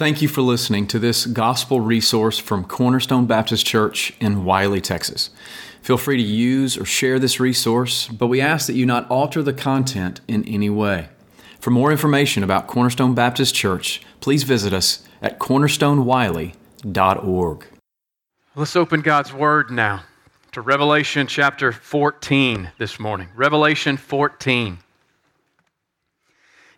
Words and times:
Thank 0.00 0.22
you 0.22 0.28
for 0.28 0.40
listening 0.40 0.86
to 0.86 0.98
this 0.98 1.26
gospel 1.26 1.82
resource 1.82 2.38
from 2.38 2.64
Cornerstone 2.64 3.26
Baptist 3.26 3.66
Church 3.66 4.14
in 4.18 4.46
Wylie, 4.46 4.80
Texas. 4.80 5.28
Feel 5.82 5.98
free 5.98 6.16
to 6.16 6.22
use 6.22 6.78
or 6.78 6.86
share 6.86 7.18
this 7.18 7.38
resource, 7.38 8.08
but 8.08 8.28
we 8.28 8.40
ask 8.40 8.66
that 8.66 8.76
you 8.76 8.86
not 8.86 9.06
alter 9.10 9.42
the 9.42 9.52
content 9.52 10.22
in 10.26 10.42
any 10.48 10.70
way. 10.70 11.10
For 11.60 11.68
more 11.68 11.92
information 11.92 12.42
about 12.42 12.66
Cornerstone 12.66 13.14
Baptist 13.14 13.54
Church, 13.54 14.00
please 14.20 14.42
visit 14.42 14.72
us 14.72 15.06
at 15.20 15.38
cornerstonewylie.org. 15.38 17.66
Let's 18.54 18.76
open 18.76 19.02
God's 19.02 19.34
Word 19.34 19.70
now 19.70 20.04
to 20.52 20.62
Revelation 20.62 21.26
chapter 21.26 21.72
14 21.72 22.72
this 22.78 22.98
morning. 22.98 23.28
Revelation 23.36 23.98
14. 23.98 24.78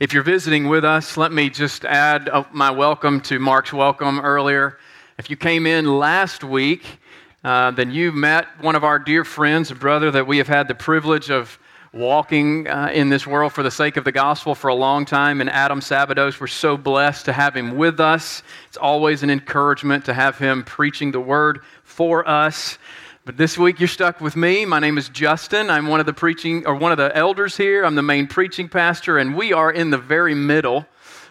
If 0.02 0.12
you're 0.12 0.24
visiting 0.24 0.66
with 0.66 0.84
us, 0.84 1.16
let 1.16 1.30
me 1.30 1.48
just 1.48 1.84
add 1.84 2.28
uh, 2.28 2.42
my 2.50 2.72
welcome 2.72 3.20
to 3.20 3.38
Mark's 3.38 3.72
welcome 3.72 4.18
earlier. 4.18 4.76
If 5.16 5.30
you 5.30 5.36
came 5.36 5.64
in 5.64 5.96
last 5.96 6.42
week, 6.42 6.98
uh, 7.44 7.70
then 7.70 7.92
you 7.92 8.10
met 8.10 8.48
one 8.60 8.74
of 8.74 8.82
our 8.82 8.98
dear 8.98 9.24
friends, 9.24 9.70
a 9.70 9.76
brother 9.76 10.10
that 10.10 10.26
we 10.26 10.38
have 10.38 10.48
had 10.48 10.66
the 10.66 10.74
privilege 10.74 11.30
of 11.30 11.56
walking 11.92 12.66
uh, 12.66 12.90
in 12.92 13.10
this 13.10 13.28
world 13.28 13.52
for 13.52 13.62
the 13.62 13.70
sake 13.70 13.96
of 13.96 14.02
the 14.02 14.10
gospel 14.10 14.56
for 14.56 14.66
a 14.66 14.74
long 14.74 15.04
time. 15.04 15.40
And 15.40 15.48
Adam 15.48 15.78
Sabados, 15.78 16.40
we're 16.40 16.48
so 16.48 16.76
blessed 16.76 17.26
to 17.26 17.32
have 17.32 17.56
him 17.56 17.76
with 17.76 18.00
us. 18.00 18.42
It's 18.66 18.76
always 18.76 19.22
an 19.22 19.30
encouragement 19.30 20.04
to 20.06 20.14
have 20.14 20.36
him 20.36 20.64
preaching 20.64 21.12
the 21.12 21.20
word 21.20 21.60
for 21.84 22.28
us. 22.28 22.76
But 23.24 23.36
this 23.36 23.56
week 23.56 23.78
you're 23.78 23.86
stuck 23.86 24.20
with 24.20 24.34
me. 24.34 24.64
My 24.64 24.80
name 24.80 24.98
is 24.98 25.08
Justin. 25.08 25.70
I'm 25.70 25.86
one 25.86 26.00
of 26.00 26.06
the 26.06 26.12
preaching 26.12 26.66
or 26.66 26.74
one 26.74 26.90
of 26.90 26.98
the 26.98 27.16
elders 27.16 27.56
here. 27.56 27.84
I'm 27.84 27.94
the 27.94 28.02
main 28.02 28.26
preaching 28.26 28.68
pastor, 28.68 29.16
and 29.16 29.36
we 29.36 29.52
are 29.52 29.70
in 29.70 29.90
the 29.90 29.98
very 29.98 30.34
middle 30.34 30.86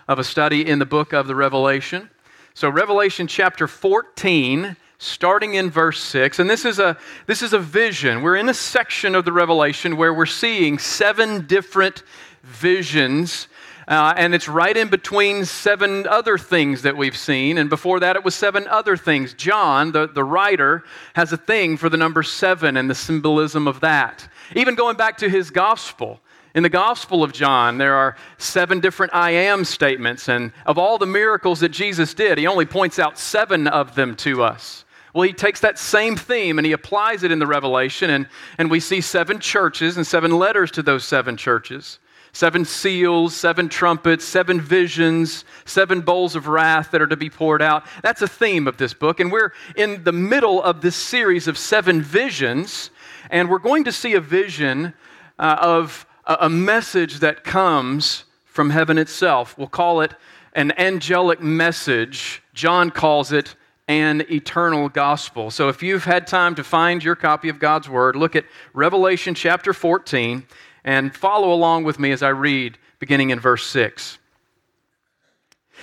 of 0.08 0.18
a 0.18 0.24
study 0.24 0.66
in 0.66 0.80
the 0.80 0.86
book 0.86 1.12
of 1.12 1.28
the 1.28 1.36
Revelation. 1.36 2.10
So 2.54 2.70
Revelation 2.70 3.28
chapter 3.28 3.68
14, 3.68 4.78
starting 5.00 5.56
in 5.56 5.70
verse 5.70 6.02
6. 6.02 6.40
And 6.40 6.50
this 6.50 6.64
is 6.64 6.80
a 6.80 6.98
this 7.26 7.42
is 7.42 7.52
a 7.52 7.60
vision. 7.60 8.22
We're 8.22 8.38
in 8.38 8.48
a 8.48 8.54
section 8.54 9.14
of 9.14 9.26
the 9.26 9.34
Revelation 9.34 9.98
where 9.98 10.14
we're 10.14 10.26
seeing 10.26 10.80
seven 10.80 11.46
different 11.46 12.04
visions 12.42 13.50
uh, 13.92 14.14
and 14.16 14.34
it's 14.34 14.48
right 14.48 14.78
in 14.78 14.88
between 14.88 15.44
seven 15.44 16.08
other 16.08 16.38
things 16.38 16.84
that 16.84 16.96
we've 16.96 17.18
seen. 17.18 17.58
And 17.58 17.70
before 17.70 18.00
that, 18.00 18.16
it 18.16 18.24
was 18.24 18.34
seven 18.34 18.66
other 18.70 18.96
things. 18.96 19.34
John, 19.34 19.92
the, 19.92 20.08
the 20.08 20.24
writer, 20.24 20.86
has 21.14 21.34
a 21.34 21.38
thing 21.38 21.76
for 21.76 21.90
the 21.90 21.98
number 21.98 22.24
seven 22.24 22.78
and 22.78 22.90
the 22.90 22.96
symbolism 22.96 23.68
of 23.68 23.82
that. 23.82 24.30
Even 24.56 24.76
going 24.76 24.96
back 24.96 25.18
to 25.18 25.30
his 25.30 25.52
gospel. 25.52 26.22
In 26.56 26.64
the 26.64 26.70
Gospel 26.70 27.22
of 27.22 27.34
John, 27.34 27.78
there 27.78 27.96
are 27.96 28.16
seven 28.38 28.80
different 28.80 29.14
I 29.14 29.32
am 29.32 29.66
statements. 29.66 30.30
And 30.30 30.54
of 30.66 30.78
all 30.78 30.98
the 30.98 31.06
miracles 31.06 31.60
that 31.60 31.70
Jesus 31.70 32.14
did, 32.14 32.38
he 32.38 32.48
only 32.48 32.66
points 32.66 32.98
out 32.98 33.20
seven 33.20 33.68
of 33.68 33.96
them 33.96 34.16
to 34.18 34.44
us. 34.44 34.86
Well, 35.14 35.24
he 35.24 35.34
takes 35.34 35.60
that 35.62 35.78
same 35.78 36.16
theme 36.16 36.60
and 36.60 36.66
he 36.66 36.72
applies 36.72 37.24
it 37.24 37.32
in 37.32 37.40
the 37.40 37.48
Revelation, 37.48 38.10
and, 38.10 38.28
and 38.58 38.72
we 38.72 38.80
see 38.80 39.02
seven 39.02 39.40
churches 39.40 39.98
and 39.98 40.08
seven 40.08 40.32
letters 40.32 40.72
to 40.72 40.82
those 40.82 41.04
seven 41.04 41.36
churches 41.36 42.00
seven 42.34 42.66
seals, 42.66 43.36
seven 43.36 43.70
trumpets, 43.70 44.24
seven 44.24 44.60
visions, 44.60 45.46
seven 45.66 46.02
bowls 46.02 46.36
of 46.36 46.48
wrath 46.48 46.92
that 46.92 47.02
are 47.02 47.08
to 47.08 47.18
be 47.18 47.30
poured 47.30 47.62
out. 47.62 47.86
That's 48.02 48.22
a 48.22 48.28
theme 48.28 48.68
of 48.68 48.78
this 48.78 48.94
book. 48.94 49.20
And 49.20 49.32
we're 49.32 49.52
in 49.76 50.04
the 50.04 50.12
middle 50.12 50.62
of 50.62 50.82
this 50.82 50.96
series 50.96 51.48
of 51.48 51.58
seven 51.58 52.02
visions, 52.02 52.90
and 53.30 53.50
we're 53.50 53.60
going 53.60 53.84
to 53.86 53.92
see 53.92 54.14
a 54.14 54.22
vision 54.22 54.94
uh, 55.38 55.58
of 55.60 56.06
a, 56.26 56.38
a 56.42 56.50
message 56.50 57.20
that 57.20 57.44
comes 57.44 58.24
from 58.46 58.70
heaven 58.70 58.98
itself. 58.98 59.58
We'll 59.58 59.68
call 59.68 60.02
it 60.02 60.14
an 60.54 60.74
angelic 60.78 61.42
message. 61.42 62.44
John 62.54 62.92
calls 62.92 63.32
it 63.32 63.56
an 63.88 64.24
eternal 64.32 64.88
gospel. 64.90 65.52
So 65.52 65.68
if 65.68 65.84
you've 65.84 66.06
had 66.06 66.28
time 66.28 66.56
to 66.56 66.64
find 66.64 67.04
your 67.04 67.16
copy 67.16 67.50
of 67.50 67.60
God's 67.60 67.90
Word, 67.90 68.16
look 68.16 68.36
at 68.36 68.46
Revelation 68.74 69.34
chapter 69.34 69.74
14 69.74 70.46
and 70.84 71.16
follow 71.16 71.52
along 71.52 71.84
with 71.84 72.00
me 72.00 72.12
as 72.12 72.24
I 72.24 72.30
read, 72.30 72.78
beginning 73.00 73.30
in 73.30 73.40
verse 73.40 73.66
6. 73.68 74.18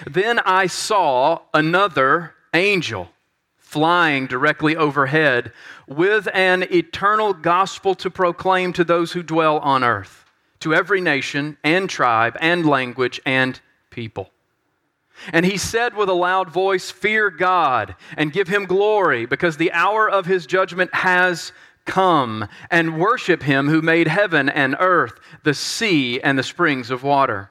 Then 0.06 0.38
I 0.40 0.66
saw 0.66 1.40
another 1.52 2.34
angel 2.54 3.10
flying 3.56 4.26
directly 4.26 4.76
overhead 4.76 5.52
with 5.86 6.28
an 6.32 6.62
eternal 6.72 7.34
gospel 7.34 7.94
to 7.96 8.10
proclaim 8.10 8.72
to 8.72 8.84
those 8.84 9.12
who 9.12 9.22
dwell 9.22 9.58
on 9.58 9.84
earth, 9.84 10.24
to 10.60 10.74
every 10.74 11.00
nation 11.00 11.56
and 11.62 11.90
tribe 11.90 12.36
and 12.40 12.64
language 12.64 13.20
and 13.26 13.60
people. 13.90 14.30
And 15.32 15.44
he 15.44 15.58
said 15.58 15.94
with 15.94 16.08
a 16.08 16.14
loud 16.14 16.48
voice, 16.48 16.90
Fear 16.90 17.30
God 17.30 17.96
and 18.16 18.32
give 18.32 18.48
him 18.48 18.64
glory, 18.64 19.26
because 19.26 19.56
the 19.56 19.72
hour 19.72 20.08
of 20.08 20.26
his 20.26 20.46
judgment 20.46 20.94
has 20.94 21.52
Come 21.88 22.46
and 22.70 23.00
worship 23.00 23.42
him 23.42 23.68
who 23.68 23.80
made 23.80 24.08
heaven 24.08 24.50
and 24.50 24.76
earth, 24.78 25.18
the 25.42 25.54
sea, 25.54 26.20
and 26.20 26.38
the 26.38 26.42
springs 26.42 26.90
of 26.90 27.02
water. 27.02 27.50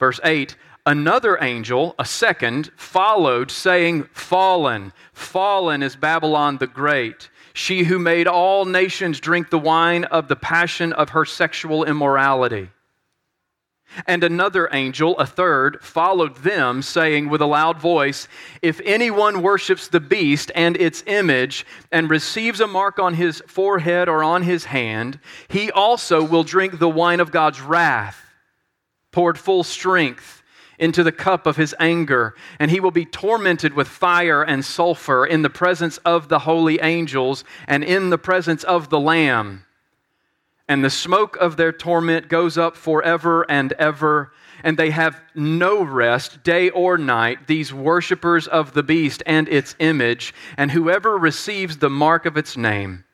Verse 0.00 0.18
8 0.24 0.56
Another 0.84 1.38
angel, 1.40 1.94
a 2.00 2.04
second, 2.04 2.72
followed, 2.76 3.52
saying, 3.52 4.08
Fallen, 4.12 4.92
fallen 5.12 5.84
is 5.84 5.94
Babylon 5.94 6.58
the 6.58 6.66
Great, 6.66 7.30
she 7.54 7.84
who 7.84 7.98
made 8.00 8.26
all 8.26 8.64
nations 8.64 9.20
drink 9.20 9.50
the 9.50 9.58
wine 9.58 10.02
of 10.04 10.26
the 10.26 10.36
passion 10.36 10.92
of 10.92 11.10
her 11.10 11.24
sexual 11.24 11.84
immorality. 11.84 12.70
And 14.06 14.24
another 14.24 14.68
angel, 14.72 15.18
a 15.18 15.26
third, 15.26 15.82
followed 15.82 16.36
them, 16.38 16.82
saying 16.82 17.28
with 17.28 17.40
a 17.40 17.46
loud 17.46 17.80
voice, 17.80 18.28
If 18.62 18.80
anyone 18.84 19.42
worships 19.42 19.88
the 19.88 20.00
beast 20.00 20.50
and 20.54 20.76
its 20.76 21.02
image, 21.06 21.66
and 21.92 22.10
receives 22.10 22.60
a 22.60 22.66
mark 22.66 22.98
on 22.98 23.14
his 23.14 23.42
forehead 23.46 24.08
or 24.08 24.22
on 24.22 24.42
his 24.42 24.66
hand, 24.66 25.20
he 25.48 25.70
also 25.70 26.24
will 26.24 26.44
drink 26.44 26.78
the 26.78 26.88
wine 26.88 27.20
of 27.20 27.30
God's 27.30 27.60
wrath, 27.60 28.22
poured 29.12 29.38
full 29.38 29.64
strength 29.64 30.42
into 30.78 31.02
the 31.02 31.12
cup 31.12 31.46
of 31.46 31.56
his 31.56 31.74
anger, 31.80 32.34
and 32.58 32.70
he 32.70 32.80
will 32.80 32.90
be 32.90 33.04
tormented 33.04 33.74
with 33.74 33.88
fire 33.88 34.42
and 34.42 34.64
sulfur 34.64 35.24
in 35.24 35.42
the 35.42 35.50
presence 35.50 35.98
of 35.98 36.28
the 36.28 36.40
holy 36.40 36.80
angels 36.80 37.44
and 37.66 37.82
in 37.82 38.10
the 38.10 38.18
presence 38.18 38.62
of 38.64 38.90
the 38.90 39.00
Lamb 39.00 39.65
and 40.68 40.84
the 40.84 40.90
smoke 40.90 41.36
of 41.36 41.56
their 41.56 41.72
torment 41.72 42.28
goes 42.28 42.58
up 42.58 42.76
forever 42.76 43.44
and 43.48 43.72
ever, 43.74 44.32
and 44.64 44.76
they 44.76 44.90
have 44.90 45.20
no 45.34 45.82
rest 45.82 46.42
day 46.42 46.70
or 46.70 46.98
night, 46.98 47.46
these 47.46 47.72
worshippers 47.72 48.48
of 48.48 48.72
the 48.72 48.82
beast 48.82 49.22
and 49.26 49.48
its 49.48 49.76
image, 49.78 50.34
and 50.56 50.70
whoever 50.70 51.16
receives 51.16 51.76
the 51.76 51.90
mark 51.90 52.26
of 52.26 52.36
its 52.36 52.56
name. 52.56 53.04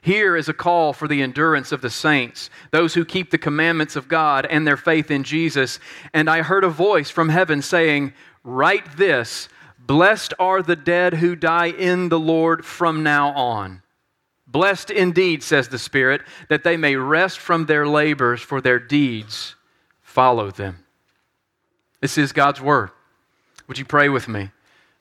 Here 0.00 0.36
is 0.36 0.48
a 0.48 0.54
call 0.54 0.92
for 0.92 1.08
the 1.08 1.20
endurance 1.20 1.72
of 1.72 1.80
the 1.80 1.90
saints, 1.90 2.48
those 2.70 2.94
who 2.94 3.04
keep 3.04 3.30
the 3.30 3.38
commandments 3.38 3.96
of 3.96 4.08
God 4.08 4.46
and 4.46 4.64
their 4.64 4.76
faith 4.76 5.10
in 5.10 5.24
Jesus. 5.24 5.80
And 6.14 6.30
I 6.30 6.42
heard 6.42 6.62
a 6.62 6.68
voice 6.68 7.10
from 7.10 7.28
heaven 7.28 7.60
saying, 7.60 8.12
Write 8.44 8.96
this 8.96 9.48
Blessed 9.80 10.32
are 10.38 10.62
the 10.62 10.76
dead 10.76 11.14
who 11.14 11.34
die 11.34 11.70
in 11.70 12.08
the 12.08 12.20
Lord 12.20 12.64
from 12.64 13.02
now 13.02 13.30
on. 13.30 13.82
Blessed 14.46 14.90
indeed, 14.90 15.42
says 15.42 15.68
the 15.68 15.78
Spirit, 15.78 16.22
that 16.48 16.62
they 16.62 16.76
may 16.76 16.96
rest 16.96 17.38
from 17.38 17.66
their 17.66 17.86
labors, 17.86 18.40
for 18.40 18.60
their 18.60 18.78
deeds 18.78 19.56
follow 20.02 20.50
them. 20.50 20.84
This 22.00 22.16
is 22.16 22.32
God's 22.32 22.60
Word. 22.60 22.90
Would 23.66 23.78
you 23.78 23.84
pray 23.84 24.08
with 24.08 24.28
me 24.28 24.50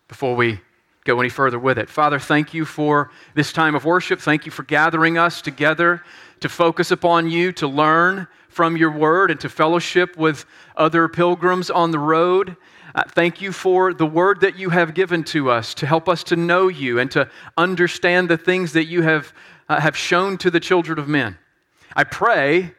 before 0.07 0.35
we 0.35 0.61
go 1.03 1.19
any 1.19 1.29
further 1.29 1.59
with 1.59 1.77
it? 1.77 1.89
Father, 1.89 2.17
thank 2.17 2.53
you 2.53 2.65
for 2.65 3.11
this 3.35 3.53
time 3.53 3.75
of 3.75 3.85
worship. 3.85 4.19
Thank 4.19 4.45
you 4.45 4.51
for 4.51 4.63
gathering 4.63 5.17
us 5.17 5.41
together 5.41 6.01
to 6.39 6.49
focus 6.49 6.89
upon 6.89 7.29
you, 7.29 7.51
to 7.53 7.67
learn 7.67 8.27
from 8.49 8.75
your 8.75 8.91
Word, 8.91 9.29
and 9.29 9.39
to 9.41 9.49
fellowship 9.49 10.17
with 10.17 10.45
other 10.75 11.07
pilgrims 11.07 11.69
on 11.69 11.91
the 11.91 11.99
road. 11.99 12.57
Thank 13.09 13.41
you 13.41 13.51
for 13.51 13.93
the 13.93 14.05
word 14.05 14.39
that 14.41 14.57
you 14.57 14.69
have 14.69 14.93
given 14.93 15.25
to 15.25 15.51
us 15.51 15.73
to 15.75 15.85
help 15.85 16.07
us 16.07 16.23
to 16.25 16.37
know 16.37 16.69
you 16.69 16.97
and 16.97 17.11
to 17.11 17.29
understand 17.57 18.29
the 18.29 18.37
things 18.37 18.71
that 18.71 18.85
you 18.85 19.01
have, 19.01 19.33
uh, 19.67 19.81
have 19.81 19.97
shown 19.97 20.37
to 20.37 20.49
the 20.49 20.61
children 20.61 20.97
of 20.97 21.07
men. 21.07 21.37
I 21.93 22.05
pray 22.05 22.73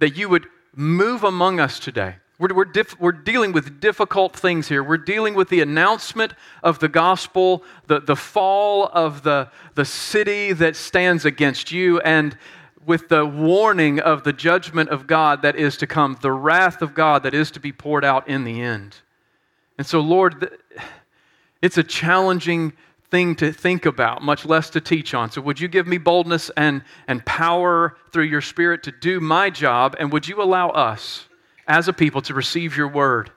that 0.00 0.16
you 0.16 0.28
would 0.28 0.46
move 0.74 1.22
among 1.22 1.60
us 1.60 1.78
today. 1.78 2.16
We're, 2.40 2.52
we're, 2.52 2.72
we're, 2.98 3.12
dealing 3.12 3.52
with 3.52 3.80
difficult 3.80 4.34
things 4.34 4.66
here. 4.66 4.82
We're 4.82 4.96
dealing 4.96 5.34
with 5.34 5.50
the 5.50 5.60
announcement 5.60 6.34
of 6.64 6.80
the 6.80 6.88
gospel, 6.88 7.62
the, 7.86 8.00
the 8.00 8.16
fall 8.16 8.90
of 8.92 9.22
the, 9.22 9.50
the 9.74 9.84
city 9.84 10.52
that 10.54 10.74
stands 10.74 11.24
against 11.24 11.70
you, 11.70 12.00
and 12.00 12.36
with 12.84 13.08
the 13.08 13.26
warning 13.26 14.00
of 14.00 14.24
the 14.24 14.32
judgment 14.32 14.88
of 14.88 15.06
God 15.06 15.42
that 15.42 15.54
is 15.54 15.76
to 15.76 15.86
come, 15.86 16.16
the 16.22 16.32
wrath 16.32 16.82
of 16.82 16.94
God 16.94 17.22
that 17.22 17.34
is 17.34 17.50
to 17.52 17.60
be 17.60 17.72
poured 17.72 18.04
out 18.04 18.26
in 18.26 18.44
the 18.44 18.60
end. 18.60 18.96
And 19.80 19.86
so, 19.86 20.00
Lord, 20.00 20.58
it's 21.62 21.78
a 21.78 21.82
challenging 21.82 22.74
thing 23.10 23.34
to 23.36 23.50
think 23.50 23.86
about, 23.86 24.20
much 24.20 24.44
less 24.44 24.68
to 24.68 24.80
teach 24.82 25.14
on. 25.14 25.30
So, 25.30 25.40
would 25.40 25.58
you 25.58 25.68
give 25.68 25.86
me 25.86 25.96
boldness 25.96 26.50
and, 26.54 26.82
and 27.08 27.24
power 27.24 27.96
through 28.12 28.24
your 28.24 28.42
Spirit 28.42 28.82
to 28.82 28.92
do 28.92 29.20
my 29.20 29.48
job? 29.48 29.96
And 29.98 30.12
would 30.12 30.28
you 30.28 30.42
allow 30.42 30.68
us 30.68 31.24
as 31.66 31.88
a 31.88 31.94
people 31.94 32.20
to 32.20 32.34
receive 32.34 32.76
your 32.76 32.88
word? 32.88 33.30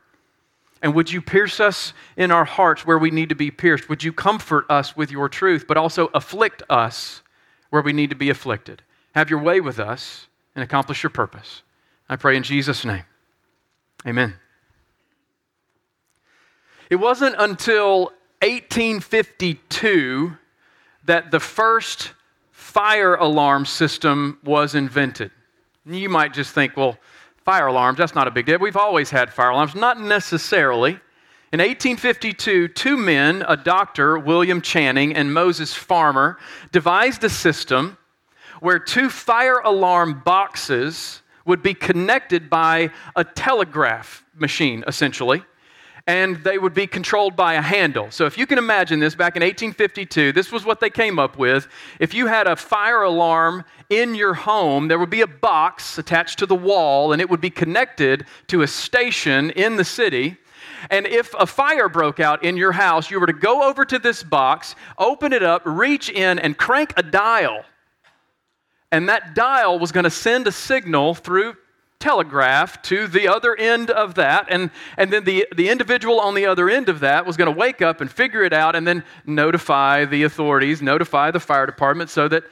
And 0.81 0.93
would 0.93 1.09
you 1.09 1.21
pierce 1.21 1.61
us 1.61 1.93
in 2.17 2.29
our 2.29 2.43
hearts 2.43 2.85
where 2.85 2.97
we 2.97 3.09
need 3.09 3.29
to 3.29 3.35
be 3.35 3.49
pierced? 3.49 3.87
Would 3.87 4.03
you 4.03 4.11
comfort 4.11 4.65
us 4.69 4.97
with 4.97 5.11
your 5.11 5.29
truth, 5.29 5.63
but 5.65 5.77
also 5.77 6.07
afflict 6.13 6.61
us 6.69 7.21
where 7.69 7.81
we 7.81 7.93
need 7.93 8.09
to 8.09 8.17
be 8.17 8.29
afflicted? 8.29 8.83
Have 9.15 9.29
your 9.29 9.39
way 9.39 9.61
with 9.61 9.79
us 9.79 10.27
and 10.55 10.61
accomplish 10.61 11.03
your 11.03 11.09
purpose. 11.09 11.61
I 12.09 12.17
pray 12.17 12.35
in 12.35 12.43
Jesus' 12.43 12.83
name. 12.83 13.05
Amen. 14.05 14.33
It 16.89 16.97
wasn't 16.97 17.35
until 17.39 18.12
1852 18.41 20.38
that 21.06 21.31
the 21.31 21.39
first 21.39 22.12
fire 22.51 23.15
alarm 23.15 23.65
system 23.65 24.38
was 24.44 24.75
invented. 24.75 25.31
You 25.85 26.09
might 26.09 26.33
just 26.33 26.53
think, 26.53 26.75
well, 26.75 26.97
fire 27.45 27.68
alarms, 27.68 27.97
that's 27.97 28.15
not 28.15 28.27
a 28.27 28.31
big 28.31 28.45
deal. 28.45 28.59
We've 28.59 28.77
always 28.77 29.09
had 29.09 29.31
fire 29.31 29.50
alarms. 29.50 29.75
Not 29.75 30.00
necessarily. 30.00 31.00
In 31.51 31.59
1852, 31.59 32.69
two 32.69 32.97
men, 32.97 33.44
a 33.47 33.56
doctor, 33.56 34.18
William 34.18 34.59
Channing, 34.62 35.15
and 35.15 35.33
Moses 35.33 35.74
Farmer, 35.74 36.38
devised 36.71 37.24
a 37.24 37.29
system 37.29 37.97
where 38.59 38.79
two 38.79 39.09
fire 39.09 39.59
alarm 39.59 40.21
boxes 40.25 41.21
would 41.45 41.62
be 41.62 41.74
connected 41.74 42.50
by 42.50 42.89
a 43.15 43.24
telegraph 43.24 44.24
machine, 44.36 44.83
essentially 44.88 45.44
and 46.05 46.35
they 46.44 46.57
would 46.57 46.73
be 46.73 46.85
controlled 46.85 47.35
by 47.35 47.53
a 47.53 47.61
handle. 47.61 48.11
So, 48.11 48.25
if 48.25 48.38
you 48.38 48.45
can 48.45 48.57
imagine 48.57 49.00
this, 49.00 49.15
back 49.15 49.38
in 49.38 49.41
1852, 49.41 50.33
this 50.33 50.51
was 50.51 50.65
what 50.65 50.79
they 50.81 50.89
came 50.89 51.17
up 51.17 51.38
with. 51.38 51.67
If 52.00 52.13
you 52.13 52.27
had 52.27 52.45
a 52.45 52.55
fire 52.55 53.03
alarm 53.03 53.63
in 53.89 54.13
your 54.13 54.33
home, 54.33 54.89
there 54.89 55.00
would 55.00 55.09
be 55.09 55.21
a 55.21 55.27
box 55.27 55.97
attached 55.97 56.39
to 56.39 56.45
the 56.45 56.55
wall, 56.55 57.13
and 57.13 57.21
it 57.21 57.29
would 57.29 57.41
be 57.41 57.50
connected 57.50 58.25
to 58.47 58.63
a 58.63 58.67
station 58.67 59.51
in 59.51 59.77
the 59.77 59.85
city. 59.85 60.38
And 60.89 61.07
if 61.07 61.33
a 61.35 61.47
fire 61.47 61.88
broke 61.88 62.19
out 62.19 62.44
in 62.44 62.57
your 62.57 62.73
house, 62.73 63.09
you 63.09 63.19
were 63.19 63.27
to 63.27 63.33
go 63.33 63.69
over 63.69 63.85
to 63.85 63.97
this 63.97 64.23
box, 64.23 64.75
open 64.97 65.31
it 65.31 65.44
up, 65.44 65.61
reach 65.65 66.09
in, 66.09 66.39
and 66.39 66.57
crank 66.57 66.94
a 66.97 67.03
dial. 67.03 67.63
And 68.91 69.07
that 69.07 69.33
dial 69.33 69.79
was 69.79 69.94
going 69.94 70.03
to 70.03 70.11
send 70.11 70.47
a 70.47 70.51
signal 70.51 71.15
through 71.15 71.55
telegraph 72.03 72.81
to 72.81 73.07
the 73.07 73.29
other 73.29 73.55
end 73.55 73.89
of 73.89 74.15
that. 74.15 74.47
And, 74.50 74.71
and 74.97 75.11
then 75.11 75.23
the, 75.23 75.47
the 75.55 75.69
individual 75.69 76.19
on 76.19 76.35
the 76.35 76.45
other 76.45 76.69
end 76.69 76.89
of 76.89 77.00
that 77.00 77.25
was 77.25 77.38
going 77.38 77.51
to 77.51 77.57
wake 77.57 77.81
up 77.81 78.01
and 78.01 78.11
figure 78.11 78.44
it 78.44 78.51
out 78.51 78.75
and 78.75 78.85
then 78.85 79.05
notify 79.25 80.03
the 80.03 80.23
authorities, 80.23 80.81
notify 80.81 81.31
the 81.31 81.39
fire 81.39 81.65
department 81.65 82.09
so 82.09 82.27
that 82.27 82.44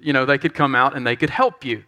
you 0.00 0.12
know, 0.12 0.24
they 0.24 0.38
could 0.38 0.54
come 0.54 0.74
out 0.74 0.96
and 0.96 1.06
they 1.06 1.16
could 1.16 1.30
help 1.30 1.64
you. 1.64 1.84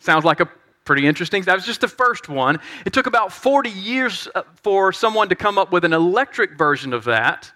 Sounds 0.00 0.24
like 0.24 0.40
a 0.40 0.48
pretty 0.84 1.06
interesting. 1.06 1.42
That 1.42 1.54
was 1.54 1.64
just 1.64 1.80
the 1.80 1.88
first 1.88 2.28
one. 2.28 2.58
It 2.84 2.92
took 2.92 3.06
about 3.06 3.32
40 3.32 3.70
years 3.70 4.28
uh, 4.34 4.42
for 4.62 4.92
someone 4.92 5.28
to 5.28 5.34
come 5.34 5.58
up 5.58 5.72
with 5.72 5.84
an 5.84 5.92
electric 5.92 6.58
version 6.58 6.92
of 6.92 7.04
that. 7.04 7.50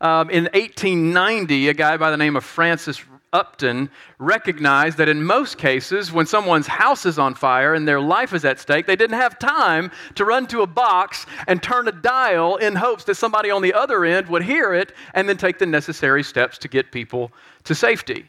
Um, 0.00 0.28
in 0.30 0.44
1890, 0.44 1.68
a 1.68 1.74
guy 1.74 1.96
by 1.96 2.10
the 2.10 2.16
name 2.16 2.36
of 2.36 2.44
Francis 2.44 3.02
Upton 3.34 3.90
recognized 4.18 4.96
that 4.98 5.08
in 5.08 5.24
most 5.24 5.58
cases, 5.58 6.12
when 6.12 6.24
someone's 6.24 6.68
house 6.68 7.04
is 7.04 7.18
on 7.18 7.34
fire 7.34 7.74
and 7.74 7.86
their 7.86 8.00
life 8.00 8.32
is 8.32 8.44
at 8.44 8.60
stake, 8.60 8.86
they 8.86 8.96
didn't 8.96 9.18
have 9.18 9.38
time 9.38 9.90
to 10.14 10.24
run 10.24 10.46
to 10.46 10.62
a 10.62 10.66
box 10.66 11.26
and 11.48 11.62
turn 11.62 11.88
a 11.88 11.92
dial 11.92 12.56
in 12.56 12.76
hopes 12.76 13.04
that 13.04 13.16
somebody 13.16 13.50
on 13.50 13.60
the 13.60 13.74
other 13.74 14.04
end 14.04 14.28
would 14.28 14.44
hear 14.44 14.72
it 14.72 14.92
and 15.12 15.28
then 15.28 15.36
take 15.36 15.58
the 15.58 15.66
necessary 15.66 16.22
steps 16.22 16.56
to 16.58 16.68
get 16.68 16.92
people 16.92 17.32
to 17.64 17.74
safety. 17.74 18.24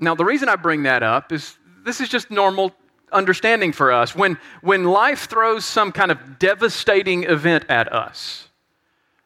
Now, 0.00 0.14
the 0.14 0.24
reason 0.24 0.48
I 0.48 0.56
bring 0.56 0.82
that 0.84 1.02
up 1.02 1.30
is 1.30 1.56
this 1.84 2.00
is 2.00 2.08
just 2.08 2.30
normal 2.30 2.74
understanding 3.12 3.72
for 3.72 3.92
us. 3.92 4.16
When, 4.16 4.38
when 4.62 4.84
life 4.84 5.28
throws 5.28 5.64
some 5.64 5.92
kind 5.92 6.10
of 6.10 6.38
devastating 6.38 7.24
event 7.24 7.66
at 7.68 7.92
us, 7.92 8.48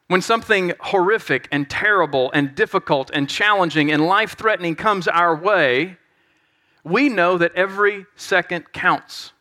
when 0.08 0.22
something 0.22 0.72
horrific 0.78 1.48
and 1.50 1.68
terrible 1.68 2.30
and 2.32 2.54
difficult 2.54 3.10
and 3.12 3.28
challenging 3.28 3.90
and 3.90 4.06
life 4.06 4.36
threatening 4.36 4.76
comes 4.76 5.08
our 5.08 5.34
way, 5.34 5.96
we 6.84 7.08
know 7.08 7.38
that 7.38 7.54
every 7.54 8.06
second 8.14 8.72
counts. 8.72 9.32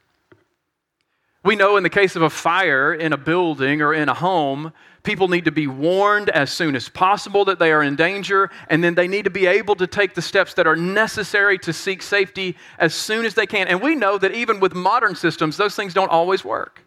We 1.44 1.56
know 1.56 1.78
in 1.78 1.84
the 1.84 1.92
case 1.92 2.16
of 2.16 2.24
a 2.24 2.30
fire 2.32 2.92
in 2.92 3.14
a 3.14 3.18
building 3.18 3.84
or 3.84 3.94
in 3.94 4.10
a 4.10 4.16
home, 4.16 4.74
people 5.04 5.28
need 5.28 5.46
to 5.46 5.52
be 5.52 5.68
warned 5.68 6.30
as 6.30 6.50
soon 6.50 6.76
as 6.76 6.90
possible 6.90 7.46
that 7.46 7.60
they 7.60 7.72
are 7.72 7.84
in 7.84 7.96
danger, 7.96 8.50
and 8.68 8.84
then 8.84 8.96
they 8.96 9.08
need 9.08 9.26
to 9.26 9.30
be 9.30 9.46
able 9.46 9.76
to 9.76 9.86
take 9.86 10.16
the 10.16 10.22
steps 10.24 10.56
that 10.56 10.66
are 10.66 10.76
necessary 10.76 11.60
to 11.60 11.72
seek 11.72 12.02
safety 12.02 12.58
as 12.80 12.96
soon 12.96 13.26
as 13.26 13.36
they 13.36 13.46
can. 13.46 13.68
And 13.68 13.80
we 13.80 13.94
know 13.94 14.18
that 14.18 14.32
even 14.32 14.60
with 14.60 14.74
modern 14.74 15.14
systems, 15.14 15.56
those 15.58 15.76
things 15.76 15.94
don't 15.94 16.10
always 16.10 16.44
work. 16.44 16.84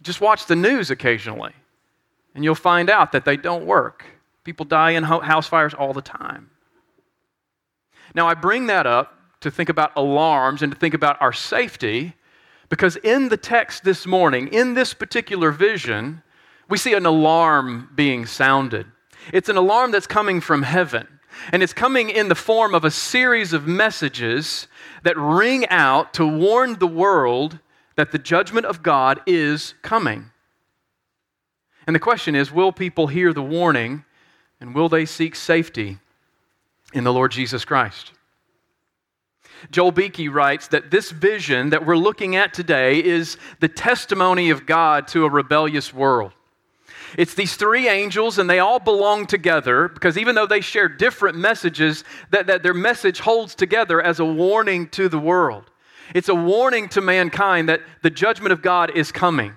Just 0.00 0.20
watch 0.20 0.46
the 0.46 0.54
news 0.54 0.92
occasionally 0.92 1.52
and 2.34 2.44
you'll 2.44 2.54
find 2.54 2.90
out 2.90 3.12
that 3.12 3.24
they 3.24 3.36
don't 3.36 3.66
work. 3.66 4.04
People 4.44 4.64
die 4.64 4.90
in 4.90 5.04
house 5.04 5.46
fires 5.46 5.74
all 5.74 5.92
the 5.92 6.02
time. 6.02 6.50
Now, 8.14 8.28
I 8.28 8.34
bring 8.34 8.66
that 8.66 8.86
up 8.86 9.14
to 9.40 9.50
think 9.50 9.68
about 9.68 9.92
alarms 9.96 10.62
and 10.62 10.72
to 10.72 10.78
think 10.78 10.94
about 10.94 11.20
our 11.20 11.32
safety 11.32 12.14
because 12.72 12.96
in 12.96 13.28
the 13.28 13.36
text 13.36 13.84
this 13.84 14.06
morning, 14.06 14.48
in 14.48 14.72
this 14.72 14.94
particular 14.94 15.50
vision, 15.50 16.22
we 16.70 16.78
see 16.78 16.94
an 16.94 17.04
alarm 17.04 17.90
being 17.94 18.24
sounded. 18.24 18.86
It's 19.30 19.50
an 19.50 19.58
alarm 19.58 19.90
that's 19.90 20.06
coming 20.06 20.40
from 20.40 20.62
heaven, 20.62 21.06
and 21.52 21.62
it's 21.62 21.74
coming 21.74 22.08
in 22.08 22.28
the 22.28 22.34
form 22.34 22.74
of 22.74 22.82
a 22.84 22.90
series 22.90 23.52
of 23.52 23.66
messages 23.66 24.68
that 25.02 25.18
ring 25.18 25.68
out 25.68 26.14
to 26.14 26.26
warn 26.26 26.78
the 26.78 26.86
world 26.86 27.58
that 27.96 28.10
the 28.10 28.18
judgment 28.18 28.64
of 28.64 28.82
God 28.82 29.20
is 29.26 29.74
coming. 29.82 30.30
And 31.86 31.94
the 31.94 32.00
question 32.00 32.34
is 32.34 32.52
will 32.52 32.72
people 32.72 33.06
hear 33.06 33.32
the 33.32 33.42
warning 33.42 34.04
and 34.60 34.74
will 34.74 34.88
they 34.88 35.06
seek 35.06 35.34
safety 35.34 35.98
in 36.92 37.04
the 37.04 37.12
Lord 37.12 37.32
Jesus 37.32 37.64
Christ? 37.64 38.12
Joel 39.70 39.92
Beeke 39.92 40.32
writes 40.32 40.68
that 40.68 40.90
this 40.90 41.10
vision 41.10 41.70
that 41.70 41.86
we're 41.86 41.96
looking 41.96 42.36
at 42.36 42.52
today 42.52 43.02
is 43.02 43.36
the 43.60 43.68
testimony 43.68 44.50
of 44.50 44.66
God 44.66 45.06
to 45.08 45.24
a 45.24 45.30
rebellious 45.30 45.94
world. 45.94 46.32
It's 47.16 47.34
these 47.34 47.56
three 47.56 47.88
angels, 47.88 48.38
and 48.38 48.48
they 48.48 48.58
all 48.58 48.78
belong 48.78 49.26
together 49.26 49.88
because 49.88 50.16
even 50.16 50.34
though 50.34 50.46
they 50.46 50.60
share 50.60 50.88
different 50.88 51.36
messages, 51.36 52.04
that, 52.30 52.46
that 52.46 52.62
their 52.62 52.74
message 52.74 53.20
holds 53.20 53.54
together 53.54 54.00
as 54.00 54.18
a 54.18 54.24
warning 54.24 54.88
to 54.90 55.08
the 55.08 55.18
world. 55.18 55.64
It's 56.14 56.28
a 56.28 56.34
warning 56.34 56.88
to 56.90 57.00
mankind 57.00 57.68
that 57.68 57.82
the 58.02 58.10
judgment 58.10 58.52
of 58.52 58.62
God 58.62 58.90
is 58.96 59.12
coming. 59.12 59.54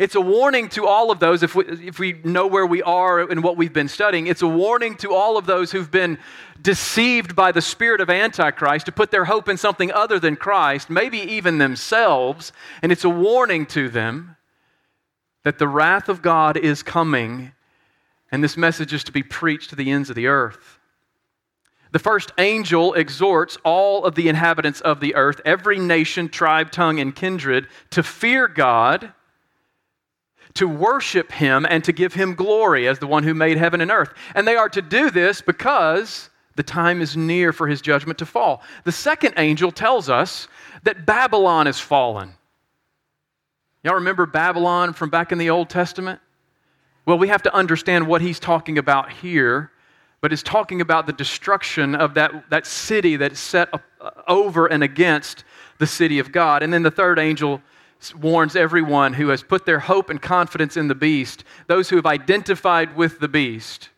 It's 0.00 0.14
a 0.14 0.20
warning 0.20 0.68
to 0.70 0.86
all 0.86 1.10
of 1.10 1.18
those, 1.18 1.42
if 1.42 1.54
we, 1.54 1.64
if 1.66 1.98
we 1.98 2.14
know 2.24 2.46
where 2.46 2.66
we 2.66 2.82
are 2.82 3.20
and 3.20 3.42
what 3.42 3.56
we've 3.56 3.72
been 3.72 3.88
studying, 3.88 4.26
it's 4.26 4.42
a 4.42 4.46
warning 4.46 4.96
to 4.96 5.14
all 5.14 5.36
of 5.36 5.46
those 5.46 5.72
who've 5.72 5.90
been 5.90 6.18
deceived 6.60 7.36
by 7.36 7.52
the 7.52 7.60
spirit 7.60 8.00
of 8.00 8.08
Antichrist 8.08 8.86
to 8.86 8.92
put 8.92 9.10
their 9.10 9.24
hope 9.24 9.48
in 9.48 9.56
something 9.56 9.92
other 9.92 10.18
than 10.18 10.36
Christ, 10.36 10.88
maybe 10.88 11.18
even 11.18 11.58
themselves. 11.58 12.52
And 12.82 12.90
it's 12.90 13.04
a 13.04 13.10
warning 13.10 13.66
to 13.66 13.88
them 13.88 14.36
that 15.44 15.58
the 15.58 15.68
wrath 15.68 16.08
of 16.08 16.22
God 16.22 16.56
is 16.56 16.82
coming, 16.82 17.52
and 18.30 18.42
this 18.42 18.56
message 18.56 18.92
is 18.92 19.04
to 19.04 19.12
be 19.12 19.22
preached 19.22 19.70
to 19.70 19.76
the 19.76 19.90
ends 19.90 20.08
of 20.08 20.16
the 20.16 20.28
earth. 20.28 20.78
The 21.90 21.98
first 21.98 22.32
angel 22.38 22.94
exhorts 22.94 23.58
all 23.64 24.04
of 24.04 24.14
the 24.14 24.28
inhabitants 24.28 24.80
of 24.80 25.00
the 25.00 25.14
earth, 25.14 25.42
every 25.44 25.78
nation, 25.78 26.30
tribe, 26.30 26.70
tongue, 26.70 26.98
and 26.98 27.14
kindred, 27.14 27.68
to 27.90 28.02
fear 28.02 28.48
God 28.48 29.12
to 30.54 30.68
worship 30.68 31.32
him 31.32 31.66
and 31.68 31.82
to 31.84 31.92
give 31.92 32.14
him 32.14 32.34
glory 32.34 32.86
as 32.86 32.98
the 32.98 33.06
one 33.06 33.22
who 33.22 33.34
made 33.34 33.56
heaven 33.56 33.80
and 33.80 33.90
earth. 33.90 34.12
And 34.34 34.46
they 34.46 34.56
are 34.56 34.68
to 34.70 34.82
do 34.82 35.10
this 35.10 35.40
because 35.40 36.30
the 36.56 36.62
time 36.62 37.00
is 37.00 37.16
near 37.16 37.52
for 37.52 37.66
his 37.66 37.80
judgment 37.80 38.18
to 38.18 38.26
fall. 38.26 38.62
The 38.84 38.92
second 38.92 39.34
angel 39.38 39.72
tells 39.72 40.10
us 40.10 40.48
that 40.82 41.06
Babylon 41.06 41.66
is 41.66 41.80
fallen. 41.80 42.34
Y'all 43.82 43.94
remember 43.94 44.26
Babylon 44.26 44.92
from 44.92 45.10
back 45.10 45.32
in 45.32 45.38
the 45.38 45.50
Old 45.50 45.68
Testament? 45.68 46.20
Well, 47.06 47.18
we 47.18 47.28
have 47.28 47.42
to 47.42 47.54
understand 47.54 48.06
what 48.06 48.20
he's 48.20 48.38
talking 48.38 48.78
about 48.78 49.10
here, 49.10 49.72
but 50.20 50.32
is 50.32 50.42
talking 50.42 50.80
about 50.80 51.06
the 51.06 51.12
destruction 51.12 51.96
of 51.96 52.14
that, 52.14 52.48
that 52.50 52.66
city 52.66 53.16
that's 53.16 53.40
set 53.40 53.70
uh, 53.72 54.10
over 54.28 54.66
and 54.66 54.84
against 54.84 55.42
the 55.78 55.86
city 55.86 56.20
of 56.20 56.30
God. 56.30 56.62
And 56.62 56.72
then 56.72 56.84
the 56.84 56.92
third 56.92 57.18
angel 57.18 57.60
warns 58.14 58.56
everyone 58.56 59.14
who 59.14 59.28
has 59.28 59.42
put 59.42 59.66
their 59.66 59.80
hope 59.80 60.10
and 60.10 60.20
confidence 60.20 60.76
in 60.76 60.88
the 60.88 60.94
beast, 60.94 61.44
those 61.66 61.88
who 61.88 61.96
have 61.96 62.06
identified 62.06 62.96
with 62.96 63.20
the 63.20 63.28
beast, 63.28 63.90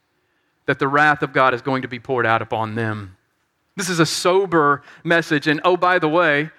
that 0.66 0.78
the 0.78 0.88
wrath 0.88 1.23
of 1.23 1.32
God 1.32 1.54
is 1.54 1.62
going 1.62 1.82
to 1.82 1.88
be 1.88 1.99
poured 1.99 2.26
out 2.26 2.42
upon 2.42 2.75
them. 2.75 3.16
This 3.76 3.88
is 3.88 4.00
a 4.00 4.06
sober 4.06 4.82
message. 5.02 5.46
And 5.46 5.61
oh, 5.64 5.76
by 5.76 5.99
the 5.99 6.08
way, 6.08 6.50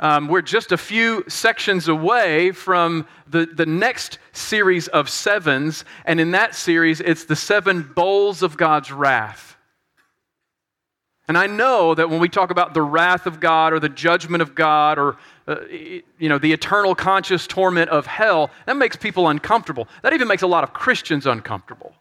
um, 0.00 0.28
we're 0.28 0.40
just 0.42 0.72
a 0.72 0.78
few 0.78 1.24
sections 1.28 1.88
away 1.88 2.52
from 2.52 3.06
the, 3.26 3.44
the 3.46 3.66
next 3.66 4.18
series 4.32 4.88
of 4.88 5.10
sevens. 5.10 5.84
And 6.06 6.18
in 6.18 6.30
that 6.30 6.54
series, 6.54 7.00
it's 7.00 7.24
the 7.24 7.36
seven 7.36 7.82
bowls 7.94 8.42
of 8.42 8.56
God's 8.56 8.90
wrath. 8.90 9.56
And 11.30 11.38
I 11.38 11.46
know 11.46 11.94
that 11.94 12.10
when 12.10 12.18
we 12.18 12.28
talk 12.28 12.50
about 12.50 12.74
the 12.74 12.82
wrath 12.82 13.24
of 13.24 13.38
God 13.38 13.72
or 13.72 13.78
the 13.78 13.88
judgment 13.88 14.42
of 14.42 14.56
God 14.56 14.98
or 14.98 15.16
uh, 15.46 15.60
you 15.70 16.28
know, 16.28 16.38
the 16.38 16.52
eternal 16.52 16.92
conscious 16.96 17.46
torment 17.46 17.88
of 17.88 18.04
hell, 18.04 18.50
that 18.66 18.76
makes 18.76 18.96
people 18.96 19.28
uncomfortable. 19.28 19.86
That 20.02 20.12
even 20.12 20.26
makes 20.26 20.42
a 20.42 20.48
lot 20.48 20.64
of 20.64 20.72
Christians 20.72 21.28
uncomfortable. 21.28 21.94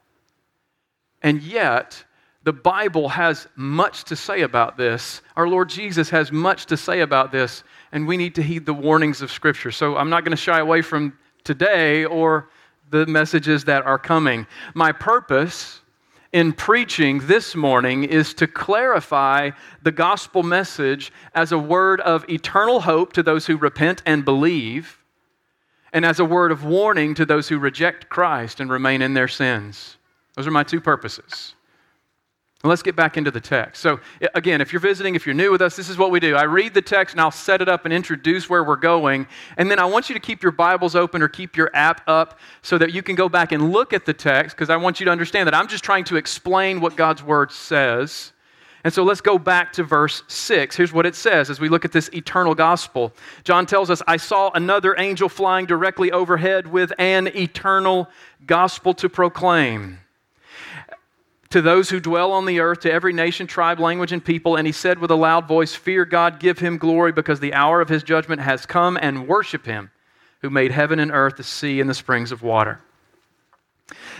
And 1.21 1.43
yet, 1.43 2.03
the 2.43 2.53
Bible 2.53 3.07
has 3.09 3.48
much 3.55 4.05
to 4.05 4.15
say 4.15 4.41
about 4.41 4.77
this. 4.77 5.21
Our 5.36 5.48
Lord 5.48 5.69
Jesus 5.69 6.09
has 6.09 6.31
much 6.31 6.65
to 6.65 6.75
say 6.75 7.01
about 7.01 7.31
this, 7.31 7.63
and 7.91 8.07
we 8.07 8.17
need 8.17 8.33
to 8.33 8.41
heed 8.41 8.65
the 8.65 8.74
warnings 8.74 9.21
of 9.21 9.31
Scripture. 9.31 9.69
So 9.69 9.95
I'm 9.95 10.09
not 10.09 10.24
going 10.24 10.36
to 10.36 10.41
shy 10.41 10.57
away 10.57 10.81
from 10.81 11.15
today 11.43 12.03
or 12.03 12.50
the 12.89 13.05
messages 13.05 13.63
that 13.65 13.86
are 13.86 14.00
coming. 14.00 14.48
My 14.74 14.91
purpose 14.91 15.78
in 16.31 16.53
preaching 16.53 17.19
this 17.25 17.55
morning 17.55 18.03
is 18.03 18.33
to 18.36 18.48
clarify 18.48 19.51
the 19.81 19.91
gospel 19.91 20.43
message 20.43 21.12
as 21.33 21.51
a 21.51 21.57
word 21.57 22.01
of 22.01 22.29
eternal 22.29 22.81
hope 22.81 23.13
to 23.13 23.24
those 23.24 23.48
who 23.48 23.57
repent 23.57 24.03
and 24.05 24.24
believe, 24.24 25.00
and 25.91 26.05
as 26.05 26.19
a 26.19 26.25
word 26.25 26.51
of 26.51 26.63
warning 26.63 27.15
to 27.15 27.25
those 27.25 27.50
who 27.50 27.57
reject 27.57 28.09
Christ 28.09 28.59
and 28.59 28.69
remain 28.69 29.01
in 29.01 29.15
their 29.15 29.27
sins. 29.27 29.98
Those 30.36 30.45
are 30.45 30.51
my 30.51 30.63
two 30.63 30.79
purposes. 30.79 31.55
Let's 32.62 32.84
get 32.84 32.94
back 32.98 33.16
into 33.16 33.32
the 33.32 33.39
text. 33.39 33.82
So, 33.82 34.01
again, 34.36 34.60
if 34.60 34.74
you're 34.74 34.82
visiting, 34.82 35.16
if 35.16 35.25
you're 35.25 35.34
new 35.34 35.50
with 35.50 35.62
us, 35.62 35.78
this 35.78 35.88
is 35.88 35.98
what 35.98 36.12
we 36.12 36.20
do. 36.20 36.36
I 36.36 36.44
read 36.44 36.74
the 36.74 36.82
text 36.82 37.13
and 37.13 37.22
I'll 37.22 37.32
set 37.32 37.62
it 37.62 37.70
up 37.70 37.86
and 37.86 37.94
introduce 37.94 38.50
where 38.50 38.66
we're 38.66 38.75
going. 38.75 39.28
And 39.56 39.72
then 39.72 39.80
I 39.80 39.86
want 39.86 40.10
you 40.10 40.13
to 40.13 40.20
keep 40.20 40.44
your 40.44 40.51
Bibles 40.51 40.94
open 40.94 41.22
or 41.22 41.30
keep 41.30 41.56
your 41.56 41.72
app 41.74 42.01
up 42.06 42.38
so 42.62 42.78
that 42.78 42.92
you 42.92 43.01
can 43.01 43.16
go 43.16 43.30
back 43.30 43.54
and 43.54 43.72
look 43.72 43.94
at 43.94 44.06
the 44.06 44.13
text 44.13 44.58
because 44.58 44.70
I 44.70 44.75
want 44.75 45.00
you 45.00 45.06
to 45.06 45.12
understand 45.12 45.48
that 45.48 45.56
I'm 45.56 45.70
just 45.70 45.86
trying 45.86 46.04
to 46.06 46.18
explain 46.18 46.82
what 46.82 46.98
God's 46.98 47.24
Word 47.24 47.54
says. 47.54 48.34
And 48.84 48.94
so 48.94 49.04
let's 49.04 49.22
go 49.22 49.38
back 49.38 49.72
to 49.74 49.84
verse 49.84 50.24
6. 50.28 50.75
Here's 50.75 50.92
what 50.92 51.06
it 51.06 51.16
says 51.16 51.50
as 51.50 51.62
we 51.62 51.70
look 51.70 51.86
at 51.86 51.94
this 51.94 52.10
eternal 52.13 52.56
gospel. 52.56 53.13
John 53.46 53.68
tells 53.68 53.89
us, 53.89 54.01
I 54.06 54.18
saw 54.18 54.51
another 54.54 55.00
angel 55.00 55.30
flying 55.30 55.66
directly 55.66 56.12
overhead 56.12 56.68
with 56.68 56.92
an 57.00 57.28
eternal 57.28 58.10
gospel 58.46 58.94
to 58.96 59.08
proclaim 59.08 60.00
to 61.50 61.62
those 61.62 61.89
who 61.89 62.00
dwell 62.00 62.32
on 62.32 62.46
the 62.46 62.60
earth, 62.60 62.82
to 62.82 62.91
every 62.91 63.13
nation, 63.13 63.48
tribe, 63.48 63.79
language, 63.79 64.12
and 64.12 64.24
people. 64.24 64.56
And 64.56 64.68
he 64.68 64.74
said 64.74 65.00
with 65.00 65.10
a 65.10 65.15
loud 65.15 65.48
voice, 65.48 65.74
Fear 65.74 66.06
God, 66.06 66.39
give 66.39 66.60
him 66.60 66.77
glory, 66.77 67.12
because 67.12 67.39
the 67.39 67.53
hour 67.53 67.82
of 67.82 67.89
his 67.89 68.03
judgment 68.03 68.41
has 68.41 68.65
come, 68.65 68.98
and 69.01 69.27
worship 69.27 69.65
him 69.65 69.91
who 70.41 70.50
made 70.50 70.72
heaven 70.72 71.00
and 71.00 71.12
earth, 71.12 71.38
the 71.38 71.44
sea, 71.44 71.82
and 71.82 71.89
the 71.89 71.94
springs 71.94 72.32
of 72.32 72.44
water. 72.44 72.79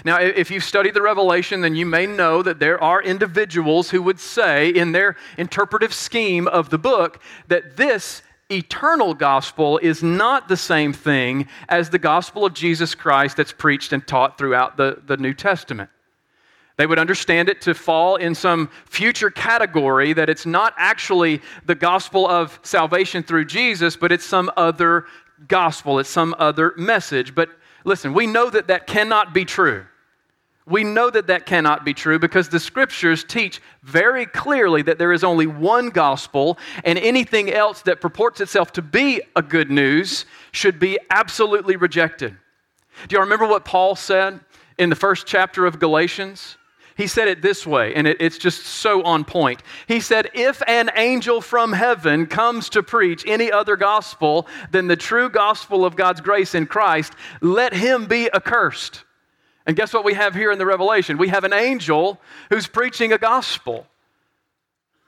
Now, 0.04 0.20
if 0.20 0.50
you've 0.50 0.64
studied 0.64 0.94
the 0.94 1.02
Revelation, 1.02 1.62
then 1.62 1.76
you 1.76 1.86
may 1.86 2.08
know 2.08 2.42
that 2.42 2.60
there 2.60 2.82
are 2.84 3.02
individuals 3.02 3.92
who 3.92 4.02
would 4.02 4.20
say, 4.20 4.70
in 4.70 4.92
their 4.92 5.16
interpretive 5.38 5.94
scheme 5.94 6.48
of 6.48 6.70
the 6.70 6.78
book, 6.78 7.22
that 7.48 7.78
this 7.78 8.24
eternal 8.52 9.14
gospel 9.14 9.78
is 9.78 10.02
not 10.02 10.48
the 10.48 10.58
same 10.58 10.92
thing 10.92 11.48
as 11.68 11.92
the 11.92 12.00
gospel 12.00 12.46
of 12.46 12.54
Jesus 12.54 12.96
Christ 12.96 13.38
that's 13.38 13.54
preached 13.54 13.94
and 13.94 14.06
taught 14.08 14.38
throughout 14.38 14.76
the, 14.76 15.02
the 15.06 15.18
New 15.18 15.36
Testament. 15.36 15.92
They 16.80 16.86
would 16.86 16.98
understand 16.98 17.50
it 17.50 17.60
to 17.64 17.74
fall 17.74 18.16
in 18.16 18.34
some 18.34 18.70
future 18.86 19.30
category 19.30 20.14
that 20.14 20.30
it's 20.30 20.46
not 20.46 20.74
actually 20.78 21.42
the 21.66 21.76
gospel 21.76 22.26
of 22.26 22.58
salvation 22.64 23.22
through 23.22 23.46
Jesus, 23.46 23.98
but 23.98 24.14
it's 24.14 24.24
some 24.24 24.50
other 24.56 25.06
gospel, 25.50 26.00
it's 26.00 26.10
some 26.10 26.34
other 26.40 26.74
message. 26.78 27.36
But 27.36 27.50
listen, 27.84 28.14
we 28.14 28.28
know 28.28 28.50
that 28.50 28.68
that 28.68 28.88
cannot 28.88 29.34
be 29.34 29.44
true. 29.44 29.84
We 30.66 30.86
know 30.86 31.10
that 31.10 31.28
that 31.28 31.46
cannot 31.46 31.84
be 31.84 31.94
true 31.94 32.18
because 32.18 32.48
the 32.48 32.62
scriptures 32.62 33.26
teach 33.26 33.60
very 33.84 34.26
clearly 34.26 34.82
that 34.84 34.98
there 34.98 35.12
is 35.12 35.26
only 35.26 35.48
one 35.48 35.90
gospel, 35.90 36.58
and 36.86 36.98
anything 36.98 37.52
else 37.52 37.82
that 37.82 38.00
purports 38.00 38.40
itself 38.40 38.72
to 38.72 38.82
be 38.82 39.22
a 39.36 39.42
good 39.42 39.70
news 39.70 40.26
should 40.54 40.80
be 40.80 40.98
absolutely 41.10 41.76
rejected. 41.76 42.38
Do 43.10 43.18
you 43.18 43.20
remember 43.20 43.48
what 43.48 43.66
Paul 43.66 43.98
said 43.98 44.40
in 44.78 44.90
the 44.90 44.96
first 44.96 45.28
chapter 45.28 45.66
of 45.66 45.78
Galatians? 45.78 46.56
He 47.00 47.08
said 47.08 47.30
it 47.30 47.42
this 47.42 47.66
way, 47.66 47.96
and 47.96 48.06
it, 48.06 48.18
it's 48.20 48.38
just 48.38 48.66
so 48.66 49.02
on 49.04 49.24
point. 49.24 49.64
He 49.88 50.02
said, 50.02 50.30
If 50.34 50.62
an 50.68 50.92
angel 50.98 51.40
from 51.40 51.72
heaven 51.72 52.26
comes 52.26 52.68
to 52.72 52.84
preach 52.84 53.24
any 53.26 53.50
other 53.50 53.78
gospel 53.78 54.48
than 54.72 54.88
the 54.88 54.98
true 54.98 55.30
gospel 55.30 55.86
of 55.86 55.96
God's 55.96 56.20
grace 56.20 56.56
in 56.56 56.66
Christ, 56.66 57.14
let 57.40 57.74
him 57.74 58.08
be 58.08 58.30
accursed. 58.34 59.06
And 59.66 59.78
guess 59.78 59.94
what 59.94 60.04
we 60.04 60.14
have 60.16 60.36
here 60.36 60.52
in 60.52 60.58
the 60.58 60.66
Revelation? 60.66 61.18
We 61.18 61.30
have 61.30 61.46
an 61.46 61.54
angel 61.54 62.20
who's 62.50 62.68
preaching 62.68 63.14
a 63.14 63.18
gospel. 63.18 63.88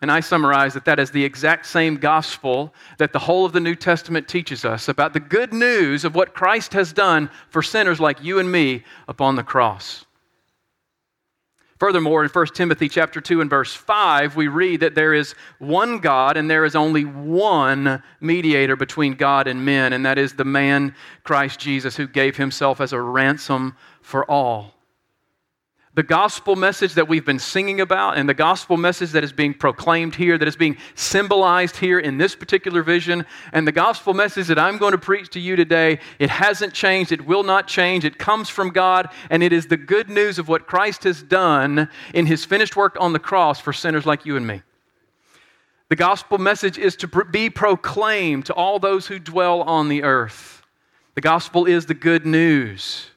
And 0.01 0.09
I 0.09 0.21
summarize 0.21 0.73
that 0.75 0.85
that 0.85 0.97
is 0.97 1.11
the 1.11 1.25
exact 1.25 1.65
same 1.65 1.97
gospel 1.97 2.73
that 2.99 3.11
the 3.11 3.19
whole 3.19 3.43
of 3.45 3.51
the 3.51 3.59
New 3.59 3.75
Testament 3.75 4.29
teaches 4.29 4.63
us 4.63 4.87
about 4.87 5.11
the 5.11 5.19
good 5.19 5.51
news 5.51 6.05
of 6.05 6.15
what 6.15 6.33
Christ 6.33 6.71
has 6.71 6.93
done 6.93 7.29
for 7.49 7.61
sinners 7.61 7.99
like 7.99 8.23
you 8.23 8.39
and 8.39 8.49
me 8.49 8.85
upon 9.09 9.35
the 9.35 9.43
cross. 9.43 10.05
Furthermore, 11.81 12.23
in 12.23 12.29
1 12.29 12.45
Timothy 12.53 12.87
chapter 12.87 13.19
2 13.19 13.41
and 13.41 13.49
verse 13.49 13.73
5, 13.73 14.35
we 14.35 14.47
read 14.47 14.81
that 14.81 14.93
there 14.93 15.15
is 15.15 15.33
one 15.57 15.97
God 15.97 16.37
and 16.37 16.47
there 16.47 16.63
is 16.63 16.75
only 16.75 17.05
one 17.05 18.03
mediator 18.19 18.75
between 18.75 19.15
God 19.15 19.47
and 19.47 19.65
men, 19.65 19.91
and 19.91 20.05
that 20.05 20.19
is 20.19 20.33
the 20.33 20.45
man 20.45 20.93
Christ 21.23 21.59
Jesus 21.59 21.95
who 21.97 22.05
gave 22.05 22.37
himself 22.37 22.81
as 22.81 22.93
a 22.93 23.01
ransom 23.01 23.75
for 24.03 24.29
all 24.29 24.75
the 25.93 26.03
gospel 26.03 26.55
message 26.55 26.93
that 26.93 27.09
we've 27.09 27.25
been 27.25 27.39
singing 27.39 27.81
about 27.81 28.17
and 28.17 28.27
the 28.29 28.33
gospel 28.33 28.77
message 28.77 29.11
that 29.11 29.25
is 29.25 29.33
being 29.33 29.53
proclaimed 29.53 30.15
here, 30.15 30.37
that 30.37 30.47
is 30.47 30.55
being 30.55 30.77
symbolized 30.95 31.75
here 31.75 31.99
in 31.99 32.17
this 32.17 32.33
particular 32.33 32.81
vision, 32.81 33.25
and 33.51 33.67
the 33.67 33.73
gospel 33.73 34.13
message 34.13 34.47
that 34.47 34.57
I'm 34.57 34.77
going 34.77 34.93
to 34.93 34.97
preach 34.97 35.29
to 35.31 35.39
you 35.39 35.57
today, 35.57 35.99
it 36.17 36.29
hasn't 36.29 36.73
changed. 36.73 37.11
It 37.11 37.25
will 37.25 37.43
not 37.43 37.67
change. 37.67 38.05
It 38.05 38.17
comes 38.17 38.47
from 38.47 38.69
God, 38.69 39.09
and 39.29 39.43
it 39.43 39.51
is 39.51 39.67
the 39.67 39.75
good 39.75 40.09
news 40.09 40.39
of 40.39 40.47
what 40.47 40.65
Christ 40.65 41.03
has 41.03 41.21
done 41.21 41.89
in 42.13 42.25
his 42.25 42.45
finished 42.45 42.77
work 42.77 42.95
on 42.97 43.11
the 43.11 43.19
cross 43.19 43.59
for 43.59 43.73
sinners 43.73 44.05
like 44.05 44.25
you 44.25 44.37
and 44.37 44.47
me. 44.47 44.61
The 45.89 45.97
gospel 45.97 46.37
message 46.37 46.77
is 46.77 46.95
to 46.97 47.07
be 47.25 47.49
proclaimed 47.49 48.45
to 48.45 48.53
all 48.53 48.79
those 48.79 49.07
who 49.07 49.19
dwell 49.19 49.61
on 49.63 49.89
the 49.89 50.03
earth. 50.03 50.63
The 51.15 51.21
gospel 51.21 51.65
is 51.65 51.85
the 51.85 51.93
good 51.93 52.25
news. 52.25 53.10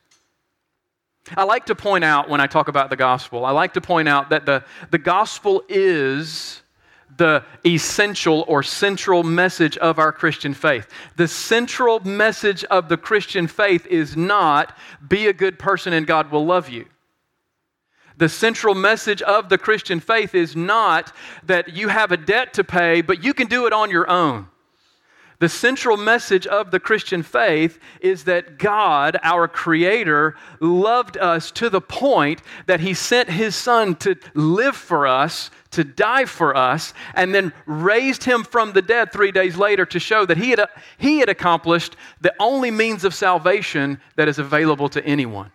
I 1.37 1.45
like 1.45 1.67
to 1.67 1.75
point 1.75 2.05
out 2.05 2.29
when 2.29 2.41
I 2.41 2.47
talk 2.47 2.69
about 2.69 2.91
the 2.91 2.97
gospel, 2.97 3.45
I 3.45 3.51
like 3.51 3.75
to 3.75 3.81
point 3.81 4.09
out 4.09 4.31
that 4.31 4.45
the, 4.45 4.65
the 4.91 4.99
gospel 4.99 5.63
is 5.69 6.63
the 7.17 7.45
essential 7.65 8.45
or 8.49 8.63
central 8.63 9.23
message 9.23 9.77
of 9.79 9.99
our 9.99 10.13
Christian 10.13 10.53
faith. 10.53 10.89
The 11.17 11.29
central 11.29 12.01
message 12.01 12.65
of 12.65 12.89
the 12.89 12.97
Christian 12.97 13.47
faith 13.47 13.87
is 13.87 14.17
not 14.17 14.77
be 15.07 15.29
a 15.29 15.33
good 15.33 15.59
person 15.59 15.93
and 15.93 16.07
God 16.07 16.31
will 16.31 16.45
love 16.45 16.69
you. 16.69 16.87
The 18.17 18.29
central 18.29 18.75
message 18.75 19.23
of 19.23 19.49
the 19.49 19.59
Christian 19.59 20.01
faith 20.01 20.35
is 20.35 20.55
not 20.55 21.13
that 21.45 21.75
you 21.75 21.89
have 21.89 22.13
a 22.13 22.17
debt 22.17 22.55
to 22.55 22.65
pay, 22.65 23.01
but 23.01 23.25
you 23.25 23.35
can 23.35 23.49
do 23.49 23.67
it 23.67 23.73
on 23.73 23.91
your 23.91 24.09
own. 24.09 24.49
The 25.45 25.51
central 25.51 25.99
message 25.99 26.47
of 26.47 26.71
the 26.71 26.81
Christian 26.81 27.23
faith 27.23 27.79
is 28.01 28.25
that 28.25 28.57
God, 28.57 29.19
our 29.23 29.47
Creator, 29.47 30.37
loved 30.59 31.19
us 31.19 31.51
to 31.51 31.69
the 31.69 31.83
point 31.83 32.41
that 32.65 32.81
He 32.81 32.95
sent 32.95 33.29
His 33.29 33.55
Son 33.55 33.95
to 33.97 34.17
live 34.33 34.75
for 34.75 35.07
us, 35.07 35.51
to 35.73 35.85
die 35.85 36.25
for 36.25 36.57
us, 36.57 36.95
and 37.13 37.35
then 37.35 37.53
raised 37.67 38.25
Him 38.25 38.43
from 38.43 38.73
the 38.73 38.81
dead 38.81 39.13
three 39.13 39.33
days 39.33 39.59
later 39.59 39.85
to 39.85 40.01
show 40.01 40.25
that 40.25 40.39
He 40.39 40.49
had, 40.49 40.67
he 40.97 41.19
had 41.19 41.29
accomplished 41.29 41.95
the 42.23 42.33
only 42.41 42.71
means 42.71 43.05
of 43.05 43.13
salvation 43.13 44.01
that 44.17 44.29
is 44.29 44.39
available 44.39 44.89
to 44.89 45.05
anyone. 45.05 45.53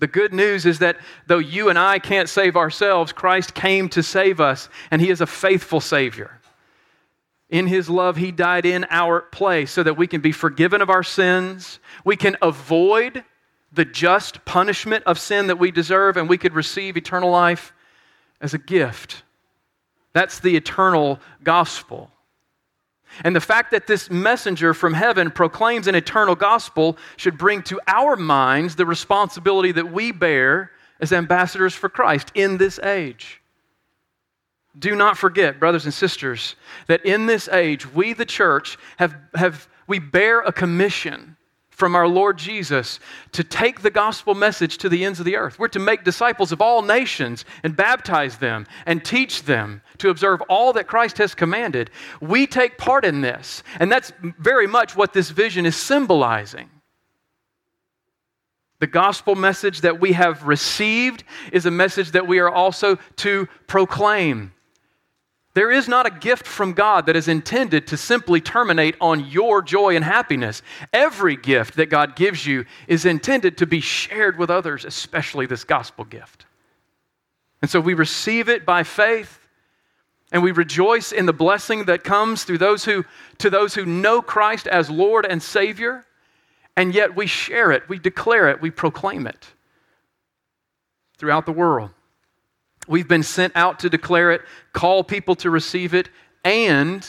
The 0.00 0.08
good 0.08 0.34
news 0.34 0.66
is 0.66 0.80
that 0.80 0.96
though 1.28 1.38
you 1.38 1.68
and 1.68 1.78
I 1.78 2.00
can't 2.00 2.28
save 2.28 2.56
ourselves, 2.56 3.12
Christ 3.12 3.54
came 3.54 3.88
to 3.90 4.02
save 4.02 4.40
us, 4.40 4.68
and 4.90 5.00
He 5.00 5.10
is 5.10 5.20
a 5.20 5.28
faithful 5.28 5.80
Savior. 5.80 6.40
In 7.54 7.68
his 7.68 7.88
love, 7.88 8.16
he 8.16 8.32
died 8.32 8.66
in 8.66 8.84
our 8.90 9.20
place 9.20 9.70
so 9.70 9.84
that 9.84 9.96
we 9.96 10.08
can 10.08 10.20
be 10.20 10.32
forgiven 10.32 10.82
of 10.82 10.90
our 10.90 11.04
sins. 11.04 11.78
We 12.04 12.16
can 12.16 12.36
avoid 12.42 13.22
the 13.72 13.84
just 13.84 14.44
punishment 14.44 15.04
of 15.04 15.20
sin 15.20 15.46
that 15.46 15.60
we 15.60 15.70
deserve, 15.70 16.16
and 16.16 16.28
we 16.28 16.36
could 16.36 16.52
receive 16.52 16.96
eternal 16.96 17.30
life 17.30 17.72
as 18.40 18.54
a 18.54 18.58
gift. 18.58 19.22
That's 20.12 20.40
the 20.40 20.56
eternal 20.56 21.20
gospel. 21.44 22.10
And 23.22 23.36
the 23.36 23.40
fact 23.40 23.70
that 23.70 23.86
this 23.86 24.10
messenger 24.10 24.74
from 24.74 24.92
heaven 24.92 25.30
proclaims 25.30 25.86
an 25.86 25.94
eternal 25.94 26.34
gospel 26.34 26.98
should 27.16 27.38
bring 27.38 27.62
to 27.62 27.80
our 27.86 28.16
minds 28.16 28.74
the 28.74 28.84
responsibility 28.84 29.70
that 29.70 29.92
we 29.92 30.10
bear 30.10 30.72
as 30.98 31.12
ambassadors 31.12 31.72
for 31.72 31.88
Christ 31.88 32.32
in 32.34 32.56
this 32.56 32.80
age. 32.80 33.40
Do 34.78 34.96
not 34.96 35.16
forget, 35.16 35.60
brothers 35.60 35.84
and 35.84 35.94
sisters, 35.94 36.56
that 36.88 37.04
in 37.04 37.26
this 37.26 37.48
age, 37.48 37.92
we, 37.92 38.12
the 38.12 38.24
church, 38.24 38.76
have, 38.96 39.14
have 39.34 39.68
we 39.86 39.98
bear 39.98 40.40
a 40.40 40.52
commission 40.52 41.36
from 41.74 41.96
our 41.96 42.06
Lord 42.06 42.38
Jesus 42.38 43.00
to 43.32 43.42
take 43.42 43.82
the 43.82 43.90
gospel 43.90 44.34
message 44.34 44.78
to 44.78 44.88
the 44.88 45.04
ends 45.04 45.18
of 45.18 45.26
the 45.26 45.36
earth. 45.36 45.58
We're 45.58 45.68
to 45.68 45.80
make 45.80 46.04
disciples 46.04 46.52
of 46.52 46.60
all 46.60 46.82
nations 46.82 47.44
and 47.64 47.76
baptize 47.76 48.38
them 48.38 48.66
and 48.86 49.04
teach 49.04 49.42
them 49.42 49.82
to 49.98 50.10
observe 50.10 50.40
all 50.42 50.72
that 50.74 50.86
Christ 50.86 51.18
has 51.18 51.34
commanded. 51.34 51.90
We 52.20 52.46
take 52.46 52.78
part 52.78 53.04
in 53.04 53.20
this, 53.20 53.64
and 53.80 53.90
that's 53.90 54.12
very 54.38 54.68
much 54.68 54.94
what 54.94 55.12
this 55.12 55.30
vision 55.30 55.66
is 55.66 55.74
symbolizing. 55.74 56.70
The 58.78 58.86
gospel 58.86 59.34
message 59.34 59.80
that 59.80 60.00
we 60.00 60.12
have 60.12 60.44
received 60.44 61.24
is 61.52 61.66
a 61.66 61.70
message 61.70 62.12
that 62.12 62.28
we 62.28 62.38
are 62.38 62.50
also 62.50 62.96
to 63.16 63.48
proclaim. 63.66 64.53
There 65.54 65.70
is 65.70 65.86
not 65.86 66.06
a 66.06 66.10
gift 66.10 66.46
from 66.46 66.72
God 66.72 67.06
that 67.06 67.14
is 67.14 67.28
intended 67.28 67.86
to 67.86 67.96
simply 67.96 68.40
terminate 68.40 68.96
on 69.00 69.24
your 69.24 69.62
joy 69.62 69.94
and 69.94 70.04
happiness. 70.04 70.62
Every 70.92 71.36
gift 71.36 71.76
that 71.76 71.90
God 71.90 72.16
gives 72.16 72.44
you 72.44 72.64
is 72.88 73.06
intended 73.06 73.58
to 73.58 73.66
be 73.66 73.80
shared 73.80 74.36
with 74.36 74.50
others, 74.50 74.84
especially 74.84 75.46
this 75.46 75.62
gospel 75.62 76.04
gift. 76.04 76.44
And 77.62 77.70
so 77.70 77.80
we 77.80 77.94
receive 77.94 78.48
it 78.48 78.66
by 78.66 78.82
faith 78.82 79.38
and 80.32 80.42
we 80.42 80.50
rejoice 80.50 81.12
in 81.12 81.26
the 81.26 81.32
blessing 81.32 81.84
that 81.84 82.02
comes 82.02 82.42
through 82.42 82.58
those 82.58 82.84
who 82.84 83.04
to 83.38 83.48
those 83.48 83.74
who 83.74 83.86
know 83.86 84.20
Christ 84.20 84.66
as 84.66 84.90
Lord 84.90 85.24
and 85.24 85.40
Savior, 85.40 86.04
and 86.76 86.92
yet 86.92 87.14
we 87.14 87.28
share 87.28 87.70
it, 87.70 87.88
we 87.88 88.00
declare 88.00 88.48
it, 88.50 88.60
we 88.60 88.72
proclaim 88.72 89.28
it 89.28 89.46
throughout 91.16 91.46
the 91.46 91.52
world. 91.52 91.90
We've 92.86 93.08
been 93.08 93.22
sent 93.22 93.56
out 93.56 93.78
to 93.80 93.90
declare 93.90 94.32
it, 94.32 94.42
call 94.72 95.04
people 95.04 95.34
to 95.36 95.50
receive 95.50 95.94
it, 95.94 96.08
and 96.44 97.06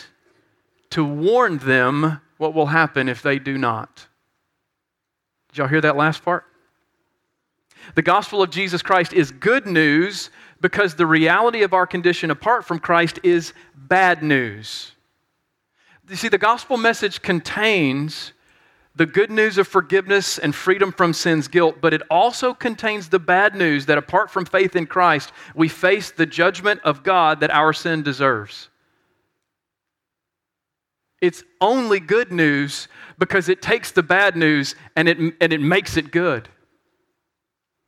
to 0.92 1.04
warn 1.04 1.58
them 1.58 2.22
what 2.38 2.54
will 2.54 2.68
happen 2.68 3.10
if 3.10 3.22
they 3.22 3.40
do 3.40 3.58
not. 3.58 4.08
Did 5.50 5.58
y'all 5.58 5.68
hear 5.68 5.82
that 5.82 5.98
last 5.98 6.24
part? 6.24 6.46
The 7.94 8.02
gospel 8.02 8.42
of 8.42 8.50
Jesus 8.50 8.82
Christ 8.82 9.14
is 9.14 9.32
good 9.32 9.68
news 9.68 10.30
because 10.62 10.96
the 10.96 11.06
reality 11.06 11.62
of 11.64 11.74
our 11.74 11.86
condition 11.86 12.32
apart 12.32 12.66
from 12.66 12.80
Christ 12.80 13.20
is 13.24 13.54
bad 13.76 14.24
news. 14.24 14.94
You 16.10 16.16
see, 16.16 16.28
the 16.28 16.38
gospel 16.38 16.78
message 16.78 17.22
contains 17.22 18.34
the 18.96 19.06
good 19.06 19.30
news 19.30 19.58
of 19.58 19.68
forgiveness 19.68 20.38
and 20.38 20.56
freedom 20.56 20.92
from 20.92 21.12
sin's 21.14 21.48
guilt, 21.50 21.78
but 21.82 21.94
it 21.94 22.02
also 22.10 22.54
contains 22.54 23.10
the 23.10 23.20
bad 23.20 23.54
news 23.56 23.86
that 23.88 23.98
apart 23.98 24.32
from 24.32 24.46
faith 24.46 24.76
in 24.76 24.86
Christ, 24.86 25.34
we 25.54 25.68
face 25.68 26.12
the 26.12 26.26
judgment 26.26 26.80
of 26.84 27.04
God 27.04 27.42
that 27.42 27.52
our 27.52 27.74
sin 27.74 28.04
deserves. 28.04 28.70
It's 31.22 31.44
only 31.60 32.00
good 32.00 32.32
news 32.32 32.88
because 33.18 33.50
it 33.50 33.62
takes 33.62 33.92
the 33.92 34.04
bad 34.04 34.36
news 34.36 34.76
and 34.96 35.10
it, 35.10 35.18
and 35.18 35.54
it 35.54 35.62
makes 35.62 35.98
it 35.98 36.12
good. 36.12 36.48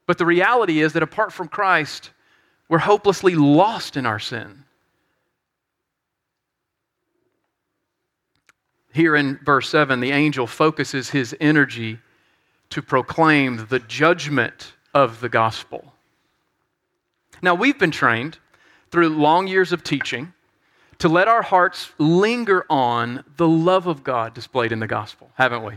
But 0.08 0.18
the 0.18 0.26
reality 0.26 0.82
is 0.82 0.94
that 0.94 1.04
apart 1.04 1.32
from 1.32 1.48
Christ, 1.48 2.12
we're 2.70 2.80
hopelessly 2.80 3.36
lost 3.36 3.96
in 3.96 4.06
our 4.06 4.20
sin. 4.20 4.66
Here 8.98 9.16
in 9.16 9.38
verse 9.44 9.70
7, 9.70 10.00
the 10.00 10.10
angel 10.10 10.48
focuses 10.48 11.12
his 11.12 11.36
energy 11.40 12.00
to 12.72 12.82
proclaim 12.82 13.68
the 13.70 13.78
judgment 13.78 14.74
of 14.92 15.22
the 15.22 15.30
gospel. 15.30 15.94
Now, 17.44 17.54
we've 17.54 17.78
been 17.78 17.92
trained 17.92 18.40
through 18.90 19.10
long 19.10 19.46
years 19.46 19.72
of 19.72 19.84
teaching 19.84 20.34
to 20.98 21.10
let 21.10 21.28
our 21.28 21.44
hearts 21.44 21.92
linger 22.00 22.66
on 22.72 23.24
the 23.36 23.48
love 23.48 23.86
of 23.86 24.04
God 24.04 24.34
displayed 24.34 24.72
in 24.72 24.80
the 24.80 24.88
gospel, 24.88 25.30
haven't 25.36 25.64
we? 25.64 25.74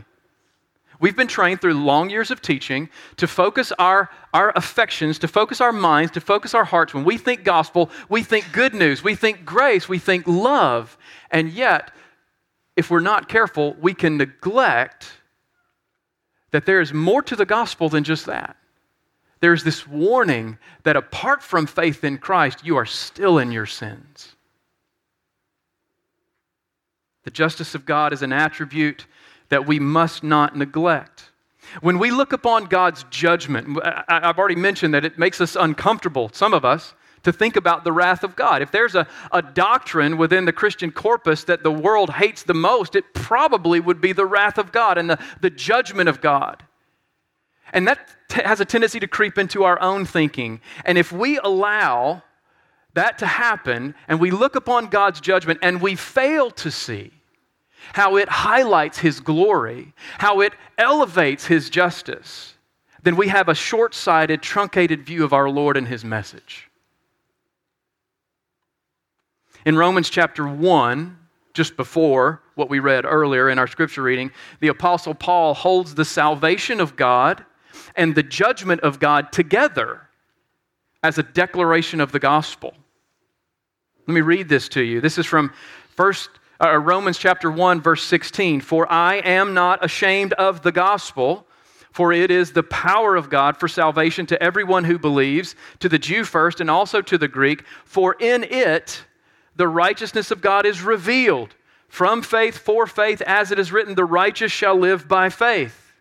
We've 0.98 1.16
been 1.16 1.28
trained 1.28 1.60
through 1.60 1.74
long 1.74 2.08
years 2.08 2.30
of 2.30 2.40
teaching 2.40 2.88
to 3.18 3.26
focus 3.26 3.70
our, 3.78 4.08
our 4.32 4.50
affections, 4.56 5.18
to 5.18 5.28
focus 5.28 5.60
our 5.60 5.72
minds, 5.72 6.12
to 6.12 6.22
focus 6.22 6.54
our 6.54 6.64
hearts. 6.64 6.94
When 6.94 7.04
we 7.04 7.18
think 7.18 7.44
gospel, 7.44 7.90
we 8.08 8.22
think 8.22 8.50
good 8.50 8.72
news, 8.72 9.04
we 9.04 9.14
think 9.14 9.44
grace, 9.44 9.90
we 9.90 9.98
think 9.98 10.26
love. 10.26 10.96
And 11.30 11.50
yet, 11.50 11.90
if 12.76 12.90
we're 12.90 13.00
not 13.00 13.28
careful, 13.28 13.76
we 13.80 13.94
can 13.94 14.16
neglect 14.16 15.12
that 16.50 16.66
there 16.66 16.80
is 16.80 16.92
more 16.92 17.22
to 17.22 17.36
the 17.36 17.46
gospel 17.46 17.88
than 17.88 18.04
just 18.04 18.26
that. 18.26 18.56
There's 19.40 19.64
this 19.64 19.86
warning 19.86 20.58
that 20.82 20.96
apart 20.96 21.42
from 21.42 21.66
faith 21.66 22.04
in 22.04 22.18
Christ, 22.18 22.64
you 22.64 22.76
are 22.76 22.86
still 22.86 23.38
in 23.38 23.52
your 23.52 23.66
sins. 23.66 24.34
The 27.24 27.30
justice 27.30 27.74
of 27.74 27.86
God 27.86 28.12
is 28.12 28.22
an 28.22 28.32
attribute 28.32 29.06
that 29.48 29.66
we 29.66 29.78
must 29.78 30.22
not 30.22 30.56
neglect. 30.56 31.30
When 31.80 31.98
we 31.98 32.10
look 32.10 32.32
upon 32.32 32.64
God's 32.64 33.04
judgment, 33.10 33.78
I've 34.08 34.38
already 34.38 34.56
mentioned 34.56 34.94
that 34.94 35.04
it 35.04 35.18
makes 35.18 35.40
us 35.40 35.56
uncomfortable, 35.56 36.30
some 36.32 36.54
of 36.54 36.64
us, 36.64 36.94
to 37.22 37.32
think 37.32 37.56
about 37.56 37.84
the 37.84 37.92
wrath 37.92 38.24
of 38.24 38.36
God. 38.36 38.62
If 38.62 38.70
there's 38.70 38.94
a, 38.94 39.06
a 39.32 39.42
doctrine 39.42 40.16
within 40.16 40.44
the 40.44 40.52
Christian 40.52 40.90
corpus 40.90 41.44
that 41.44 41.62
the 41.62 41.72
world 41.72 42.10
hates 42.10 42.42
the 42.42 42.54
most, 42.54 42.96
it 42.96 43.12
probably 43.14 43.80
would 43.80 44.00
be 44.00 44.12
the 44.12 44.26
wrath 44.26 44.58
of 44.58 44.72
God 44.72 44.98
and 44.98 45.10
the, 45.10 45.18
the 45.40 45.50
judgment 45.50 46.08
of 46.08 46.20
God. 46.20 46.64
And 47.72 47.86
that 47.86 48.08
t- 48.28 48.42
has 48.42 48.60
a 48.60 48.64
tendency 48.64 49.00
to 49.00 49.06
creep 49.06 49.38
into 49.38 49.64
our 49.64 49.80
own 49.80 50.04
thinking. 50.04 50.60
And 50.84 50.98
if 50.98 51.12
we 51.12 51.38
allow 51.38 52.22
that 52.94 53.18
to 53.18 53.26
happen 53.26 53.94
and 54.08 54.18
we 54.18 54.30
look 54.30 54.56
upon 54.56 54.86
God's 54.86 55.20
judgment 55.20 55.60
and 55.62 55.80
we 55.80 55.94
fail 55.94 56.50
to 56.52 56.70
see 56.70 57.12
how 57.92 58.16
it 58.16 58.28
highlights 58.28 58.98
His 58.98 59.20
glory, 59.20 59.92
how 60.18 60.40
it 60.40 60.52
elevates 60.78 61.46
His 61.46 61.70
justice, 61.70 62.54
then 63.02 63.16
we 63.16 63.28
have 63.28 63.48
a 63.48 63.54
short 63.54 63.94
sighted, 63.94 64.42
truncated 64.42 65.04
view 65.04 65.24
of 65.24 65.32
our 65.32 65.48
Lord 65.48 65.76
and 65.76 65.88
His 65.88 66.04
message. 66.04 66.69
In 69.66 69.76
Romans 69.76 70.08
chapter 70.08 70.48
1, 70.48 71.18
just 71.52 71.76
before 71.76 72.42
what 72.54 72.70
we 72.70 72.78
read 72.78 73.04
earlier 73.04 73.50
in 73.50 73.58
our 73.58 73.66
scripture 73.66 74.02
reading, 74.02 74.30
the 74.60 74.68
Apostle 74.68 75.14
Paul 75.14 75.52
holds 75.52 75.94
the 75.94 76.04
salvation 76.04 76.80
of 76.80 76.96
God 76.96 77.44
and 77.96 78.14
the 78.14 78.22
judgment 78.22 78.80
of 78.80 78.98
God 78.98 79.32
together 79.32 80.08
as 81.02 81.18
a 81.18 81.22
declaration 81.22 82.00
of 82.00 82.12
the 82.12 82.18
gospel. 82.18 82.74
Let 84.06 84.14
me 84.14 84.20
read 84.22 84.48
this 84.48 84.68
to 84.70 84.82
you. 84.82 85.00
This 85.00 85.18
is 85.18 85.26
from 85.26 85.52
first, 85.94 86.30
uh, 86.60 86.76
Romans 86.78 87.18
chapter 87.18 87.50
1, 87.50 87.80
verse 87.80 88.02
16. 88.04 88.60
For 88.60 88.90
I 88.90 89.16
am 89.16 89.54
not 89.54 89.84
ashamed 89.84 90.32
of 90.34 90.62
the 90.62 90.72
gospel, 90.72 91.46
for 91.92 92.12
it 92.12 92.30
is 92.30 92.52
the 92.52 92.62
power 92.62 93.16
of 93.16 93.28
God 93.28 93.56
for 93.56 93.68
salvation 93.68 94.26
to 94.26 94.42
everyone 94.42 94.84
who 94.84 94.98
believes, 94.98 95.54
to 95.80 95.88
the 95.88 95.98
Jew 95.98 96.24
first 96.24 96.60
and 96.60 96.70
also 96.70 97.02
to 97.02 97.18
the 97.18 97.28
Greek. 97.28 97.64
For 97.84 98.16
in 98.18 98.44
it, 98.44 99.04
the 99.60 99.68
righteousness 99.68 100.30
of 100.30 100.40
God 100.40 100.64
is 100.64 100.80
revealed 100.80 101.54
from 101.86 102.22
faith 102.22 102.56
for 102.56 102.86
faith, 102.86 103.20
as 103.20 103.52
it 103.52 103.58
is 103.58 103.72
written, 103.72 103.94
the 103.94 104.06
righteous 104.06 104.50
shall 104.50 104.74
live 104.74 105.06
by 105.06 105.28
faith. 105.28 105.92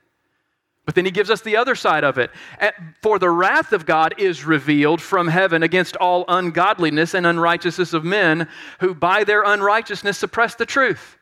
But 0.86 0.96
then 0.96 1.04
he 1.04 1.12
gives 1.12 1.30
us 1.30 1.42
the 1.42 1.58
other 1.58 1.76
side 1.76 2.06
of 2.06 2.18
it. 2.18 2.32
For 3.02 3.20
the 3.20 3.30
wrath 3.30 3.74
of 3.74 3.86
God 3.86 4.16
is 4.18 4.46
revealed 4.46 5.02
from 5.02 5.28
heaven 5.28 5.62
against 5.62 5.98
all 5.98 6.24
ungodliness 6.30 7.14
and 7.14 7.26
unrighteousness 7.28 7.92
of 7.92 8.06
men 8.06 8.48
who 8.80 8.96
by 8.96 9.26
their 9.26 9.44
unrighteousness 9.44 10.18
suppress 10.18 10.56
the 10.56 10.66
truth. 10.66 11.18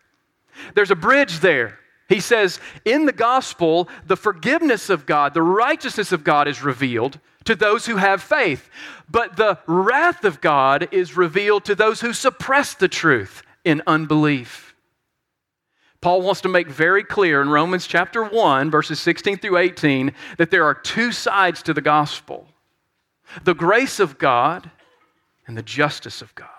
There's 0.75 0.91
a 0.91 0.95
bridge 0.95 1.39
there. 1.39 1.79
He 2.07 2.19
says, 2.19 2.59
in 2.85 3.05
the 3.05 3.11
gospel, 3.11 3.89
the 4.05 4.15
forgiveness 4.15 4.89
of 4.89 5.05
God, 5.05 5.33
the 5.33 5.41
righteousness 5.41 6.11
of 6.11 6.23
God 6.23 6.47
is 6.47 6.63
revealed 6.63 7.19
to 7.43 7.55
those 7.55 7.85
who 7.85 7.97
have 7.97 8.21
faith. 8.21 8.69
But 9.09 9.35
the 9.35 9.59
wrath 9.67 10.23
of 10.23 10.41
God 10.41 10.87
is 10.91 11.17
revealed 11.17 11.65
to 11.65 11.75
those 11.75 12.01
who 12.01 12.13
suppress 12.13 12.73
the 12.73 12.87
truth 12.87 13.43
in 13.65 13.81
unbelief. 13.87 14.75
Paul 15.99 16.21
wants 16.21 16.41
to 16.41 16.49
make 16.49 16.69
very 16.69 17.03
clear 17.03 17.41
in 17.41 17.49
Romans 17.49 17.87
chapter 17.87 18.23
1, 18.23 18.69
verses 18.69 18.99
16 18.99 19.39
through 19.39 19.57
18, 19.57 20.13
that 20.37 20.51
there 20.51 20.63
are 20.63 20.75
two 20.75 21.11
sides 21.11 21.63
to 21.63 21.73
the 21.73 21.81
gospel 21.81 22.47
the 23.43 23.53
grace 23.53 23.99
of 23.99 24.17
God 24.17 24.71
and 25.47 25.57
the 25.57 25.61
justice 25.61 26.21
of 26.21 26.33
God. 26.35 26.56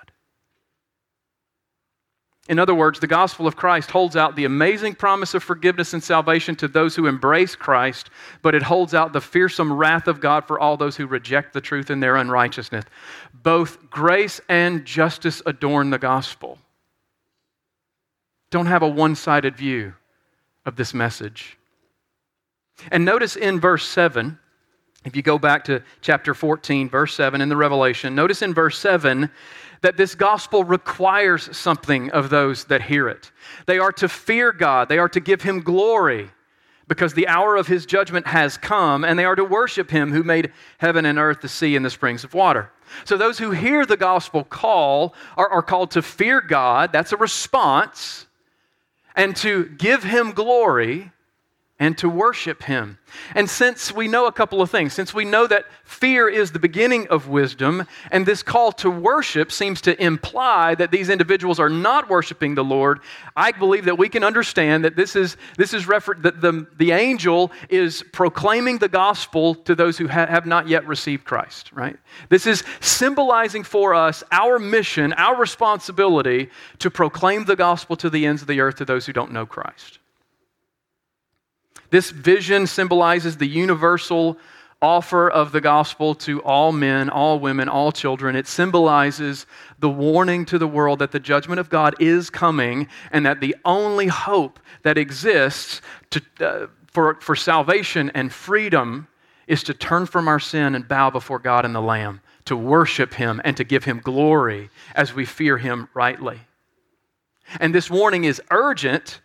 In 2.48 2.58
other 2.58 2.74
words, 2.74 2.98
the 2.98 3.06
gospel 3.06 3.46
of 3.46 3.56
Christ 3.56 3.90
holds 3.90 4.16
out 4.16 4.34
the 4.34 4.46
amazing 4.46 4.94
promise 4.94 5.34
of 5.34 5.42
forgiveness 5.42 5.92
and 5.92 6.02
salvation 6.02 6.56
to 6.56 6.68
those 6.68 6.96
who 6.96 7.06
embrace 7.06 7.54
Christ, 7.54 8.08
but 8.40 8.54
it 8.54 8.62
holds 8.62 8.94
out 8.94 9.12
the 9.12 9.20
fearsome 9.20 9.72
wrath 9.72 10.08
of 10.08 10.20
God 10.20 10.46
for 10.46 10.58
all 10.58 10.78
those 10.78 10.96
who 10.96 11.06
reject 11.06 11.52
the 11.52 11.60
truth 11.60 11.90
in 11.90 12.00
their 12.00 12.16
unrighteousness. 12.16 12.86
Both 13.34 13.90
grace 13.90 14.40
and 14.48 14.86
justice 14.86 15.42
adorn 15.44 15.90
the 15.90 15.98
gospel. 15.98 16.58
Don't 18.50 18.66
have 18.66 18.82
a 18.82 18.88
one 18.88 19.14
sided 19.14 19.54
view 19.54 19.92
of 20.64 20.76
this 20.76 20.94
message. 20.94 21.58
And 22.90 23.04
notice 23.04 23.36
in 23.36 23.60
verse 23.60 23.86
7, 23.86 24.38
if 25.04 25.14
you 25.14 25.22
go 25.22 25.38
back 25.38 25.64
to 25.64 25.82
chapter 26.00 26.34
14, 26.34 26.88
verse 26.88 27.14
7 27.14 27.40
in 27.40 27.48
the 27.48 27.56
Revelation, 27.56 28.14
notice 28.14 28.42
in 28.42 28.54
verse 28.54 28.78
7 28.78 29.30
that 29.82 29.96
this 29.96 30.14
gospel 30.14 30.64
requires 30.64 31.56
something 31.56 32.10
of 32.10 32.30
those 32.30 32.64
that 32.64 32.82
hear 32.82 33.08
it. 33.08 33.30
They 33.66 33.78
are 33.78 33.92
to 33.92 34.08
fear 34.08 34.52
God, 34.52 34.88
they 34.88 34.98
are 34.98 35.08
to 35.08 35.20
give 35.20 35.42
Him 35.42 35.60
glory. 35.60 36.30
because 36.88 37.12
the 37.12 37.28
hour 37.28 37.54
of 37.56 37.66
his 37.66 37.84
judgment 37.86 38.26
has 38.26 38.56
come, 38.56 39.04
and 39.04 39.18
they 39.18 39.24
are 39.26 39.36
to 39.36 39.44
worship 39.44 39.90
him 39.90 40.10
who 40.10 40.22
made 40.22 40.52
heaven 40.78 41.04
and 41.04 41.18
earth, 41.18 41.42
the 41.42 41.48
sea, 41.48 41.76
and 41.76 41.84
the 41.84 41.90
springs 41.90 42.24
of 42.24 42.32
water. 42.34 42.70
So 43.04 43.18
those 43.18 43.38
who 43.38 43.50
hear 43.50 43.84
the 43.84 43.98
gospel 43.98 44.42
call 44.42 45.14
are, 45.36 45.48
are 45.50 45.62
called 45.62 45.90
to 45.92 46.02
fear 46.02 46.40
God, 46.40 46.90
that's 46.90 47.12
a 47.12 47.18
response, 47.18 48.26
and 49.14 49.36
to 49.36 49.66
give 49.66 50.02
him 50.02 50.32
glory 50.32 51.12
and 51.80 51.96
to 51.98 52.08
worship 52.08 52.64
him. 52.64 52.98
And 53.34 53.48
since 53.48 53.92
we 53.92 54.08
know 54.08 54.26
a 54.26 54.32
couple 54.32 54.60
of 54.60 54.70
things, 54.70 54.92
since 54.92 55.14
we 55.14 55.24
know 55.24 55.46
that 55.46 55.64
fear 55.84 56.28
is 56.28 56.50
the 56.50 56.58
beginning 56.58 57.06
of 57.08 57.28
wisdom, 57.28 57.86
and 58.10 58.26
this 58.26 58.42
call 58.42 58.72
to 58.72 58.90
worship 58.90 59.52
seems 59.52 59.80
to 59.82 60.02
imply 60.02 60.74
that 60.74 60.90
these 60.90 61.08
individuals 61.08 61.60
are 61.60 61.68
not 61.68 62.10
worshiping 62.10 62.56
the 62.56 62.64
Lord, 62.64 63.00
I 63.36 63.52
believe 63.52 63.84
that 63.84 63.96
we 63.96 64.08
can 64.08 64.24
understand 64.24 64.84
that 64.84 64.96
this 64.96 65.14
is, 65.14 65.36
this 65.56 65.72
is 65.72 65.86
refer- 65.86 66.14
that 66.14 66.40
the, 66.40 66.66
the 66.78 66.90
angel 66.90 67.52
is 67.68 68.04
proclaiming 68.12 68.78
the 68.78 68.88
gospel 68.88 69.54
to 69.54 69.74
those 69.74 69.96
who 69.96 70.08
ha- 70.08 70.26
have 70.26 70.46
not 70.46 70.68
yet 70.68 70.86
received 70.86 71.24
Christ, 71.24 71.70
right? 71.72 71.96
This 72.28 72.46
is 72.46 72.64
symbolizing 72.80 73.62
for 73.62 73.94
us 73.94 74.24
our 74.32 74.58
mission, 74.58 75.12
our 75.12 75.36
responsibility 75.36 76.50
to 76.80 76.90
proclaim 76.90 77.44
the 77.44 77.56
gospel 77.56 77.94
to 77.96 78.10
the 78.10 78.26
ends 78.26 78.42
of 78.42 78.48
the 78.48 78.60
earth 78.60 78.76
to 78.76 78.84
those 78.84 79.06
who 79.06 79.12
don't 79.12 79.32
know 79.32 79.46
Christ. 79.46 80.00
This 81.90 82.10
vision 82.10 82.66
symbolizes 82.66 83.36
the 83.36 83.46
universal 83.46 84.38
offer 84.80 85.28
of 85.28 85.50
the 85.50 85.60
gospel 85.60 86.14
to 86.14 86.40
all 86.42 86.70
men, 86.70 87.10
all 87.10 87.40
women, 87.40 87.68
all 87.68 87.90
children. 87.90 88.36
It 88.36 88.46
symbolizes 88.46 89.46
the 89.78 89.88
warning 89.88 90.44
to 90.46 90.58
the 90.58 90.68
world 90.68 91.00
that 91.00 91.10
the 91.10 91.18
judgment 91.18 91.58
of 91.58 91.68
God 91.68 91.96
is 91.98 92.30
coming 92.30 92.86
and 93.10 93.26
that 93.26 93.40
the 93.40 93.56
only 93.64 94.06
hope 94.06 94.60
that 94.82 94.96
exists 94.96 95.80
to, 96.10 96.22
uh, 96.40 96.66
for, 96.92 97.16
for 97.20 97.34
salvation 97.34 98.10
and 98.14 98.32
freedom 98.32 99.08
is 99.48 99.62
to 99.64 99.74
turn 99.74 100.06
from 100.06 100.28
our 100.28 100.38
sin 100.38 100.74
and 100.74 100.86
bow 100.86 101.10
before 101.10 101.38
God 101.38 101.64
and 101.64 101.74
the 101.74 101.80
Lamb, 101.80 102.20
to 102.44 102.56
worship 102.56 103.14
Him 103.14 103.40
and 103.44 103.56
to 103.56 103.64
give 103.64 103.84
Him 103.84 103.98
glory 103.98 104.70
as 104.94 105.14
we 105.14 105.24
fear 105.24 105.58
Him 105.58 105.88
rightly. 105.94 106.40
And 107.58 107.74
this 107.74 107.90
warning 107.90 108.24
is 108.24 108.40
urgent 108.50 109.20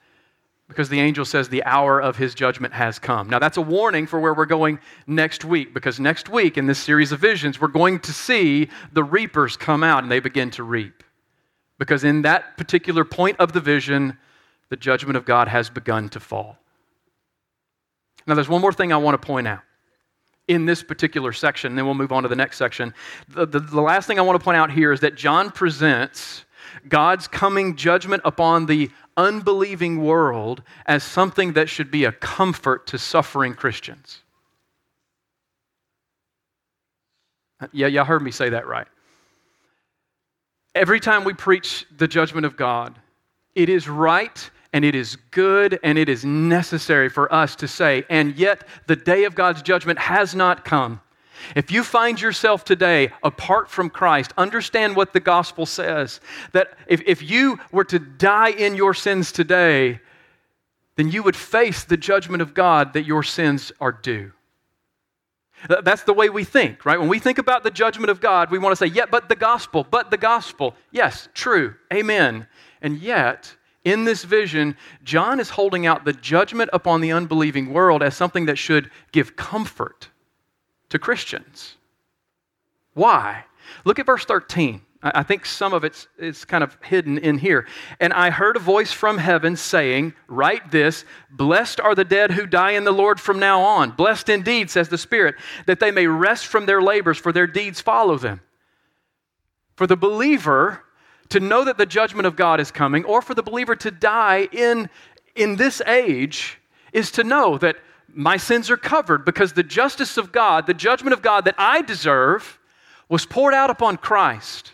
because 0.74 0.90
the 0.90 1.00
angel 1.00 1.24
says 1.24 1.50
the 1.50 1.64
hour 1.64 2.02
of 2.02 2.18
his 2.18 2.34
judgment 2.34 2.74
has 2.74 2.98
come. 2.98 3.30
Now, 3.30 3.40
that's 3.40 3.58
a 3.58 3.62
warning 3.62 4.08
for 4.08 4.20
where 4.20 4.34
we're 4.34 4.46
going 4.46 4.80
next 5.06 5.46
week, 5.46 5.74
because 5.74 6.00
next 6.00 6.30
week 6.30 6.58
in 6.58 6.66
this 6.66 6.80
series 6.80 7.12
of 7.12 7.20
visions, 7.20 7.62
we're 7.62 7.68
going 7.68 8.00
to 8.00 8.12
see 8.12 8.70
the 8.92 9.04
reapers 9.04 9.56
come 9.56 9.84
out 9.84 10.04
and 10.04 10.12
they 10.12 10.20
begin 10.20 10.50
to 10.52 10.64
reap. 10.64 11.04
Because 11.78 12.04
in 12.04 12.24
that 12.24 12.58
particular 12.58 13.06
point 13.06 13.40
of 13.40 13.54
the 13.54 13.62
vision, 13.62 14.18
the 14.70 14.76
judgment 14.76 15.16
of 15.16 15.26
God 15.26 15.48
has 15.48 15.70
begun 15.70 16.10
to 16.10 16.20
fall. 16.20 16.58
Now, 18.26 18.34
there's 18.36 18.50
one 18.50 18.62
more 18.62 18.74
thing 18.74 18.92
I 18.92 18.98
want 18.98 19.22
to 19.22 19.26
point 19.26 19.48
out 19.48 19.62
in 20.48 20.66
this 20.66 20.84
particular 20.84 21.32
section, 21.32 21.76
then 21.76 21.86
we'll 21.86 21.94
move 21.94 22.12
on 22.12 22.24
to 22.24 22.30
the 22.30 22.36
next 22.36 22.58
section. 22.58 22.94
The, 23.30 23.46
the, 23.46 23.60
the 23.60 23.82
last 23.82 24.08
thing 24.08 24.20
I 24.20 24.24
want 24.24 24.40
to 24.40 24.44
point 24.44 24.58
out 24.58 24.72
here 24.72 24.92
is 24.92 25.00
that 25.00 25.16
John 25.16 25.52
presents 25.52 26.44
God's 26.88 27.28
coming 27.28 27.76
judgment 27.76 28.22
upon 28.26 28.66
the 28.66 28.90
unbelieving 29.18 30.04
world 30.04 30.64
as 30.86 31.04
something 31.04 31.54
that 31.54 31.70
should 31.70 31.92
be 31.92 32.06
a 32.06 32.12
comfort 32.12 32.88
to 32.88 32.98
suffering 32.98 33.54
Christians. 33.54 34.20
Yeah, 37.72 37.88
y'all 37.88 38.06
heard 38.06 38.24
me 38.24 38.32
say 38.32 38.50
that 38.50 38.68
right. 38.68 38.88
Every 40.76 41.00
time 41.00 41.24
we 41.24 41.34
preach 41.34 41.86
the 41.96 42.08
judgment 42.08 42.46
of 42.46 42.58
God, 42.58 42.98
it 43.56 43.70
is 43.70 43.88
right 43.88 44.50
and 44.74 44.84
it 44.84 44.96
is 44.96 45.16
good 45.30 45.80
and 45.84 45.98
it 45.98 46.10
is 46.10 46.26
necessary 46.26 47.10
for 47.10 47.32
us 47.32 47.56
to 47.58 47.68
say, 47.68 48.04
and 48.10 48.36
yet 48.36 48.68
the 48.88 48.96
day 48.96 49.24
of 49.26 49.36
God's 49.36 49.62
judgment 49.62 50.00
has 50.00 50.34
not 50.34 50.66
come. 50.66 51.00
If 51.56 51.72
you 51.72 51.84
find 51.84 52.20
yourself 52.20 52.64
today 52.64 53.12
apart 53.24 53.70
from 53.70 53.90
Christ, 53.90 54.34
understand 54.38 54.96
what 54.96 55.14
the 55.14 55.20
gospel 55.20 55.66
says. 55.66 56.20
That 56.52 56.78
if, 56.88 57.02
if 57.06 57.22
you 57.22 57.60
were 57.72 57.84
to 57.86 58.00
die 58.00 58.52
in 58.52 58.76
your 58.76 58.94
sins 58.94 59.32
today, 59.32 60.00
then 60.96 61.10
you 61.10 61.24
would 61.24 61.36
face 61.36 61.84
the 61.84 61.98
judgment 61.98 62.42
of 62.42 62.54
God 62.54 62.94
that 62.94 63.06
your 63.06 63.24
sins 63.24 63.72
are 63.80 63.92
due. 63.92 64.32
That's 65.68 66.04
the 66.04 66.14
way 66.14 66.30
we 66.30 66.44
think, 66.44 66.86
right? 66.86 67.00
When 67.00 67.08
we 67.08 67.20
think 67.20 67.38
about 67.38 67.64
the 67.64 67.72
judgment 67.72 68.10
of 68.10 68.20
God, 68.20 68.52
we 68.52 68.60
want 68.60 68.74
to 68.74 68.76
say, 68.76 68.94
yeah, 68.94 69.06
but 69.10 69.30
the 69.30 69.36
gospel, 69.36 69.88
but 69.90 70.12
the 70.12 70.18
gospel. 70.18 70.76
Yes, 70.92 71.30
true, 71.34 71.76
amen. 71.92 72.48
And 72.82 72.98
yet, 72.98 73.56
in 73.86 74.04
this 74.04 74.26
vision, 74.26 74.76
John 75.04 75.40
is 75.40 75.52
holding 75.52 75.86
out 75.86 76.04
the 76.04 76.14
judgment 76.14 76.70
upon 76.74 77.00
the 77.00 77.14
unbelieving 77.14 77.72
world 77.72 78.04
as 78.04 78.16
something 78.16 78.46
that 78.48 78.58
should 78.58 78.92
give 79.14 79.38
comfort 79.38 80.10
to 80.94 81.00
Christians. 81.00 81.76
Why? 82.94 83.46
Look 83.84 83.98
at 83.98 84.06
verse 84.06 84.26
13. 84.26 84.80
I 85.02 85.24
think 85.24 85.44
some 85.44 85.74
of 85.74 85.84
it's, 85.84 86.08
kind 86.46 86.64
of 86.64 86.78
hidden 86.84 87.18
in 87.18 87.40
here. 87.40 87.68
And 88.00 88.14
I 88.14 88.30
heard 88.30 88.56
a 88.56 88.60
voice 88.60 88.92
from 88.92 89.18
heaven 89.18 89.56
saying, 89.56 90.14
Write 90.28 90.70
this 90.70 91.04
Blessed 91.32 91.82
are 91.82 91.96
the 91.96 92.06
dead 92.06 92.30
who 92.30 92.46
die 92.46 92.72
in 92.72 92.84
the 92.84 92.92
Lord 92.92 93.20
from 93.20 93.40
now 93.40 93.62
on. 93.62 93.90
Blessed 93.90 94.30
indeed, 94.30 94.70
says 94.70 94.88
the 94.88 95.00
Spirit, 95.00 95.34
that 95.66 95.80
they 95.80 95.90
may 95.90 96.06
rest 96.06 96.46
from 96.46 96.68
their 96.68 96.82
labors, 96.82 97.18
for 97.18 97.34
their 97.34 97.48
deeds 97.48 97.82
follow 97.82 98.20
them. 98.20 98.40
For 99.76 99.88
the 99.88 99.98
believer 99.98 100.84
to 101.30 101.40
know 101.40 101.66
that 101.66 101.80
the 101.80 101.88
judgment 101.88 102.28
of 102.28 102.36
God 102.36 102.60
is 102.60 102.70
coming, 102.70 103.04
or 103.04 103.24
for 103.24 103.34
the 103.34 103.42
believer 103.42 103.76
to 103.78 103.90
die 103.90 104.48
in, 104.52 104.92
in 105.36 105.56
this 105.56 105.82
age, 105.88 106.60
is 106.94 107.10
to 107.14 107.24
know 107.24 107.58
that 107.58 107.78
my 108.16 108.38
sins 108.38 108.70
are 108.70 108.78
covered 108.78 109.26
because 109.26 109.54
the 109.54 109.64
justice 109.64 110.18
of 110.18 110.32
God, 110.32 110.68
the 110.68 110.74
judgment 110.74 111.14
of 111.14 111.22
God 111.22 111.46
that 111.46 111.56
I 111.58 111.82
deserve, 111.82 112.60
was 113.10 113.26
poured 113.26 113.54
out 113.54 113.70
upon 113.70 113.98
Christ. 113.98 114.72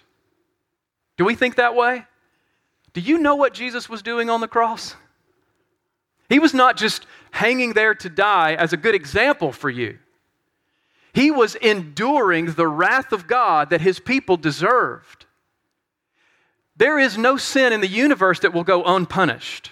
Do 1.17 1.25
we 1.25 1.35
think 1.35 1.55
that 1.55 1.75
way? 1.75 2.05
Do 2.93 3.01
you 3.01 3.17
know 3.17 3.35
what 3.35 3.53
Jesus 3.53 3.89
was 3.89 4.01
doing 4.01 4.29
on 4.29 4.41
the 4.41 4.47
cross? 4.47 4.95
He 6.29 6.39
was 6.39 6.53
not 6.53 6.77
just 6.77 7.05
hanging 7.31 7.73
there 7.73 7.95
to 7.95 8.09
die 8.09 8.53
as 8.53 8.73
a 8.73 8.77
good 8.77 8.95
example 8.95 9.51
for 9.51 9.69
you. 9.69 9.97
He 11.13 11.31
was 11.31 11.55
enduring 11.55 12.53
the 12.53 12.67
wrath 12.67 13.11
of 13.11 13.27
God 13.27 13.71
that 13.71 13.81
his 13.81 13.99
people 13.99 14.37
deserved. 14.37 15.25
There 16.77 16.99
is 16.99 17.17
no 17.17 17.35
sin 17.35 17.73
in 17.73 17.81
the 17.81 17.87
universe 17.87 18.39
that 18.39 18.53
will 18.53 18.63
go 18.63 18.83
unpunished. 18.83 19.71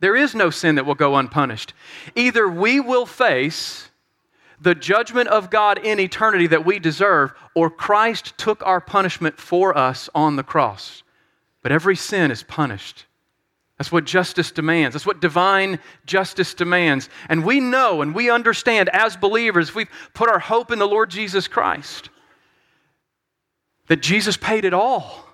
There 0.00 0.16
is 0.16 0.34
no 0.34 0.50
sin 0.50 0.74
that 0.74 0.86
will 0.86 0.94
go 0.94 1.16
unpunished. 1.16 1.74
Either 2.14 2.48
we 2.48 2.80
will 2.80 3.06
face 3.06 3.90
the 4.60 4.74
judgment 4.74 5.28
of 5.28 5.50
God 5.50 5.78
in 5.78 6.00
eternity 6.00 6.46
that 6.48 6.66
we 6.66 6.78
deserve, 6.78 7.32
or 7.54 7.70
Christ 7.70 8.36
took 8.36 8.66
our 8.66 8.80
punishment 8.80 9.38
for 9.38 9.76
us 9.76 10.10
on 10.14 10.36
the 10.36 10.42
cross. 10.42 11.02
But 11.62 11.72
every 11.72 11.96
sin 11.96 12.30
is 12.30 12.42
punished. 12.42 13.06
That's 13.78 13.90
what 13.90 14.04
justice 14.04 14.50
demands. 14.50 14.92
That's 14.94 15.06
what 15.06 15.22
divine 15.22 15.78
justice 16.04 16.52
demands. 16.52 17.08
And 17.30 17.44
we 17.44 17.60
know 17.60 18.02
and 18.02 18.14
we 18.14 18.28
understand 18.28 18.90
as 18.90 19.16
believers, 19.16 19.70
if 19.70 19.74
we've 19.74 19.88
put 20.12 20.28
our 20.28 20.38
hope 20.38 20.70
in 20.70 20.78
the 20.78 20.86
Lord 20.86 21.08
Jesus 21.08 21.48
Christ, 21.48 22.10
that 23.86 24.02
Jesus 24.02 24.36
paid 24.36 24.66
it 24.66 24.74
all. 24.74 25.29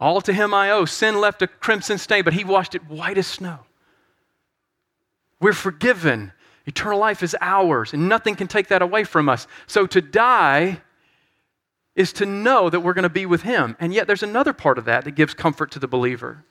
All 0.00 0.20
to 0.20 0.32
him 0.32 0.54
I 0.54 0.70
owe. 0.70 0.84
Sin 0.84 1.20
left 1.20 1.42
a 1.42 1.46
crimson 1.46 1.98
stain, 1.98 2.24
but 2.24 2.34
he 2.34 2.44
washed 2.44 2.74
it 2.74 2.88
white 2.88 3.18
as 3.18 3.26
snow. 3.26 3.60
We're 5.40 5.52
forgiven. 5.52 6.32
Eternal 6.66 6.98
life 6.98 7.22
is 7.22 7.36
ours, 7.40 7.92
and 7.92 8.08
nothing 8.08 8.34
can 8.36 8.46
take 8.46 8.68
that 8.68 8.82
away 8.82 9.04
from 9.04 9.28
us. 9.28 9.46
So 9.66 9.86
to 9.86 10.00
die 10.00 10.82
is 11.96 12.12
to 12.12 12.26
know 12.26 12.70
that 12.70 12.80
we're 12.80 12.94
going 12.94 13.02
to 13.02 13.08
be 13.08 13.26
with 13.26 13.42
him. 13.42 13.76
And 13.80 13.92
yet 13.92 14.06
there's 14.06 14.22
another 14.22 14.52
part 14.52 14.78
of 14.78 14.84
that 14.84 15.04
that 15.04 15.12
gives 15.12 15.34
comfort 15.34 15.70
to 15.72 15.78
the 15.78 15.88
believer. 15.88 16.44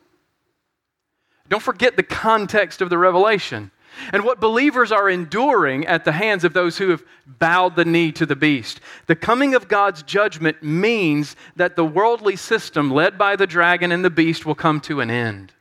Don't 1.47 1.63
forget 1.63 1.95
the 1.95 2.03
context 2.03 2.81
of 2.81 2.89
the 2.89 2.97
revelation 2.97 3.71
and 4.13 4.23
what 4.23 4.39
believers 4.39 4.91
are 4.91 5.09
enduring 5.09 5.85
at 5.85 6.05
the 6.05 6.11
hands 6.11 6.43
of 6.43 6.53
those 6.53 6.77
who 6.77 6.89
have 6.89 7.03
bowed 7.25 7.75
the 7.75 7.85
knee 7.85 8.11
to 8.13 8.25
the 8.25 8.35
beast. 8.35 8.79
The 9.07 9.15
coming 9.15 9.55
of 9.55 9.67
God's 9.67 10.03
judgment 10.03 10.61
means 10.63 11.35
that 11.55 11.75
the 11.75 11.85
worldly 11.85 12.35
system 12.35 12.91
led 12.91 13.17
by 13.17 13.35
the 13.35 13.47
dragon 13.47 13.91
and 13.91 14.03
the 14.03 14.09
beast 14.09 14.45
will 14.45 14.55
come 14.55 14.79
to 14.81 15.01
an 15.01 15.09
end. 15.09 15.53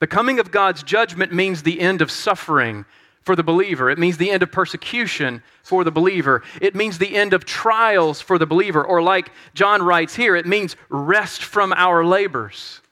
The 0.00 0.06
coming 0.06 0.38
of 0.38 0.50
God's 0.50 0.82
judgment 0.82 1.32
means 1.32 1.62
the 1.62 1.80
end 1.80 2.02
of 2.02 2.10
suffering 2.10 2.84
for 3.22 3.34
the 3.34 3.42
believer. 3.42 3.90
It 3.90 3.98
means 3.98 4.18
the 4.18 4.30
end 4.30 4.42
of 4.42 4.52
persecution 4.52 5.42
for 5.62 5.82
the 5.82 5.90
believer. 5.90 6.42
It 6.60 6.74
means 6.74 6.98
the 6.98 7.16
end 7.16 7.32
of 7.32 7.44
trials 7.44 8.20
for 8.20 8.38
the 8.38 8.46
believer. 8.46 8.84
Or, 8.84 9.02
like 9.02 9.30
John 9.54 9.82
writes 9.82 10.14
here, 10.14 10.36
it 10.36 10.46
means 10.46 10.76
rest 10.90 11.42
from 11.42 11.72
our 11.72 12.04
labors. 12.04 12.82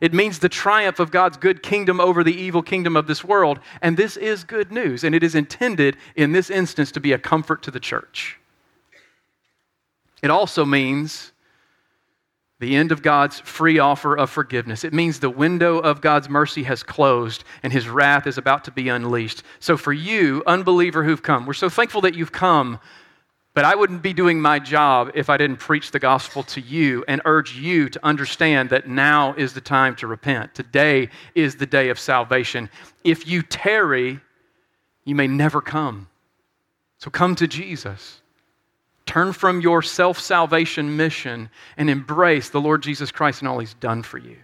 It 0.00 0.14
means 0.14 0.38
the 0.38 0.48
triumph 0.48 1.00
of 1.00 1.10
God's 1.10 1.36
good 1.36 1.62
kingdom 1.62 2.00
over 2.00 2.22
the 2.22 2.34
evil 2.34 2.62
kingdom 2.62 2.96
of 2.96 3.06
this 3.06 3.24
world. 3.24 3.58
And 3.82 3.96
this 3.96 4.16
is 4.16 4.44
good 4.44 4.70
news, 4.70 5.04
and 5.04 5.14
it 5.14 5.22
is 5.22 5.34
intended 5.34 5.96
in 6.14 6.32
this 6.32 6.50
instance 6.50 6.92
to 6.92 7.00
be 7.00 7.12
a 7.12 7.18
comfort 7.18 7.62
to 7.64 7.70
the 7.70 7.80
church. 7.80 8.38
It 10.22 10.30
also 10.30 10.64
means 10.64 11.32
the 12.60 12.74
end 12.74 12.90
of 12.90 13.02
God's 13.02 13.38
free 13.40 13.78
offer 13.78 14.16
of 14.16 14.30
forgiveness. 14.30 14.82
It 14.82 14.92
means 14.92 15.20
the 15.20 15.30
window 15.30 15.78
of 15.78 16.00
God's 16.00 16.28
mercy 16.28 16.64
has 16.64 16.82
closed 16.82 17.44
and 17.62 17.72
his 17.72 17.88
wrath 17.88 18.26
is 18.26 18.36
about 18.36 18.64
to 18.64 18.72
be 18.72 18.88
unleashed. 18.88 19.44
So, 19.60 19.76
for 19.76 19.92
you, 19.92 20.42
unbeliever 20.44 21.04
who've 21.04 21.22
come, 21.22 21.46
we're 21.46 21.52
so 21.52 21.68
thankful 21.68 22.00
that 22.00 22.14
you've 22.14 22.32
come, 22.32 22.80
but 23.58 23.64
I 23.64 23.74
wouldn't 23.74 24.02
be 24.02 24.12
doing 24.12 24.40
my 24.40 24.60
job 24.60 25.10
if 25.16 25.28
I 25.28 25.36
didn't 25.36 25.56
preach 25.56 25.90
the 25.90 25.98
gospel 25.98 26.44
to 26.44 26.60
you 26.60 27.04
and 27.08 27.20
urge 27.24 27.56
you 27.56 27.88
to 27.88 28.06
understand 28.06 28.70
that 28.70 28.86
now 28.86 29.34
is 29.34 29.52
the 29.52 29.60
time 29.60 29.96
to 29.96 30.06
repent. 30.06 30.54
Today 30.54 31.08
is 31.34 31.56
the 31.56 31.66
day 31.66 31.88
of 31.88 31.98
salvation. 31.98 32.70
If 33.02 33.26
you 33.26 33.42
tarry, 33.42 34.20
you 35.04 35.16
may 35.16 35.26
never 35.26 35.60
come. 35.60 36.06
So, 36.98 37.10
come 37.10 37.34
to 37.34 37.48
Jesus. 37.48 38.22
Turn 39.06 39.32
from 39.32 39.60
your 39.60 39.82
self 39.82 40.20
salvation 40.20 40.96
mission 40.96 41.50
and 41.76 41.90
embrace 41.90 42.50
the 42.50 42.60
Lord 42.60 42.80
Jesus 42.80 43.10
Christ 43.10 43.40
and 43.40 43.48
all 43.48 43.58
he's 43.58 43.74
done 43.74 44.04
for 44.04 44.18
you. 44.18 44.36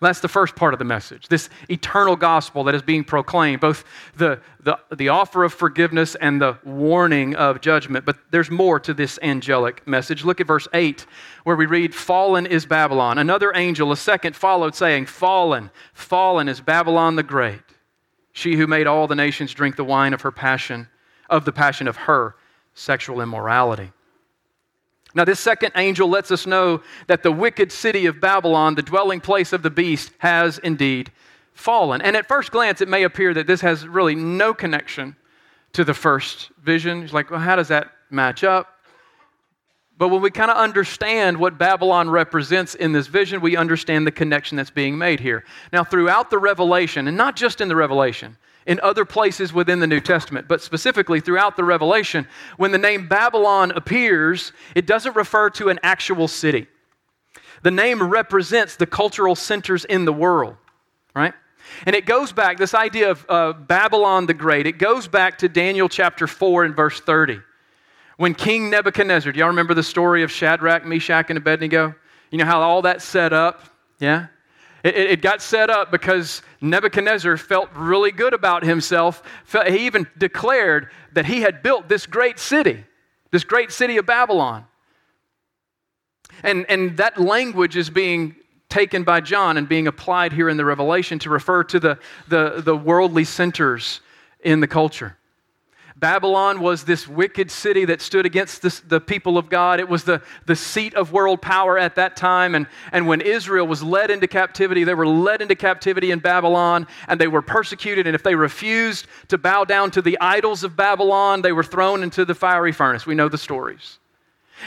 That's 0.00 0.20
the 0.20 0.28
first 0.28 0.54
part 0.54 0.74
of 0.74 0.78
the 0.78 0.84
message, 0.84 1.26
this 1.26 1.50
eternal 1.68 2.14
gospel 2.14 2.62
that 2.64 2.74
is 2.74 2.82
being 2.82 3.02
proclaimed, 3.02 3.60
both 3.60 3.84
the, 4.16 4.40
the, 4.60 4.78
the 4.94 5.08
offer 5.08 5.42
of 5.42 5.52
forgiveness 5.52 6.14
and 6.14 6.40
the 6.40 6.56
warning 6.64 7.34
of 7.34 7.60
judgment. 7.60 8.04
But 8.04 8.16
there's 8.30 8.50
more 8.50 8.78
to 8.80 8.94
this 8.94 9.18
angelic 9.22 9.84
message. 9.88 10.24
Look 10.24 10.40
at 10.40 10.46
verse 10.46 10.68
8, 10.72 11.04
where 11.42 11.56
we 11.56 11.66
read, 11.66 11.94
Fallen 11.94 12.46
is 12.46 12.64
Babylon. 12.64 13.18
Another 13.18 13.52
angel, 13.56 13.90
a 13.90 13.96
second, 13.96 14.36
followed, 14.36 14.76
saying, 14.76 15.06
Fallen, 15.06 15.70
fallen 15.94 16.48
is 16.48 16.60
Babylon 16.60 17.16
the 17.16 17.24
Great, 17.24 17.60
she 18.32 18.54
who 18.54 18.68
made 18.68 18.86
all 18.86 19.08
the 19.08 19.16
nations 19.16 19.52
drink 19.52 19.74
the 19.74 19.84
wine 19.84 20.14
of 20.14 20.20
her 20.22 20.32
passion 20.32 20.88
of 21.28 21.44
the 21.44 21.52
passion 21.52 21.88
of 21.88 21.96
her 21.96 22.36
sexual 22.74 23.20
immorality. 23.20 23.92
Now, 25.14 25.24
this 25.24 25.40
second 25.40 25.72
angel 25.74 26.08
lets 26.08 26.30
us 26.30 26.46
know 26.46 26.82
that 27.06 27.22
the 27.22 27.32
wicked 27.32 27.72
city 27.72 28.06
of 28.06 28.20
Babylon, 28.20 28.74
the 28.74 28.82
dwelling 28.82 29.20
place 29.20 29.52
of 29.52 29.62
the 29.62 29.70
beast, 29.70 30.12
has 30.18 30.58
indeed 30.58 31.10
fallen. 31.54 32.00
And 32.02 32.16
at 32.16 32.28
first 32.28 32.52
glance, 32.52 32.80
it 32.80 32.88
may 32.88 33.04
appear 33.04 33.34
that 33.34 33.46
this 33.46 33.60
has 33.62 33.86
really 33.86 34.14
no 34.14 34.52
connection 34.54 35.16
to 35.72 35.84
the 35.84 35.94
first 35.94 36.50
vision. 36.62 37.02
It's 37.02 37.12
like, 37.12 37.30
well, 37.30 37.40
how 37.40 37.56
does 37.56 37.68
that 37.68 37.90
match 38.10 38.44
up? 38.44 38.74
But 39.96 40.08
when 40.08 40.22
we 40.22 40.30
kind 40.30 40.50
of 40.50 40.56
understand 40.56 41.36
what 41.36 41.58
Babylon 41.58 42.08
represents 42.08 42.76
in 42.76 42.92
this 42.92 43.08
vision, 43.08 43.40
we 43.40 43.56
understand 43.56 44.06
the 44.06 44.12
connection 44.12 44.56
that's 44.56 44.70
being 44.70 44.96
made 44.96 45.18
here. 45.18 45.44
Now, 45.72 45.82
throughout 45.82 46.30
the 46.30 46.38
Revelation, 46.38 47.08
and 47.08 47.16
not 47.16 47.34
just 47.34 47.60
in 47.60 47.66
the 47.66 47.74
Revelation, 47.74 48.36
in 48.68 48.78
other 48.80 49.06
places 49.06 49.50
within 49.50 49.80
the 49.80 49.86
New 49.86 49.98
Testament, 49.98 50.46
but 50.46 50.60
specifically 50.60 51.20
throughout 51.20 51.56
the 51.56 51.64
Revelation, 51.64 52.28
when 52.58 52.70
the 52.70 52.78
name 52.78 53.08
Babylon 53.08 53.70
appears, 53.70 54.52
it 54.76 54.86
doesn't 54.86 55.16
refer 55.16 55.48
to 55.50 55.70
an 55.70 55.80
actual 55.82 56.28
city. 56.28 56.66
The 57.62 57.70
name 57.70 58.02
represents 58.02 58.76
the 58.76 58.86
cultural 58.86 59.34
centers 59.34 59.86
in 59.86 60.04
the 60.04 60.12
world, 60.12 60.56
right? 61.16 61.32
And 61.86 61.96
it 61.96 62.04
goes 62.04 62.30
back, 62.30 62.58
this 62.58 62.74
idea 62.74 63.10
of 63.10 63.26
uh, 63.30 63.54
Babylon 63.54 64.26
the 64.26 64.34
Great, 64.34 64.66
it 64.66 64.78
goes 64.78 65.08
back 65.08 65.38
to 65.38 65.48
Daniel 65.48 65.88
chapter 65.88 66.26
4 66.26 66.64
and 66.64 66.76
verse 66.76 67.00
30. 67.00 67.40
When 68.18 68.34
King 68.34 68.68
Nebuchadnezzar, 68.68 69.32
do 69.32 69.38
y'all 69.38 69.48
remember 69.48 69.74
the 69.74 69.82
story 69.82 70.22
of 70.22 70.30
Shadrach, 70.30 70.84
Meshach, 70.84 71.30
and 71.30 71.38
Abednego? 71.38 71.94
You 72.30 72.36
know 72.36 72.44
how 72.44 72.60
all 72.60 72.82
that 72.82 73.00
set 73.00 73.32
up? 73.32 73.62
Yeah? 73.98 74.26
It, 74.84 74.96
it, 74.96 75.22
got 75.22 75.42
set 75.42 75.70
up 75.70 75.90
because 75.90 76.42
Nebuchadnezzar 76.60 77.36
felt 77.36 77.68
really 77.74 78.12
good 78.12 78.32
about 78.32 78.62
himself. 78.62 79.22
He 79.66 79.86
even 79.86 80.06
declared 80.16 80.90
that 81.12 81.26
he 81.26 81.40
had 81.40 81.62
built 81.62 81.88
this 81.88 82.06
great 82.06 82.38
city, 82.38 82.84
this 83.32 83.42
great 83.42 83.72
city 83.72 83.96
of 83.96 84.06
Babylon. 84.06 84.66
And, 86.44 86.64
and 86.68 86.96
that 86.98 87.20
language 87.20 87.76
is 87.76 87.90
being 87.90 88.36
taken 88.68 89.02
by 89.02 89.20
John 89.20 89.56
and 89.56 89.68
being 89.68 89.88
applied 89.88 90.32
here 90.32 90.48
in 90.48 90.56
the 90.56 90.64
Revelation 90.64 91.18
to 91.20 91.30
refer 91.30 91.64
to 91.64 91.80
the, 91.80 91.98
the, 92.28 92.62
the 92.64 92.76
worldly 92.76 93.24
centers 93.24 94.00
in 94.40 94.60
the 94.60 94.68
culture. 94.68 95.17
Babylon 95.98 96.60
was 96.60 96.84
this 96.84 97.08
wicked 97.08 97.50
city 97.50 97.84
that 97.86 98.00
stood 98.00 98.24
against 98.24 98.62
the, 98.62 98.80
the 98.86 99.00
people 99.00 99.36
of 99.36 99.50
God. 99.50 99.80
It 99.80 99.88
was 99.88 100.04
the, 100.04 100.22
the 100.46 100.54
seat 100.54 100.94
of 100.94 101.12
world 101.12 101.42
power 101.42 101.76
at 101.76 101.96
that 101.96 102.14
time. 102.14 102.54
And, 102.54 102.68
and 102.92 103.08
when 103.08 103.20
Israel 103.20 103.66
was 103.66 103.82
led 103.82 104.12
into 104.12 104.28
captivity, 104.28 104.84
they 104.84 104.94
were 104.94 105.08
led 105.08 105.42
into 105.42 105.56
captivity 105.56 106.12
in 106.12 106.20
Babylon 106.20 106.86
and 107.08 107.20
they 107.20 107.26
were 107.26 107.42
persecuted. 107.42 108.06
And 108.06 108.14
if 108.14 108.22
they 108.22 108.36
refused 108.36 109.08
to 109.26 109.38
bow 109.38 109.64
down 109.64 109.90
to 109.92 110.02
the 110.02 110.16
idols 110.20 110.62
of 110.62 110.76
Babylon, 110.76 111.42
they 111.42 111.52
were 111.52 111.64
thrown 111.64 112.04
into 112.04 112.24
the 112.24 112.34
fiery 112.34 112.72
furnace. 112.72 113.04
We 113.04 113.16
know 113.16 113.28
the 113.28 113.38
stories. 113.38 113.98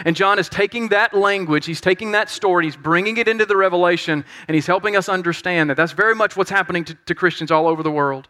And 0.04 0.18
John 0.18 0.38
is 0.38 0.50
taking 0.50 0.90
that 0.90 1.14
language, 1.14 1.66
he's 1.66 1.82
taking 1.82 2.12
that 2.12 2.30
story, 2.30 2.66
he's 2.66 2.78
bringing 2.78 3.18
it 3.18 3.28
into 3.28 3.46
the 3.46 3.58
revelation, 3.58 4.24
and 4.48 4.56
he's 4.56 4.68
helping 4.68 4.96
us 4.96 5.10
understand 5.10 5.70
that 5.70 5.76
that's 5.76 5.92
very 5.92 6.16
much 6.16 6.38
what's 6.38 6.50
happening 6.50 6.86
to, 6.86 6.94
to 7.08 7.16
Christians 7.16 7.52
all 7.52 7.68
over 7.68 7.84
the 7.84 7.92
world. 7.92 8.30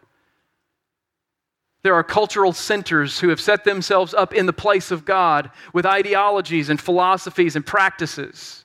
There 1.82 1.94
are 1.94 2.04
cultural 2.04 2.52
centers 2.52 3.18
who 3.18 3.28
have 3.28 3.40
set 3.40 3.64
themselves 3.64 4.14
up 4.14 4.32
in 4.32 4.46
the 4.46 4.52
place 4.52 4.90
of 4.90 5.04
God 5.04 5.50
with 5.72 5.84
ideologies 5.84 6.70
and 6.70 6.80
philosophies 6.80 7.56
and 7.56 7.66
practices. 7.66 8.64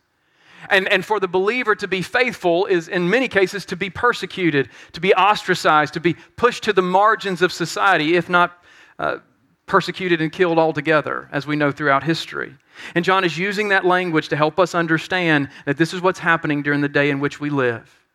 And, 0.69 0.87
and 0.89 1.03
for 1.03 1.19
the 1.19 1.27
believer 1.27 1.75
to 1.75 1.87
be 1.87 2.01
faithful 2.01 2.65
is, 2.65 2.87
in 2.87 3.09
many 3.09 3.27
cases, 3.27 3.65
to 3.67 3.75
be 3.75 3.89
persecuted, 3.89 4.69
to 4.91 5.01
be 5.01 5.13
ostracized, 5.15 5.93
to 5.95 5.99
be 5.99 6.15
pushed 6.35 6.63
to 6.63 6.73
the 6.73 6.81
margins 6.81 7.41
of 7.41 7.51
society, 7.51 8.15
if 8.15 8.29
not 8.29 8.63
uh, 8.99 9.17
persecuted 9.65 10.21
and 10.21 10.31
killed 10.31 10.59
altogether, 10.59 11.27
as 11.31 11.47
we 11.47 11.55
know 11.55 11.71
throughout 11.71 12.03
history. 12.03 12.55
And 12.95 13.03
John 13.03 13.23
is 13.23 13.37
using 13.37 13.69
that 13.69 13.85
language 13.85 14.29
to 14.29 14.35
help 14.35 14.59
us 14.59 14.75
understand 14.75 15.49
that 15.65 15.77
this 15.77 15.93
is 15.93 16.01
what's 16.01 16.19
happening 16.19 16.61
during 16.61 16.81
the 16.81 16.89
day 16.89 17.09
in 17.09 17.19
which 17.19 17.39
we 17.39 17.49
live. 17.49 18.06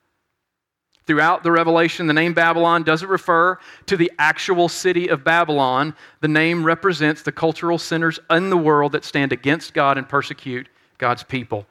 Throughout 1.07 1.43
the 1.43 1.51
Revelation, 1.51 2.07
the 2.07 2.13
name 2.13 2.33
Babylon 2.33 2.85
doesn't 2.85 3.09
refer 3.09 3.59
to 3.87 3.97
the 3.97 4.13
actual 4.19 4.69
city 4.69 5.09
of 5.09 5.25
Babylon. 5.25 5.97
The 6.21 6.29
name 6.29 6.65
represents 6.65 7.23
the 7.23 7.33
cultural 7.33 7.79
centers 7.79 8.21
in 8.31 8.51
the 8.51 8.57
world 8.57 8.93
that 8.93 9.05
stand 9.05 9.33
against 9.33 9.75
God 9.75 9.99
and 9.99 10.09
persecute 10.09 10.69
God's 10.99 11.25
people. 11.25 11.67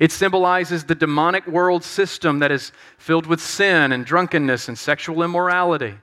It 0.00 0.12
symbolizes 0.12 0.84
the 0.84 0.94
demonic 0.94 1.46
world 1.46 1.84
system 1.84 2.40
that 2.40 2.52
is 2.52 2.72
filled 2.98 3.26
with 3.26 3.40
sin 3.40 3.92
and 3.92 4.04
drunkenness 4.04 4.68
and 4.68 4.78
sexual 4.78 5.22
immorality. 5.22 5.94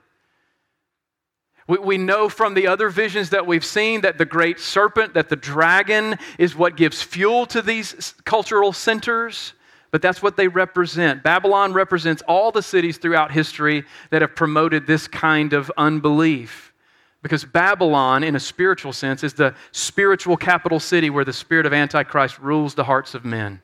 We, 1.68 1.78
we 1.78 1.98
know 1.98 2.28
from 2.28 2.54
the 2.54 2.66
other 2.66 2.88
visions 2.88 3.30
that 3.30 3.46
we've 3.46 3.64
seen 3.64 4.00
that 4.00 4.18
the 4.18 4.24
great 4.24 4.58
serpent, 4.58 5.14
that 5.14 5.28
the 5.28 5.36
dragon, 5.36 6.18
is 6.38 6.56
what 6.56 6.76
gives 6.76 7.02
fuel 7.02 7.46
to 7.46 7.62
these 7.62 8.14
cultural 8.24 8.72
centers 8.72 9.52
but 9.94 10.02
that's 10.02 10.20
what 10.20 10.36
they 10.36 10.48
represent. 10.48 11.22
Babylon 11.22 11.72
represents 11.72 12.20
all 12.26 12.50
the 12.50 12.64
cities 12.64 12.98
throughout 12.98 13.30
history 13.30 13.84
that 14.10 14.22
have 14.22 14.34
promoted 14.34 14.88
this 14.88 15.06
kind 15.06 15.52
of 15.52 15.70
unbelief. 15.76 16.74
Because 17.22 17.44
Babylon, 17.44 18.24
in 18.24 18.34
a 18.34 18.40
spiritual 18.40 18.92
sense, 18.92 19.22
is 19.22 19.34
the 19.34 19.54
spiritual 19.70 20.36
capital 20.36 20.80
city 20.80 21.10
where 21.10 21.24
the 21.24 21.32
spirit 21.32 21.64
of 21.64 21.72
Antichrist 21.72 22.40
rules 22.40 22.74
the 22.74 22.82
hearts 22.82 23.14
of 23.14 23.24
men. 23.24 23.62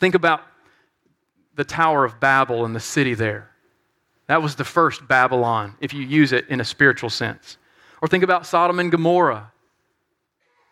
Think 0.00 0.14
about 0.14 0.42
the 1.54 1.64
Tower 1.64 2.04
of 2.04 2.20
Babel 2.20 2.66
and 2.66 2.76
the 2.76 2.80
city 2.80 3.14
there. 3.14 3.48
That 4.26 4.42
was 4.42 4.54
the 4.54 4.64
first 4.64 5.08
Babylon, 5.08 5.76
if 5.80 5.94
you 5.94 6.02
use 6.02 6.32
it 6.32 6.46
in 6.50 6.60
a 6.60 6.64
spiritual 6.66 7.08
sense. 7.08 7.56
Or 8.02 8.08
think 8.08 8.22
about 8.22 8.44
Sodom 8.44 8.80
and 8.80 8.92
Gomorrah 8.92 9.51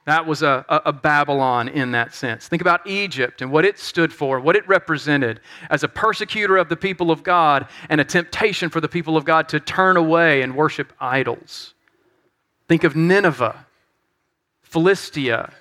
that 0.07 0.27
was 0.27 0.43
a, 0.43 0.65
a, 0.69 0.93
Babylon 0.93 1.69
in 1.69 1.93
that 1.93 2.15
sense. 2.15 2.49
Think 2.49 2.63
about 2.63 2.87
Egypt 2.87 3.43
and 3.43 3.53
what 3.53 3.67
it 3.67 3.79
stood 3.79 4.13
for, 4.13 4.41
what 4.41 4.57
it 4.57 4.67
represented 4.67 5.41
as 5.69 5.85
a 5.85 5.89
persecutor 5.89 6.57
of 6.57 6.69
the 6.69 6.77
people 6.77 7.11
of 7.11 7.23
God 7.23 7.69
and 7.91 8.01
a 8.01 8.05
temptation 8.05 8.71
for 8.71 8.81
the 8.81 8.89
people 8.89 9.17
of 9.17 9.25
God 9.25 9.49
to 9.51 9.61
turn 9.61 9.97
away 9.99 10.41
and 10.41 10.57
worship 10.57 10.93
idols. 11.01 11.75
Think 12.67 12.83
of 12.83 12.97
Nineveh, 12.97 13.67
Philistia, 14.63 15.53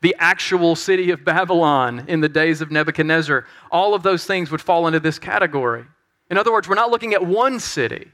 the 0.00 0.14
actual 0.18 0.76
city 0.76 1.10
of 1.10 1.24
Babylon 1.24 2.04
in 2.06 2.20
the 2.20 2.28
days 2.28 2.60
of 2.60 2.70
Nebuchadnezzar. 2.70 3.46
All 3.70 3.94
of 3.94 4.04
those 4.04 4.24
things 4.24 4.50
would 4.50 4.60
fall 4.60 4.86
into 4.86 5.00
this 5.00 5.18
category. 5.18 5.84
In 6.30 6.38
other 6.38 6.52
words, 6.52 6.68
we're 6.68 6.76
not 6.76 6.90
looking 6.90 7.14
at 7.14 7.26
one 7.26 7.58
city, 7.58 8.08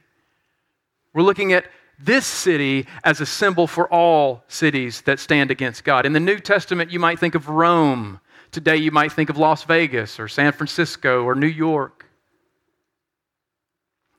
we're 1.13 1.23
looking 1.23 1.53
at 1.53 1.67
this 1.99 2.27
city 2.27 2.87
as 3.03 3.21
a 3.21 3.27
symbol 3.27 3.67
for 3.67 3.89
all 3.93 4.45
cities 4.49 5.03
that 5.03 5.21
stand 5.21 5.51
against 5.51 5.85
God. 5.85 6.07
In 6.07 6.13
the 6.13 6.21
New 6.21 6.39
Testament, 6.39 6.91
you 6.91 6.99
might 6.99 7.19
think 7.19 7.35
of 7.35 7.49
Rome. 7.49 8.21
Today, 8.51 8.77
you 8.77 8.91
might 8.91 9.13
think 9.13 9.31
of 9.31 9.37
Las 9.37 9.65
Vegas 9.65 10.21
or 10.21 10.29
San 10.29 10.53
Francisco 10.53 11.25
or 11.25 11.35
New 11.35 11.47
York. 11.47 12.07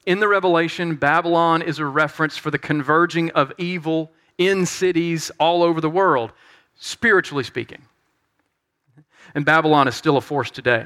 In 0.06 0.20
the 0.20 0.28
Revelation, 0.28 0.96
Babylon 0.96 1.62
is 1.62 1.80
a 1.80 1.86
reference 1.86 2.38
for 2.38 2.52
the 2.52 2.60
converging 2.60 3.32
of 3.32 3.52
evil 3.58 4.12
in 4.38 4.66
cities 4.66 5.32
all 5.40 5.64
over 5.64 5.82
the 5.82 5.90
world, 5.90 6.32
spiritually 6.76 7.44
speaking. 7.44 7.82
And 9.34 9.46
Babylon 9.46 9.88
is 9.88 9.96
still 9.96 10.18
a 10.18 10.22
force 10.22 10.52
today. 10.52 10.86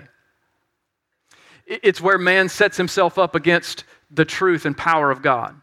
It's 1.65 2.01
where 2.01 2.17
man 2.17 2.49
sets 2.49 2.77
himself 2.77 3.17
up 3.19 3.35
against 3.35 3.83
the 4.09 4.25
truth 4.25 4.65
and 4.65 4.75
power 4.75 5.11
of 5.11 5.21
God. 5.21 5.55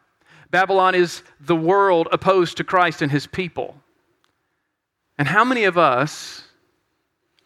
Babylon 0.50 0.94
is 0.94 1.22
the 1.40 1.56
world 1.56 2.08
opposed 2.12 2.56
to 2.56 2.64
Christ 2.64 3.02
and 3.02 3.10
his 3.10 3.26
people. 3.26 3.76
And 5.18 5.28
how 5.28 5.44
many 5.44 5.64
of 5.64 5.78
us 5.78 6.44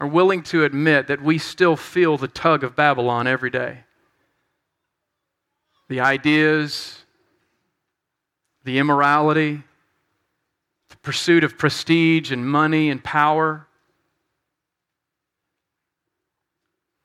are 0.00 0.06
willing 0.06 0.42
to 0.44 0.64
admit 0.64 1.06
that 1.06 1.22
we 1.22 1.38
still 1.38 1.76
feel 1.76 2.16
the 2.16 2.28
tug 2.28 2.64
of 2.64 2.76
Babylon 2.76 3.26
every 3.26 3.50
day? 3.50 3.84
The 5.88 6.00
ideas, 6.00 7.04
the 8.64 8.78
immorality, 8.78 9.62
the 10.88 10.96
pursuit 10.96 11.44
of 11.44 11.58
prestige 11.58 12.30
and 12.30 12.48
money 12.48 12.90
and 12.90 13.02
power. 13.02 13.66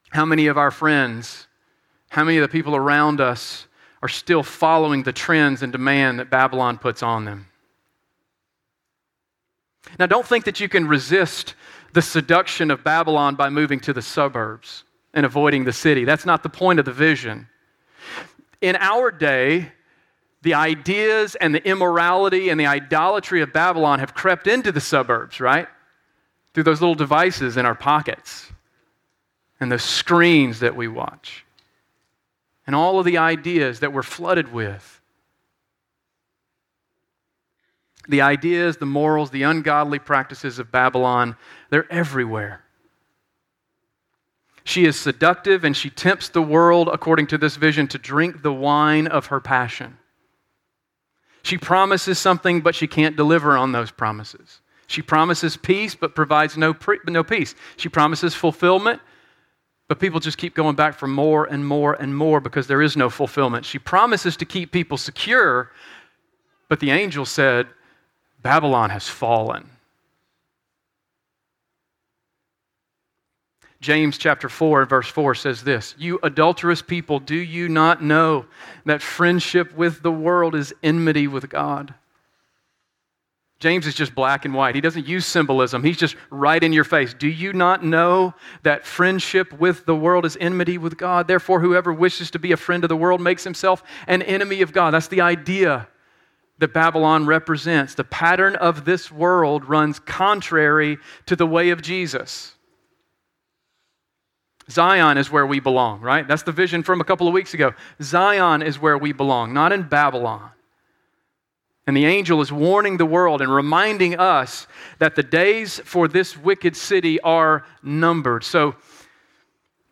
How 0.09 0.25
many 0.25 0.47
of 0.47 0.57
our 0.57 0.71
friends, 0.71 1.47
how 2.09 2.23
many 2.23 2.37
of 2.37 2.41
the 2.41 2.47
people 2.47 2.75
around 2.75 3.19
us 3.21 3.67
are 4.05 4.07
still 4.07 4.43
following 4.43 5.01
the 5.01 5.11
trends 5.11 5.63
and 5.63 5.71
demand 5.71 6.19
that 6.19 6.29
Babylon 6.29 6.77
puts 6.77 7.01
on 7.01 7.25
them? 7.25 7.47
Now, 9.97 10.05
don't 10.05 10.27
think 10.27 10.45
that 10.45 10.59
you 10.59 10.69
can 10.69 10.87
resist 10.87 11.55
the 11.93 12.03
seduction 12.03 12.69
of 12.69 12.83
Babylon 12.83 13.33
by 13.33 13.49
moving 13.49 13.79
to 13.79 13.93
the 13.93 14.03
suburbs 14.03 14.83
and 15.15 15.25
avoiding 15.25 15.63
the 15.63 15.73
city. 15.73 16.05
That's 16.05 16.23
not 16.23 16.43
the 16.43 16.49
point 16.49 16.77
of 16.77 16.85
the 16.85 16.91
vision. 16.93 17.47
In 18.61 18.75
our 18.75 19.09
day, 19.09 19.71
the 20.43 20.53
ideas 20.53 21.33
and 21.33 21.55
the 21.55 21.67
immorality 21.67 22.49
and 22.49 22.59
the 22.59 22.67
idolatry 22.67 23.41
of 23.41 23.51
Babylon 23.51 23.97
have 23.97 24.13
crept 24.13 24.45
into 24.45 24.71
the 24.71 24.81
suburbs, 24.81 25.39
right? 25.39 25.67
Through 26.53 26.65
those 26.65 26.79
little 26.79 26.93
devices 26.93 27.57
in 27.57 27.65
our 27.65 27.73
pockets 27.73 28.51
and 29.59 29.71
the 29.71 29.79
screens 29.79 30.59
that 30.59 30.75
we 30.75 30.87
watch 30.87 31.44
and 32.65 32.75
all 32.75 32.99
of 32.99 33.05
the 33.05 33.17
ideas 33.17 33.79
that 33.79 33.93
we're 33.93 34.03
flooded 34.03 34.51
with. 34.51 35.01
The 38.07 38.21
ideas, 38.21 38.77
the 38.77 38.85
morals, 38.85 39.31
the 39.31 39.43
ungodly 39.43 39.99
practices 39.99 40.59
of 40.59 40.71
Babylon, 40.71 41.35
they're 41.69 41.91
everywhere. 41.91 42.63
She 44.63 44.85
is 44.85 44.99
seductive 44.99 45.63
and 45.63 45.77
she 45.77 45.89
tempts 45.89 46.29
the 46.29 46.41
world, 46.41 46.89
according 46.91 47.27
to 47.27 47.37
this 47.37 47.55
vision, 47.55 47.87
to 47.89 47.97
drink 47.97 48.41
the 48.41 48.53
wine 48.53 49.07
of 49.07 49.27
her 49.27 49.39
passion. 49.39 49.97
She 51.43 51.57
promises 51.57 52.17
something, 52.17 52.61
but 52.61 52.73
she 52.73 52.87
can't 52.87 53.15
deliver 53.15 53.55
on 53.55 53.71
those 53.71 53.91
promises. 53.91 54.61
She 54.87 55.03
promises 55.03 55.57
peace, 55.57 55.93
but 55.93 56.15
provides 56.15 56.57
no, 56.57 56.73
pre- 56.73 56.99
no 57.07 57.23
peace. 57.23 57.53
She 57.77 57.89
promises 57.89 58.33
fulfillment, 58.33 59.01
but 59.87 59.99
people 59.99 60.19
just 60.19 60.37
keep 60.37 60.55
going 60.55 60.75
back 60.75 60.97
for 60.97 61.07
more 61.07 61.45
and 61.45 61.65
more 61.65 61.93
and 61.93 62.15
more 62.15 62.39
because 62.39 62.67
there 62.67 62.81
is 62.81 62.97
no 62.97 63.09
fulfillment. 63.09 63.65
She 63.65 63.79
promises 63.79 64.35
to 64.37 64.45
keep 64.45 64.71
people 64.71 64.97
secure, 64.97 65.71
but 66.69 66.79
the 66.79 66.91
angel 66.91 67.25
said, 67.25 67.67
Babylon 68.41 68.89
has 68.89 69.07
fallen. 69.07 69.69
James 73.81 74.17
chapter 74.17 74.49
4 74.49 74.85
verse 74.85 75.07
4 75.07 75.35
says 75.35 75.63
this 75.63 75.93
You 75.99 76.19
adulterous 76.23 76.81
people, 76.81 77.19
do 77.19 77.35
you 77.35 77.69
not 77.69 78.01
know 78.01 78.45
that 78.85 79.01
friendship 79.03 79.75
with 79.75 80.01
the 80.01 80.11
world 80.11 80.55
is 80.55 80.73
enmity 80.81 81.27
with 81.27 81.49
God? 81.49 81.93
James 83.65 83.87
is 83.87 83.95
just 83.95 84.13
black 84.13 84.45
and 84.45 84.53
white. 84.53 84.75
He 84.75 84.81
doesn't 84.81 85.07
use 85.07 85.25
symbolism. 85.25 85.83
He's 85.83 85.97
just 85.97 86.15
right 86.29 86.63
in 86.63 86.71
your 86.71 86.83
face. 86.83 87.15
Do 87.15 87.27
you 87.27 87.51
not 87.51 87.83
know 87.83 88.35
that 88.61 88.85
friendship 88.85 89.51
with 89.53 89.87
the 89.87 89.95
world 89.95 90.23
is 90.23 90.37
enmity 90.39 90.77
with 90.77 90.99
God? 90.99 91.27
Therefore, 91.27 91.59
whoever 91.59 91.91
wishes 91.91 92.29
to 92.29 92.37
be 92.37 92.51
a 92.51 92.57
friend 92.57 92.83
of 92.83 92.89
the 92.89 92.95
world 92.95 93.21
makes 93.21 93.43
himself 93.43 93.81
an 94.05 94.21
enemy 94.21 94.61
of 94.61 94.71
God. 94.71 94.93
That's 94.93 95.07
the 95.07 95.21
idea 95.21 95.87
that 96.59 96.73
Babylon 96.73 97.25
represents. 97.25 97.95
The 97.95 98.03
pattern 98.03 98.55
of 98.55 98.85
this 98.85 99.11
world 99.11 99.65
runs 99.65 99.97
contrary 99.97 100.99
to 101.25 101.35
the 101.35 101.47
way 101.47 101.71
of 101.71 101.81
Jesus. 101.81 102.53
Zion 104.69 105.17
is 105.17 105.31
where 105.31 105.47
we 105.47 105.59
belong, 105.59 106.01
right? 106.01 106.27
That's 106.27 106.43
the 106.43 106.51
vision 106.51 106.83
from 106.83 107.01
a 107.01 107.03
couple 107.03 107.27
of 107.27 107.33
weeks 107.33 107.55
ago. 107.55 107.73
Zion 107.99 108.61
is 108.61 108.79
where 108.79 108.99
we 108.99 109.11
belong, 109.11 109.55
not 109.55 109.71
in 109.71 109.81
Babylon. 109.81 110.51
And 111.87 111.95
the 111.95 112.05
angel 112.05 112.41
is 112.41 112.51
warning 112.51 112.97
the 112.97 113.05
world 113.05 113.41
and 113.41 113.53
reminding 113.53 114.17
us 114.17 114.67
that 114.99 115.15
the 115.15 115.23
days 115.23 115.79
for 115.85 116.07
this 116.07 116.35
wicked 116.35 116.75
city 116.75 117.19
are 117.21 117.63
numbered. 117.83 118.43
So, 118.43 118.75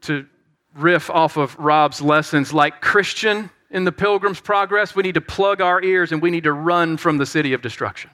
to 0.01 0.25
riff 0.75 1.09
off 1.09 1.37
of 1.37 1.57
Rob's 1.59 2.01
lessons, 2.01 2.51
like 2.51 2.81
Christian 2.81 3.49
in 3.69 3.83
the 3.83 3.91
Pilgrim's 3.91 4.39
Progress, 4.39 4.95
we 4.95 5.03
need 5.03 5.13
to 5.13 5.21
plug 5.21 5.61
our 5.61 5.81
ears 5.83 6.11
and 6.11 6.21
we 6.21 6.31
need 6.31 6.43
to 6.43 6.53
run 6.53 6.97
from 6.97 7.17
the 7.17 7.25
city 7.25 7.53
of 7.53 7.61
destruction. 7.61 8.09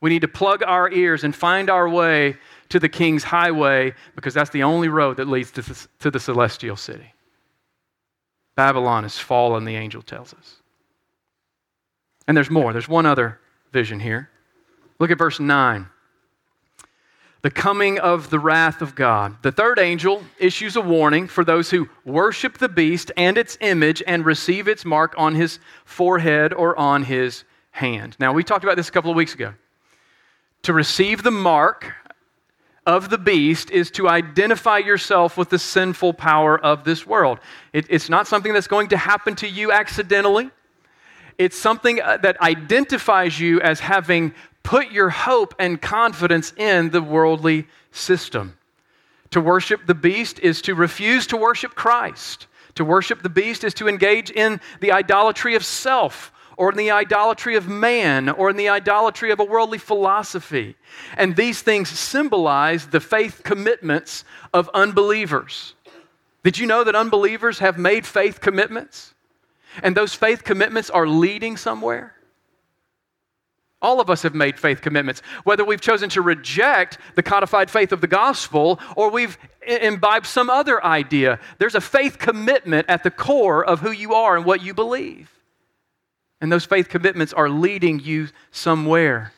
We 0.00 0.10
need 0.10 0.22
to 0.22 0.28
plug 0.28 0.62
our 0.62 0.90
ears 0.90 1.24
and 1.24 1.34
find 1.34 1.70
our 1.70 1.88
way 1.88 2.36
to 2.70 2.80
the 2.80 2.88
king's 2.88 3.22
highway 3.22 3.94
because 4.16 4.34
that's 4.34 4.50
the 4.50 4.64
only 4.64 4.88
road 4.88 5.18
that 5.18 5.28
leads 5.28 5.52
to 5.52 6.10
the, 6.10 6.20
celestial 6.20 6.76
city. 6.76 7.14
Babylon 8.56 9.04
is 9.04 9.18
fallen, 9.18 9.64
the 9.64 9.76
angel 9.76 10.02
tells 10.02 10.34
us. 10.34 10.61
And 12.26 12.36
there's 12.36 12.50
more. 12.50 12.72
There's 12.72 12.88
one 12.88 13.06
other 13.06 13.38
vision 13.72 14.00
here. 14.00 14.30
Look 14.98 15.10
at 15.10 15.18
verse 15.18 15.40
9. 15.40 15.88
The 17.42 17.50
coming 17.50 17.98
of 17.98 18.30
the 18.30 18.38
wrath 18.38 18.82
of 18.82 18.94
God. 18.94 19.36
The 19.42 19.50
third 19.50 19.80
angel 19.80 20.22
issues 20.38 20.76
a 20.76 20.80
warning 20.80 21.26
for 21.26 21.44
those 21.44 21.70
who 21.70 21.88
worship 22.04 22.58
the 22.58 22.68
beast 22.68 23.10
and 23.16 23.36
its 23.36 23.58
image 23.60 24.00
and 24.06 24.24
receive 24.24 24.68
its 24.68 24.84
mark 24.84 25.14
on 25.18 25.34
his 25.34 25.58
forehead 25.84 26.52
or 26.52 26.78
on 26.78 27.02
his 27.02 27.42
hand. 27.72 28.16
Now, 28.20 28.32
we 28.32 28.44
talked 28.44 28.62
about 28.62 28.76
this 28.76 28.88
a 28.88 28.92
couple 28.92 29.10
of 29.10 29.16
weeks 29.16 29.34
ago. 29.34 29.54
To 30.62 30.72
receive 30.72 31.24
the 31.24 31.32
mark 31.32 31.92
of 32.86 33.10
the 33.10 33.18
beast 33.18 33.72
is 33.72 33.90
to 33.92 34.08
identify 34.08 34.78
yourself 34.78 35.36
with 35.36 35.50
the 35.50 35.58
sinful 35.58 36.14
power 36.14 36.58
of 36.58 36.84
this 36.84 37.04
world. 37.04 37.40
It, 37.72 37.86
it's 37.88 38.08
not 38.08 38.28
something 38.28 38.52
that's 38.52 38.68
going 38.68 38.88
to 38.88 38.96
happen 38.96 39.34
to 39.36 39.48
you 39.48 39.72
accidentally. 39.72 40.50
It's 41.38 41.56
something 41.56 42.00
uh, 42.00 42.18
that 42.18 42.40
identifies 42.40 43.38
you 43.38 43.60
as 43.60 43.80
having 43.80 44.34
put 44.62 44.90
your 44.90 45.10
hope 45.10 45.54
and 45.58 45.80
confidence 45.80 46.52
in 46.56 46.90
the 46.90 47.02
worldly 47.02 47.66
system. 47.90 48.56
To 49.30 49.40
worship 49.40 49.86
the 49.86 49.94
beast 49.94 50.38
is 50.40 50.62
to 50.62 50.74
refuse 50.74 51.26
to 51.28 51.36
worship 51.36 51.74
Christ. 51.74 52.46
To 52.76 52.84
worship 52.84 53.22
the 53.22 53.28
beast 53.28 53.64
is 53.64 53.74
to 53.74 53.88
engage 53.88 54.30
in 54.30 54.60
the 54.80 54.92
idolatry 54.92 55.54
of 55.54 55.64
self 55.64 56.32
or 56.56 56.70
in 56.70 56.76
the 56.76 56.90
idolatry 56.90 57.56
of 57.56 57.68
man 57.68 58.28
or 58.28 58.50
in 58.50 58.56
the 58.56 58.68
idolatry 58.68 59.30
of 59.30 59.40
a 59.40 59.44
worldly 59.44 59.78
philosophy. 59.78 60.76
And 61.16 61.34
these 61.34 61.62
things 61.62 61.88
symbolize 61.88 62.86
the 62.86 63.00
faith 63.00 63.42
commitments 63.42 64.24
of 64.52 64.70
unbelievers. 64.74 65.74
Did 66.44 66.58
you 66.58 66.66
know 66.66 66.84
that 66.84 66.94
unbelievers 66.94 67.60
have 67.60 67.78
made 67.78 68.06
faith 68.06 68.40
commitments? 68.40 69.11
And 69.82 69.96
those 69.96 70.14
faith 70.14 70.44
commitments 70.44 70.90
are 70.90 71.06
leading 71.06 71.56
somewhere? 71.56 72.14
All 73.80 74.00
of 74.00 74.08
us 74.08 74.22
have 74.22 74.34
made 74.34 74.60
faith 74.60 74.80
commitments, 74.80 75.22
whether 75.42 75.64
we've 75.64 75.80
chosen 75.80 76.08
to 76.10 76.22
reject 76.22 76.98
the 77.16 77.22
codified 77.22 77.68
faith 77.68 77.90
of 77.90 78.00
the 78.00 78.06
gospel 78.06 78.78
or 78.96 79.10
we've 79.10 79.36
imbibed 79.66 80.26
some 80.26 80.48
other 80.48 80.82
idea. 80.84 81.40
There's 81.58 81.74
a 81.74 81.80
faith 81.80 82.18
commitment 82.18 82.88
at 82.88 83.02
the 83.02 83.10
core 83.10 83.64
of 83.64 83.80
who 83.80 83.90
you 83.90 84.14
are 84.14 84.36
and 84.36 84.44
what 84.44 84.62
you 84.62 84.72
believe. 84.72 85.30
And 86.40 86.50
those 86.50 86.64
faith 86.64 86.88
commitments 86.88 87.32
are 87.32 87.48
leading 87.48 87.98
you 87.98 88.28
somewhere. 88.52 89.32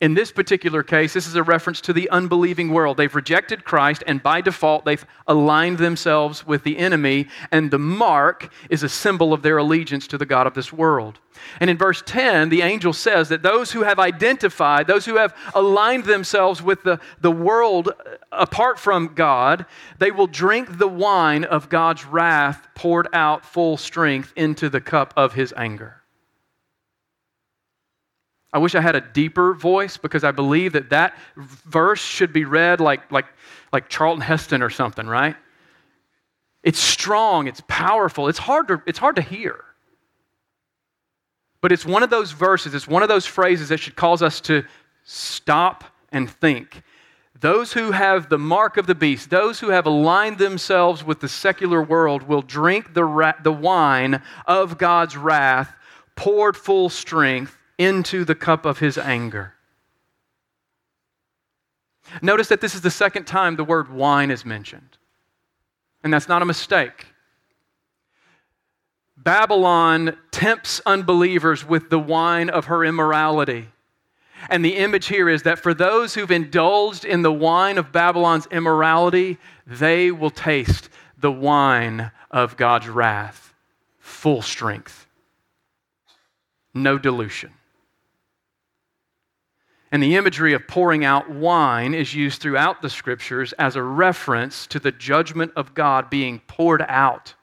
In 0.00 0.14
this 0.14 0.30
particular 0.30 0.84
case, 0.84 1.12
this 1.12 1.26
is 1.26 1.34
a 1.34 1.42
reference 1.42 1.80
to 1.80 1.92
the 1.92 2.08
unbelieving 2.10 2.68
world. 2.68 2.96
They've 2.96 3.12
rejected 3.12 3.64
Christ, 3.64 4.04
and 4.06 4.22
by 4.22 4.40
default, 4.40 4.84
they've 4.84 5.04
aligned 5.26 5.78
themselves 5.78 6.46
with 6.46 6.62
the 6.62 6.78
enemy, 6.78 7.26
and 7.50 7.72
the 7.72 7.80
mark 7.80 8.52
is 8.70 8.84
a 8.84 8.88
symbol 8.88 9.32
of 9.32 9.42
their 9.42 9.58
allegiance 9.58 10.06
to 10.08 10.18
the 10.18 10.24
God 10.24 10.46
of 10.46 10.54
this 10.54 10.72
world. 10.72 11.18
And 11.58 11.68
in 11.68 11.76
verse 11.76 12.00
10, 12.06 12.48
the 12.48 12.62
angel 12.62 12.92
says 12.92 13.28
that 13.30 13.42
those 13.42 13.72
who 13.72 13.82
have 13.82 13.98
identified, 13.98 14.86
those 14.86 15.04
who 15.04 15.16
have 15.16 15.34
aligned 15.52 16.04
themselves 16.04 16.62
with 16.62 16.84
the, 16.84 17.00
the 17.20 17.32
world 17.32 17.88
uh, 17.88 18.16
apart 18.30 18.78
from 18.78 19.14
God, 19.14 19.66
they 19.98 20.12
will 20.12 20.28
drink 20.28 20.78
the 20.78 20.88
wine 20.88 21.42
of 21.42 21.68
God's 21.68 22.04
wrath 22.04 22.68
poured 22.76 23.08
out 23.12 23.44
full 23.44 23.76
strength 23.76 24.32
into 24.36 24.68
the 24.68 24.80
cup 24.80 25.12
of 25.16 25.34
his 25.34 25.52
anger. 25.56 25.97
I 28.52 28.58
wish 28.58 28.74
I 28.74 28.80
had 28.80 28.96
a 28.96 29.00
deeper 29.00 29.52
voice 29.52 29.96
because 29.96 30.24
I 30.24 30.30
believe 30.30 30.72
that 30.72 30.90
that 30.90 31.16
verse 31.36 32.00
should 32.00 32.32
be 32.32 32.44
read 32.44 32.80
like, 32.80 33.10
like, 33.12 33.26
like 33.72 33.88
Charlton 33.88 34.22
Heston 34.22 34.62
or 34.62 34.70
something, 34.70 35.06
right? 35.06 35.36
It's 36.62 36.80
strong, 36.80 37.46
it's 37.46 37.62
powerful, 37.68 38.28
it's 38.28 38.38
hard, 38.38 38.68
to, 38.68 38.82
it's 38.86 38.98
hard 38.98 39.16
to 39.16 39.22
hear. 39.22 39.64
But 41.60 41.72
it's 41.72 41.84
one 41.84 42.02
of 42.02 42.10
those 42.10 42.32
verses, 42.32 42.74
it's 42.74 42.88
one 42.88 43.02
of 43.02 43.08
those 43.08 43.26
phrases 43.26 43.68
that 43.68 43.80
should 43.80 43.96
cause 43.96 44.22
us 44.22 44.40
to 44.42 44.64
stop 45.04 45.84
and 46.10 46.30
think. 46.30 46.82
Those 47.40 47.72
who 47.72 47.92
have 47.92 48.30
the 48.30 48.38
mark 48.38 48.78
of 48.78 48.86
the 48.86 48.94
beast, 48.94 49.30
those 49.30 49.60
who 49.60 49.68
have 49.68 49.86
aligned 49.86 50.38
themselves 50.38 51.04
with 51.04 51.20
the 51.20 51.28
secular 51.28 51.82
world, 51.82 52.22
will 52.22 52.42
drink 52.42 52.94
the, 52.94 53.04
ra- 53.04 53.34
the 53.42 53.52
wine 53.52 54.22
of 54.46 54.78
God's 54.78 55.16
wrath, 55.16 55.74
poured 56.16 56.56
full 56.56 56.88
strength 56.88 57.57
into 57.78 58.24
the 58.24 58.34
cup 58.34 58.66
of 58.66 58.80
his 58.80 58.98
anger. 58.98 59.54
Notice 62.20 62.48
that 62.48 62.60
this 62.60 62.74
is 62.74 62.80
the 62.80 62.90
second 62.90 63.26
time 63.26 63.56
the 63.56 63.64
word 63.64 63.92
wine 63.92 64.30
is 64.30 64.44
mentioned. 64.44 64.98
And 66.02 66.12
that's 66.12 66.28
not 66.28 66.42
a 66.42 66.46
mistake. 66.46 67.06
Babylon 69.16 70.16
tempts 70.30 70.80
unbelievers 70.86 71.66
with 71.66 71.90
the 71.90 71.98
wine 71.98 72.50
of 72.50 72.66
her 72.66 72.84
immorality. 72.84 73.68
And 74.48 74.64
the 74.64 74.76
image 74.76 75.06
here 75.06 75.28
is 75.28 75.42
that 75.42 75.58
for 75.58 75.74
those 75.74 76.14
who've 76.14 76.30
indulged 76.30 77.04
in 77.04 77.22
the 77.22 77.32
wine 77.32 77.76
of 77.76 77.90
Babylon's 77.90 78.46
immorality, 78.46 79.38
they 79.66 80.12
will 80.12 80.30
taste 80.30 80.88
the 81.18 81.32
wine 81.32 82.12
of 82.30 82.56
God's 82.56 82.88
wrath, 82.88 83.52
full 83.98 84.40
strength, 84.40 85.06
no 86.72 86.96
dilution. 86.96 87.50
And 89.90 90.02
the 90.02 90.16
imagery 90.16 90.52
of 90.52 90.66
pouring 90.66 91.04
out 91.04 91.30
wine 91.30 91.94
is 91.94 92.14
used 92.14 92.42
throughout 92.42 92.82
the 92.82 92.90
scriptures 92.90 93.54
as 93.54 93.74
a 93.74 93.82
reference 93.82 94.66
to 94.68 94.78
the 94.78 94.92
judgment 94.92 95.52
of 95.56 95.74
God 95.74 96.10
being 96.10 96.40
poured 96.46 96.82
out 96.82 97.34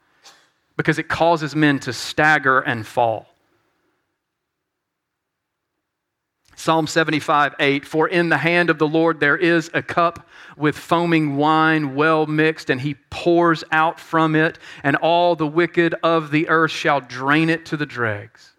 because 0.76 0.98
it 0.98 1.08
causes 1.08 1.56
men 1.56 1.80
to 1.80 1.92
stagger 1.92 2.60
and 2.60 2.86
fall. 2.86 3.26
Psalm 6.54 6.86
75, 6.86 7.54
8 7.60 7.84
For 7.84 8.08
in 8.08 8.30
the 8.30 8.38
hand 8.38 8.70
of 8.70 8.78
the 8.78 8.88
Lord 8.88 9.20
there 9.20 9.36
is 9.36 9.70
a 9.74 9.82
cup 9.82 10.26
with 10.56 10.76
foaming 10.76 11.36
wine 11.36 11.94
well 11.94 12.26
mixed, 12.26 12.70
and 12.70 12.80
he 12.80 12.94
pours 13.10 13.62
out 13.70 14.00
from 14.00 14.34
it, 14.34 14.58
and 14.82 14.96
all 14.96 15.36
the 15.36 15.46
wicked 15.46 15.94
of 16.02 16.30
the 16.30 16.48
earth 16.48 16.70
shall 16.70 17.00
drain 17.00 17.50
it 17.50 17.66
to 17.66 17.76
the 17.76 17.86
dregs. 17.86 18.55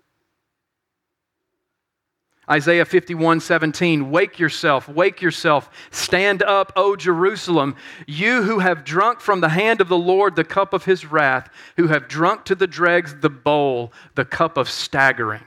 Isaiah 2.50 2.86
51 2.86 3.42
17, 3.42 4.10
wake 4.10 4.40
yourself, 4.40 4.88
wake 4.88 5.22
yourself, 5.22 5.70
stand 5.92 6.44
up, 6.44 6.72
O 6.78 6.96
Jerusalem, 6.96 7.76
you 8.06 8.44
who 8.44 8.60
have 8.60 8.86
drunk 8.86 9.20
from 9.20 9.42
the 9.42 9.50
hand 9.50 9.82
of 9.82 9.90
the 9.90 9.98
Lord 9.98 10.36
the 10.36 10.46
cup 10.46 10.74
of 10.74 10.86
his 10.86 11.06
wrath, 11.06 11.50
who 11.76 11.88
have 11.88 12.08
drunk 12.08 12.46
to 12.46 12.56
the 12.56 12.68
dregs 12.68 13.16
the 13.20 13.30
bowl, 13.30 13.92
the 14.16 14.24
cup 14.24 14.56
of 14.56 14.70
staggering. 14.70 15.44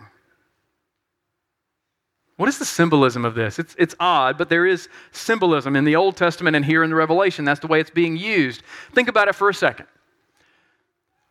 What 2.36 2.48
is 2.48 2.58
the 2.58 2.64
symbolism 2.64 3.24
of 3.24 3.34
this? 3.34 3.58
It's, 3.58 3.74
it's 3.78 3.94
odd, 4.00 4.38
but 4.38 4.48
there 4.48 4.66
is 4.66 4.88
symbolism 5.12 5.76
in 5.76 5.84
the 5.84 5.96
Old 5.96 6.16
Testament 6.16 6.56
and 6.56 6.64
here 6.64 6.82
in 6.82 6.90
the 6.90 6.96
Revelation. 6.96 7.44
That's 7.44 7.60
the 7.60 7.66
way 7.66 7.80
it's 7.80 7.90
being 7.90 8.16
used. 8.16 8.62
Think 8.94 9.08
about 9.08 9.28
it 9.28 9.34
for 9.34 9.50
a 9.50 9.54
second. 9.54 9.86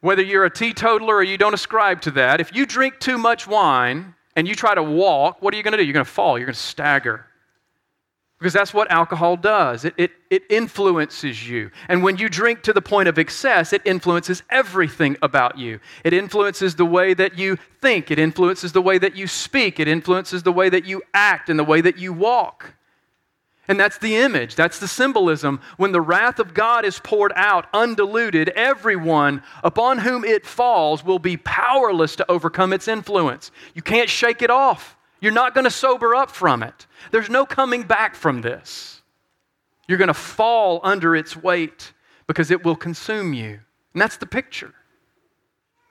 Whether 0.01 0.21
you're 0.21 0.45
a 0.45 0.51
teetotaler 0.51 1.15
or 1.15 1.23
you 1.23 1.37
don't 1.37 1.55
ascribe 1.55 2.01
to 2.01 2.11
that, 2.11 2.39
if 2.39 2.55
you 2.55 2.65
drink 2.65 2.99
too 2.99 3.17
much 3.17 3.47
wine 3.47 4.13
and 4.35 4.47
you 4.47 4.55
try 4.55 4.75
to 4.75 4.83
walk, 4.83 5.41
what 5.41 5.53
are 5.53 5.57
you 5.57 5.63
going 5.63 5.73
to 5.73 5.77
do? 5.77 5.83
You're 5.83 5.93
going 5.93 6.05
to 6.05 6.11
fall, 6.11 6.37
you're 6.37 6.47
going 6.47 6.53
to 6.53 6.59
stagger 6.59 7.25
because 8.39 8.53
that's 8.53 8.73
what 8.73 8.89
alcohol 8.89 9.35
does. 9.35 9.83
It, 9.83 9.93
it, 9.97 10.11
it, 10.29 10.43
influences 10.49 11.47
you. 11.47 11.71
And 11.89 12.01
when 12.01 12.15
you 12.17 12.29
drink 12.29 12.63
to 12.63 12.73
the 12.73 12.81
point 12.81 13.09
of 13.09 13.19
excess, 13.19 13.73
it 13.73 13.81
influences 13.83 14.43
everything 14.49 15.17
about 15.21 15.57
you. 15.57 15.81
It 16.05 16.13
influences 16.13 16.75
the 16.75 16.85
way 16.85 17.13
that 17.13 17.37
you 17.37 17.57
think, 17.81 18.11
it 18.11 18.17
influences 18.17 18.71
the 18.71 18.81
way 18.81 18.97
that 18.97 19.15
you 19.15 19.27
speak, 19.27 19.79
it 19.79 19.89
influences 19.89 20.43
the 20.43 20.53
way 20.53 20.69
that 20.69 20.85
you 20.85 21.01
act 21.13 21.49
and 21.49 21.59
the 21.59 21.65
way 21.65 21.81
that 21.81 21.97
you 21.97 22.13
walk. 22.13 22.73
And 23.69 23.79
that's 23.79 23.99
the 23.99 24.17
image, 24.17 24.55
that's 24.55 24.79
the 24.79 24.87
symbolism. 24.87 25.61
When 25.77 25.91
the 25.91 26.01
wrath 26.01 26.39
of 26.39 26.55
God 26.55 26.85
is 26.85 26.97
poured 26.97 27.31
out, 27.35 27.67
undiluted, 27.71 28.49
everyone 28.49 29.43
upon 29.63 29.99
whom 29.99 30.25
it 30.25 30.43
falls 30.43 31.05
will 31.05 31.19
be 31.19 31.37
powerless 31.37 32.15
to 32.15 32.31
overcome 32.31 32.73
its 32.73 32.87
influence. 32.87 33.51
You 33.75 33.83
can't 33.83 34.09
shake 34.09 34.41
it 34.41 34.49
off. 34.49 34.97
You're 35.21 35.33
not 35.33 35.53
going 35.53 35.65
to 35.65 35.71
sober 35.71 36.15
up 36.15 36.31
from 36.31 36.63
it. 36.63 36.87
There's 37.11 37.29
no 37.29 37.45
coming 37.45 37.83
back 37.83 38.15
from 38.15 38.41
this. 38.41 39.03
You're 39.87 39.99
going 39.99 40.07
to 40.07 40.15
fall 40.15 40.79
under 40.81 41.15
its 41.15 41.37
weight 41.37 41.93
because 42.25 42.49
it 42.49 42.65
will 42.65 42.75
consume 42.75 43.33
you. 43.33 43.59
And 43.93 44.01
that's 44.01 44.17
the 44.17 44.25
picture. 44.25 44.73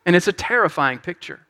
And 0.04 0.16
it's 0.16 0.26
a 0.26 0.32
terrifying 0.32 0.98
picture. 0.98 1.46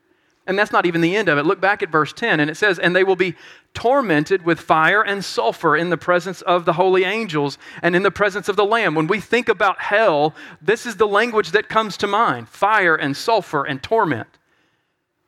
And 0.48 0.58
that's 0.58 0.72
not 0.72 0.86
even 0.86 1.02
the 1.02 1.14
end 1.14 1.28
of 1.28 1.36
it. 1.36 1.44
Look 1.44 1.60
back 1.60 1.82
at 1.82 1.90
verse 1.90 2.12
10, 2.14 2.40
and 2.40 2.50
it 2.50 2.56
says, 2.56 2.78
And 2.78 2.96
they 2.96 3.04
will 3.04 3.16
be 3.16 3.34
tormented 3.74 4.46
with 4.46 4.58
fire 4.58 5.02
and 5.02 5.22
sulfur 5.22 5.76
in 5.76 5.90
the 5.90 5.98
presence 5.98 6.40
of 6.40 6.64
the 6.64 6.72
holy 6.72 7.04
angels 7.04 7.58
and 7.82 7.94
in 7.94 8.02
the 8.02 8.10
presence 8.10 8.48
of 8.48 8.56
the 8.56 8.64
Lamb. 8.64 8.94
When 8.94 9.08
we 9.08 9.20
think 9.20 9.50
about 9.50 9.78
hell, 9.78 10.34
this 10.62 10.86
is 10.86 10.96
the 10.96 11.06
language 11.06 11.50
that 11.50 11.68
comes 11.68 11.98
to 11.98 12.06
mind 12.06 12.48
fire 12.48 12.96
and 12.96 13.14
sulfur 13.14 13.64
and 13.64 13.82
torment. 13.82 14.26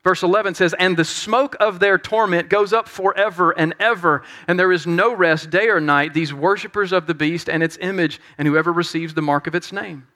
Verse 0.03 0.23
11 0.23 0.55
says, 0.55 0.75
And 0.79 0.97
the 0.97 1.05
smoke 1.05 1.55
of 1.61 1.81
their 1.81 1.99
torment 1.99 2.49
goes 2.49 2.73
up 2.73 2.89
forever 2.89 3.51
and 3.51 3.75
ever, 3.79 4.23
and 4.49 4.59
there 4.59 4.73
is 4.73 4.87
no 4.87 5.15
rest 5.15 5.51
day 5.51 5.69
or 5.69 5.81
night, 5.81 6.15
these 6.15 6.33
worshippers 6.33 6.93
of 6.93 7.07
the 7.07 7.15
beast 7.15 7.51
and 7.51 7.63
its 7.63 7.77
image, 7.83 8.19
and 8.39 8.49
whoever 8.49 8.73
receives 8.73 9.13
the 9.13 9.21
mark 9.21 9.47
of 9.47 9.55
its 9.55 9.71
name. 9.71 10.07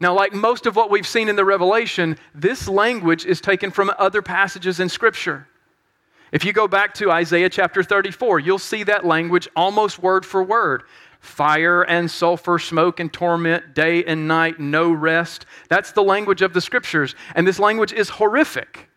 Now, 0.00 0.14
like 0.14 0.32
most 0.32 0.66
of 0.66 0.76
what 0.76 0.90
we've 0.90 1.06
seen 1.06 1.28
in 1.28 1.36
the 1.36 1.44
Revelation, 1.44 2.18
this 2.34 2.68
language 2.68 3.24
is 3.24 3.40
taken 3.40 3.70
from 3.70 3.90
other 3.98 4.22
passages 4.22 4.78
in 4.80 4.88
Scripture. 4.88 5.48
If 6.32 6.44
you 6.44 6.52
go 6.52 6.68
back 6.68 6.92
to 6.94 7.10
Isaiah 7.10 7.48
chapter 7.48 7.82
34, 7.82 8.40
you'll 8.40 8.58
see 8.58 8.82
that 8.82 9.06
language 9.06 9.48
almost 9.56 9.98
word 10.00 10.26
for 10.26 10.42
word 10.42 10.82
fire 11.20 11.82
and 11.82 12.08
sulfur, 12.10 12.58
smoke 12.58 13.00
and 13.00 13.12
torment, 13.12 13.74
day 13.74 14.04
and 14.04 14.28
night, 14.28 14.60
no 14.60 14.92
rest. 14.92 15.44
That's 15.68 15.90
the 15.92 16.02
language 16.02 16.40
of 16.40 16.52
the 16.52 16.60
scriptures. 16.60 17.16
And 17.34 17.46
this 17.46 17.58
language 17.58 17.92
is 17.92 18.08
horrific. 18.08 18.88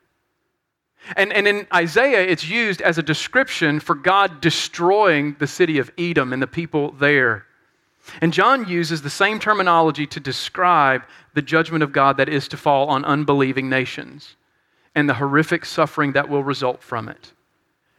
And, 1.15 1.33
and 1.33 1.47
in 1.47 1.65
Isaiah, 1.73 2.21
it's 2.21 2.47
used 2.47 2.81
as 2.81 2.97
a 2.97 3.03
description 3.03 3.79
for 3.79 3.95
God 3.95 4.41
destroying 4.41 5.37
the 5.39 5.47
city 5.47 5.79
of 5.79 5.91
Edom 5.97 6.33
and 6.33 6.41
the 6.41 6.47
people 6.47 6.91
there. 6.91 7.45
And 8.21 8.33
John 8.33 8.67
uses 8.67 9.01
the 9.01 9.09
same 9.09 9.39
terminology 9.39 10.05
to 10.07 10.19
describe 10.19 11.03
the 11.33 11.41
judgment 11.41 11.83
of 11.83 11.91
God 11.91 12.17
that 12.17 12.29
is 12.29 12.47
to 12.49 12.57
fall 12.57 12.89
on 12.89 13.05
unbelieving 13.05 13.69
nations 13.69 14.35
and 14.95 15.07
the 15.07 15.15
horrific 15.15 15.65
suffering 15.65 16.13
that 16.13 16.29
will 16.29 16.43
result 16.43 16.81
from 16.81 17.07
it. 17.07 17.33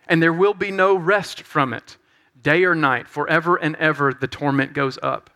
And 0.09 0.23
there 0.23 0.33
will 0.33 0.55
be 0.55 0.71
no 0.71 0.97
rest 0.97 1.43
from 1.43 1.73
it 1.73 1.97
day 2.43 2.65
or 2.65 2.75
night, 2.75 3.09
forever 3.09 3.57
and 3.57 3.77
ever, 3.77 4.13
the 4.13 4.27
torment 4.27 4.73
goes 4.73 4.99
up. 5.03 5.31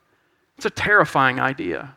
It's 0.56 0.66
a 0.66 0.70
terrifying 0.70 1.38
idea. 1.38 1.96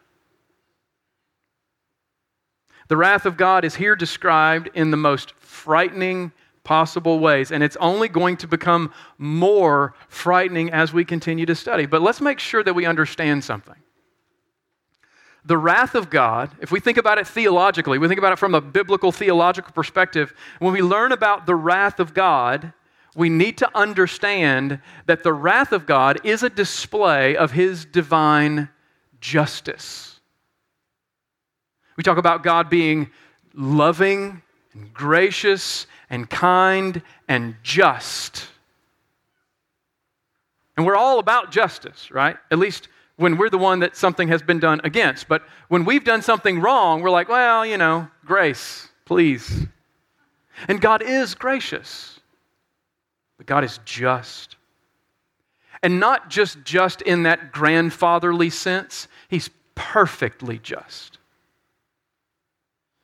The 2.87 2.97
wrath 2.97 3.25
of 3.25 3.37
God 3.37 3.65
is 3.65 3.75
here 3.75 3.95
described 3.95 4.69
in 4.73 4.91
the 4.91 4.97
most 4.97 5.33
frightening 5.35 6.31
possible 6.67 7.19
ways, 7.19 7.49
and 7.49 7.63
it's 7.63 7.77
only 7.77 8.09
going 8.09 8.35
to 8.35 8.45
become 8.45 8.91
more 9.17 9.95
frightening 10.09 10.69
as 10.69 10.91
we 10.91 11.05
continue 11.05 11.45
to 11.45 11.55
study. 11.55 11.85
But 11.85 12.01
let's 12.01 12.19
make 12.19 12.39
sure 12.39 12.61
that 12.61 12.73
we 12.73 12.85
understand 12.85 13.45
something. 13.45 13.77
The 15.45 15.57
wrath 15.57 15.95
of 15.95 16.09
God, 16.09 16.51
if 16.59 16.69
we 16.69 16.81
think 16.81 16.97
about 16.97 17.19
it 17.19 17.25
theologically, 17.25 17.97
we 17.97 18.09
think 18.09 18.17
about 18.17 18.33
it 18.33 18.39
from 18.39 18.53
a 18.53 18.59
biblical 18.59 19.13
theological 19.13 19.71
perspective, 19.71 20.33
when 20.59 20.73
we 20.73 20.81
learn 20.81 21.13
about 21.13 21.45
the 21.45 21.55
wrath 21.55 22.01
of 22.01 22.13
God, 22.13 22.73
we 23.15 23.29
need 23.29 23.57
to 23.59 23.69
understand 23.73 24.81
that 25.05 25.23
the 25.23 25.31
wrath 25.31 25.71
of 25.71 25.85
God 25.85 26.19
is 26.25 26.43
a 26.43 26.49
display 26.49 27.37
of 27.37 27.53
his 27.53 27.85
divine 27.85 28.67
justice. 29.21 30.19
We 31.95 32.03
talk 32.03 32.17
about 32.17 32.43
God 32.43 32.69
being 32.69 33.09
loving 33.53 34.41
and 34.73 34.93
gracious 34.93 35.87
and 36.09 36.29
kind 36.29 37.01
and 37.27 37.55
just. 37.63 38.47
And 40.75 40.85
we're 40.85 40.95
all 40.95 41.19
about 41.19 41.51
justice, 41.51 42.11
right? 42.11 42.37
At 42.51 42.59
least 42.59 42.87
when 43.17 43.37
we're 43.37 43.49
the 43.49 43.57
one 43.57 43.79
that 43.79 43.95
something 43.95 44.27
has 44.27 44.41
been 44.41 44.59
done 44.59 44.79
against. 44.83 45.27
But 45.27 45.43
when 45.69 45.85
we've 45.85 46.03
done 46.03 46.21
something 46.21 46.61
wrong, 46.61 47.01
we're 47.01 47.09
like, 47.09 47.29
well, 47.29 47.65
you 47.65 47.77
know, 47.77 48.07
grace, 48.25 48.87
please. 49.05 49.65
And 50.67 50.79
God 50.79 51.01
is 51.01 51.35
gracious. 51.35 52.19
But 53.37 53.47
God 53.47 53.63
is 53.63 53.79
just. 53.85 54.55
And 55.83 55.99
not 55.99 56.29
just 56.29 56.63
just 56.63 57.01
in 57.01 57.23
that 57.23 57.51
grandfatherly 57.51 58.49
sense, 58.49 59.07
He's 59.29 59.49
perfectly 59.75 60.59
just. 60.59 61.17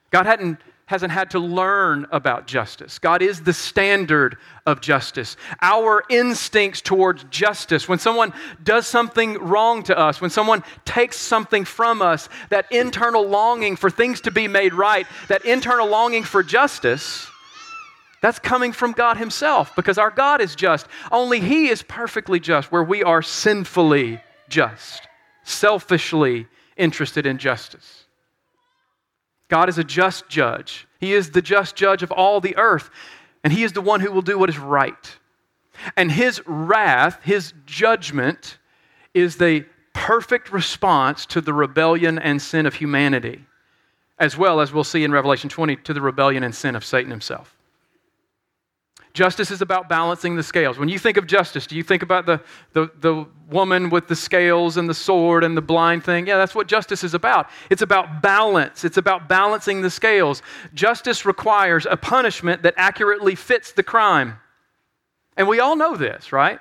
God 0.09 0.25
hadn't, 0.25 0.59
hasn't 0.85 1.11
had 1.11 1.31
to 1.31 1.39
learn 1.39 2.05
about 2.11 2.45
justice. 2.45 2.99
God 2.99 3.21
is 3.21 3.41
the 3.41 3.53
standard 3.53 4.37
of 4.65 4.81
justice. 4.81 5.37
Our 5.61 6.03
instincts 6.09 6.81
towards 6.81 7.23
justice, 7.25 7.87
when 7.87 7.99
someone 7.99 8.33
does 8.63 8.85
something 8.85 9.35
wrong 9.35 9.83
to 9.83 9.97
us, 9.97 10.19
when 10.19 10.29
someone 10.29 10.63
takes 10.83 11.17
something 11.17 11.63
from 11.63 12.01
us, 12.01 12.27
that 12.49 12.69
internal 12.71 13.25
longing 13.25 13.77
for 13.77 13.89
things 13.89 14.21
to 14.21 14.31
be 14.31 14.47
made 14.47 14.73
right, 14.73 15.07
that 15.29 15.45
internal 15.45 15.87
longing 15.87 16.23
for 16.23 16.43
justice, 16.43 17.27
that's 18.21 18.39
coming 18.39 18.71
from 18.71 18.91
God 18.93 19.17
Himself 19.17 19.75
because 19.75 19.97
our 19.97 20.11
God 20.11 20.41
is 20.41 20.55
just. 20.55 20.87
Only 21.11 21.39
He 21.39 21.69
is 21.69 21.81
perfectly 21.81 22.39
just, 22.39 22.71
where 22.71 22.83
we 22.83 23.03
are 23.03 23.21
sinfully 23.21 24.21
just, 24.47 25.07
selfishly 25.43 26.47
interested 26.77 27.25
in 27.25 27.37
justice. 27.37 28.02
God 29.49 29.69
is 29.69 29.77
a 29.77 29.83
just 29.83 30.27
judge. 30.29 30.87
He 30.99 31.13
is 31.13 31.31
the 31.31 31.41
just 31.41 31.75
judge 31.75 32.03
of 32.03 32.11
all 32.11 32.41
the 32.41 32.57
earth, 32.57 32.89
and 33.43 33.53
He 33.53 33.63
is 33.63 33.73
the 33.73 33.81
one 33.81 33.99
who 33.99 34.11
will 34.11 34.21
do 34.21 34.37
what 34.37 34.49
is 34.49 34.57
right. 34.57 35.17
And 35.97 36.11
his 36.11 36.41
wrath, 36.45 37.21
his 37.23 37.53
judgment, 37.65 38.57
is 39.13 39.37
the 39.37 39.65
perfect 39.93 40.51
response 40.51 41.25
to 41.27 41.41
the 41.41 41.53
rebellion 41.53 42.19
and 42.19 42.41
sin 42.41 42.65
of 42.65 42.75
humanity, 42.75 43.45
as 44.19 44.37
well 44.37 44.59
as 44.59 44.71
we'll 44.71 44.83
see 44.83 45.03
in 45.03 45.11
Revelation 45.11 45.49
20 45.49 45.77
to 45.77 45.93
the 45.93 46.01
rebellion 46.01 46.43
and 46.43 46.53
sin 46.53 46.75
of 46.75 46.85
Satan 46.85 47.11
himself. 47.11 47.52
Justice 49.13 49.51
is 49.51 49.61
about 49.61 49.87
balancing 49.87 50.35
the 50.35 50.41
scales. 50.41 50.79
When 50.79 50.89
you 50.89 50.97
think 50.97 51.17
of 51.17 51.27
justice, 51.27 51.67
do 51.67 51.75
you 51.75 51.83
think 51.83 52.01
about 52.01 52.25
the, 52.25 52.41
the, 52.73 52.89
the 52.99 53.27
woman 53.47 53.91
with 53.91 54.07
the 54.07 54.15
scales 54.15 54.75
and 54.75 54.89
the 54.89 54.93
sword 54.95 55.43
and 55.43 55.55
the 55.55 55.61
blind 55.61 56.03
thing? 56.03 56.25
Yeah, 56.25 56.37
that's 56.37 56.55
what 56.55 56.65
justice 56.65 57.03
is 57.03 57.13
about. 57.13 57.47
It's 57.69 57.83
about 57.83 58.23
balance, 58.23 58.83
it's 58.83 58.97
about 58.97 59.29
balancing 59.29 59.81
the 59.81 59.91
scales. 59.91 60.41
Justice 60.73 61.25
requires 61.25 61.85
a 61.85 61.95
punishment 61.95 62.63
that 62.63 62.73
accurately 62.75 63.35
fits 63.35 63.71
the 63.71 63.83
crime. 63.83 64.39
And 65.37 65.47
we 65.47 65.59
all 65.59 65.75
know 65.75 65.95
this, 65.95 66.31
right? 66.31 66.59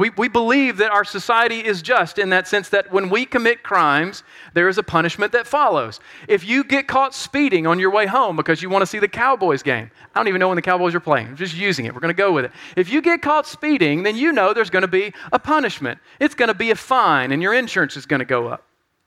We, 0.00 0.08
we 0.16 0.28
believe 0.28 0.78
that 0.78 0.92
our 0.92 1.04
society 1.04 1.62
is 1.62 1.82
just 1.82 2.18
in 2.18 2.30
that 2.30 2.48
sense 2.48 2.70
that 2.70 2.90
when 2.90 3.10
we 3.10 3.26
commit 3.26 3.62
crimes, 3.62 4.22
there 4.54 4.66
is 4.66 4.78
a 4.78 4.82
punishment 4.82 5.30
that 5.32 5.46
follows. 5.46 6.00
If 6.26 6.42
you 6.42 6.64
get 6.64 6.88
caught 6.88 7.14
speeding 7.14 7.66
on 7.66 7.78
your 7.78 7.90
way 7.90 8.06
home 8.06 8.34
because 8.34 8.62
you 8.62 8.70
want 8.70 8.80
to 8.80 8.86
see 8.86 8.98
the 8.98 9.08
Cowboys 9.08 9.62
game, 9.62 9.90
I 10.14 10.18
don't 10.18 10.26
even 10.26 10.38
know 10.38 10.48
when 10.48 10.56
the 10.56 10.62
Cowboys 10.62 10.94
are 10.94 11.00
playing, 11.00 11.26
I'm 11.26 11.36
just 11.36 11.54
using 11.54 11.84
it. 11.84 11.92
We're 11.92 12.00
going 12.00 12.14
to 12.14 12.18
go 12.18 12.32
with 12.32 12.46
it. 12.46 12.52
If 12.76 12.90
you 12.90 13.02
get 13.02 13.20
caught 13.20 13.46
speeding, 13.46 14.02
then 14.02 14.16
you 14.16 14.32
know 14.32 14.54
there's 14.54 14.70
going 14.70 14.84
to 14.84 14.88
be 14.88 15.12
a 15.34 15.38
punishment. 15.38 15.98
It's 16.18 16.34
going 16.34 16.48
to 16.48 16.54
be 16.54 16.70
a 16.70 16.76
fine, 16.76 17.30
and 17.30 17.42
your 17.42 17.52
insurance 17.52 17.94
is 17.98 18.06
going 18.06 18.20
to 18.20 18.24
go 18.24 18.48
up, 18.48 18.64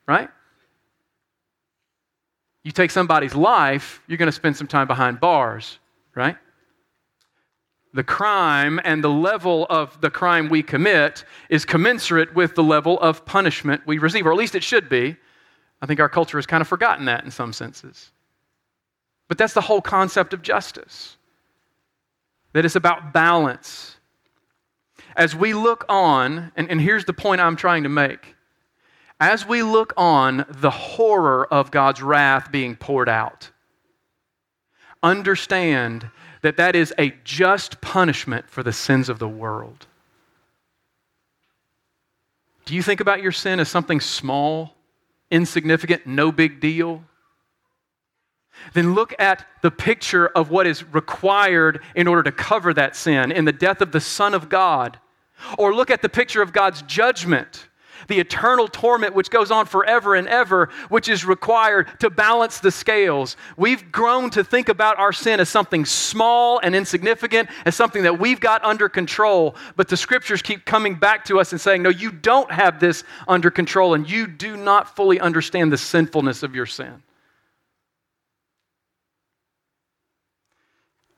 right? 0.07 0.29
You 2.63 2.71
take 2.71 2.91
somebody's 2.91 3.33
life, 3.33 4.03
you're 4.05 4.19
going 4.19 4.27
to 4.27 4.31
spend 4.31 4.57
some 4.57 4.67
time 4.67 4.85
behind 4.85 5.19
bars, 5.19 5.79
right? 6.13 6.37
The 7.93 8.03
crime 8.03 8.79
and 8.83 9.03
the 9.03 9.09
level 9.09 9.67
of 9.69 10.01
the 10.01 10.09
crime 10.09 10.49
we 10.49 10.63
commit 10.63 11.23
is 11.49 11.63
commensurate 11.63 12.33
with 12.33 12.55
the 12.55 12.63
level 12.63 12.99
of 12.99 13.25
punishment 13.25 13.83
we 13.85 13.99
receive, 13.99 14.25
or 14.25 14.31
at 14.31 14.37
least 14.37 14.55
it 14.55 14.63
should 14.63 14.89
be. 14.89 15.15
I 15.81 15.85
think 15.85 15.99
our 15.99 16.09
culture 16.09 16.37
has 16.37 16.45
kind 16.45 16.61
of 16.61 16.67
forgotten 16.67 17.05
that 17.05 17.23
in 17.23 17.31
some 17.31 17.53
senses. 17.53 18.11
But 19.27 19.37
that's 19.37 19.53
the 19.53 19.61
whole 19.61 19.81
concept 19.81 20.33
of 20.33 20.41
justice 20.41 21.17
that 22.53 22.65
it's 22.65 22.75
about 22.75 23.13
balance. 23.13 23.97
As 25.15 25.35
we 25.35 25.53
look 25.53 25.85
on, 25.89 26.51
and, 26.55 26.69
and 26.69 26.79
here's 26.79 27.05
the 27.05 27.13
point 27.13 27.41
I'm 27.41 27.55
trying 27.55 27.83
to 27.83 27.89
make 27.89 28.35
as 29.19 29.45
we 29.47 29.63
look 29.63 29.93
on 29.95 30.45
the 30.49 30.69
horror 30.69 31.47
of 31.51 31.71
God's 31.71 32.01
wrath 32.01 32.51
being 32.51 32.75
poured 32.75 33.07
out, 33.07 33.51
understand 35.01 36.09
that 36.43 36.57
that 36.57 36.75
is 36.75 36.93
a 36.99 37.13
just 37.23 37.81
punishment 37.81 38.49
for 38.49 38.61
the 38.63 38.73
sins 38.73 39.09
of 39.09 39.17
the 39.17 39.27
world. 39.27 39.87
Do 42.65 42.75
you 42.75 42.83
think 42.83 42.99
about 42.99 43.21
your 43.21 43.31
sin 43.31 43.59
as 43.59 43.69
something 43.69 43.99
small, 43.99 44.75
insignificant, 45.31 46.05
no 46.05 46.31
big 46.31 46.59
deal? 46.59 47.03
Then 48.73 48.93
look 48.93 49.13
at 49.19 49.45
the 49.61 49.71
picture 49.71 50.27
of 50.27 50.49
what 50.49 50.67
is 50.67 50.83
required 50.93 51.81
in 51.95 52.07
order 52.07 52.23
to 52.23 52.31
cover 52.31 52.73
that 52.73 52.95
sin 52.95 53.31
in 53.31 53.45
the 53.45 53.51
death 53.51 53.81
of 53.81 53.91
the 53.91 54.01
Son 54.01 54.33
of 54.33 54.49
God. 54.49 54.99
Or 55.57 55.73
look 55.73 55.89
at 55.89 56.01
the 56.01 56.09
picture 56.09 56.41
of 56.41 56.53
God's 56.53 56.81
judgment 56.83 57.67
the 58.08 58.20
eternal 58.20 58.68
torment 58.68 59.14
which 59.14 59.30
goes 59.30 59.51
on 59.51 59.66
forever 59.66 60.16
and 60.16 60.28
ever, 60.28 60.70
which 60.89 61.10
is 61.10 61.26
required 61.26 61.88
to 61.99 62.10
balance 62.10 62.60
the 62.60 62.72
scales. 62.72 63.38
We've 63.58 63.91
grown 63.91 64.30
to 64.32 64.43
think 64.43 64.70
about 64.70 64.99
our 64.99 65.14
sin 65.14 65.39
as 65.39 65.49
something 65.49 65.86
small 65.86 66.60
and 66.60 66.76
insignificant, 66.76 67.49
as 67.66 67.76
something 67.76 68.04
that 68.04 68.20
we've 68.20 68.39
got 68.39 68.64
under 68.64 68.89
control. 68.89 69.56
But 69.76 69.88
the 69.88 69.97
scriptures 69.97 70.41
keep 70.41 70.66
coming 70.66 70.95
back 70.95 71.26
to 71.26 71.39
us 71.39 71.51
and 71.51 71.62
saying, 71.62 71.84
No, 71.84 71.89
you 71.89 72.12
don't 72.12 72.51
have 72.51 72.80
this 72.80 73.04
under 73.28 73.51
control, 73.51 73.93
and 73.93 74.10
you 74.10 74.28
do 74.28 74.58
not 74.58 74.95
fully 74.95 75.20
understand 75.20 75.72
the 75.72 75.78
sinfulness 75.78 76.43
of 76.43 76.56
your 76.56 76.66
sin. 76.66 77.01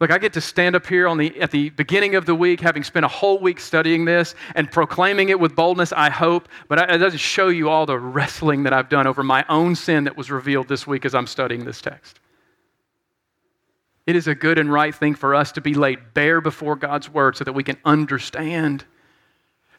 Look, 0.05 0.11
I 0.11 0.19
get 0.19 0.33
to 0.33 0.41
stand 0.41 0.75
up 0.75 0.85
here 0.85 1.07
on 1.07 1.17
the, 1.17 1.35
at 1.41 1.49
the 1.49 1.71
beginning 1.71 2.13
of 2.13 2.27
the 2.27 2.35
week, 2.35 2.61
having 2.61 2.83
spent 2.83 3.05
a 3.05 3.07
whole 3.07 3.39
week 3.39 3.59
studying 3.59 4.05
this 4.05 4.35
and 4.53 4.71
proclaiming 4.71 5.29
it 5.29 5.39
with 5.39 5.55
boldness, 5.55 5.91
I 5.91 6.11
hope, 6.11 6.47
but 6.67 6.77
it 6.77 6.99
doesn't 6.99 7.17
show 7.17 7.47
you 7.47 7.69
all 7.69 7.87
the 7.87 7.97
wrestling 7.97 8.61
that 8.65 8.71
I've 8.71 8.87
done 8.87 9.07
over 9.07 9.23
my 9.23 9.43
own 9.49 9.73
sin 9.73 10.03
that 10.03 10.15
was 10.15 10.29
revealed 10.29 10.67
this 10.67 10.85
week 10.85 11.05
as 11.05 11.15
I'm 11.15 11.25
studying 11.25 11.65
this 11.65 11.81
text. 11.81 12.19
It 14.05 14.15
is 14.15 14.27
a 14.27 14.35
good 14.35 14.59
and 14.59 14.71
right 14.71 14.93
thing 14.93 15.15
for 15.15 15.33
us 15.33 15.51
to 15.53 15.61
be 15.61 15.73
laid 15.73 16.13
bare 16.13 16.39
before 16.39 16.75
God's 16.75 17.09
word 17.09 17.35
so 17.35 17.43
that 17.43 17.53
we 17.53 17.63
can 17.63 17.77
understand 17.83 18.85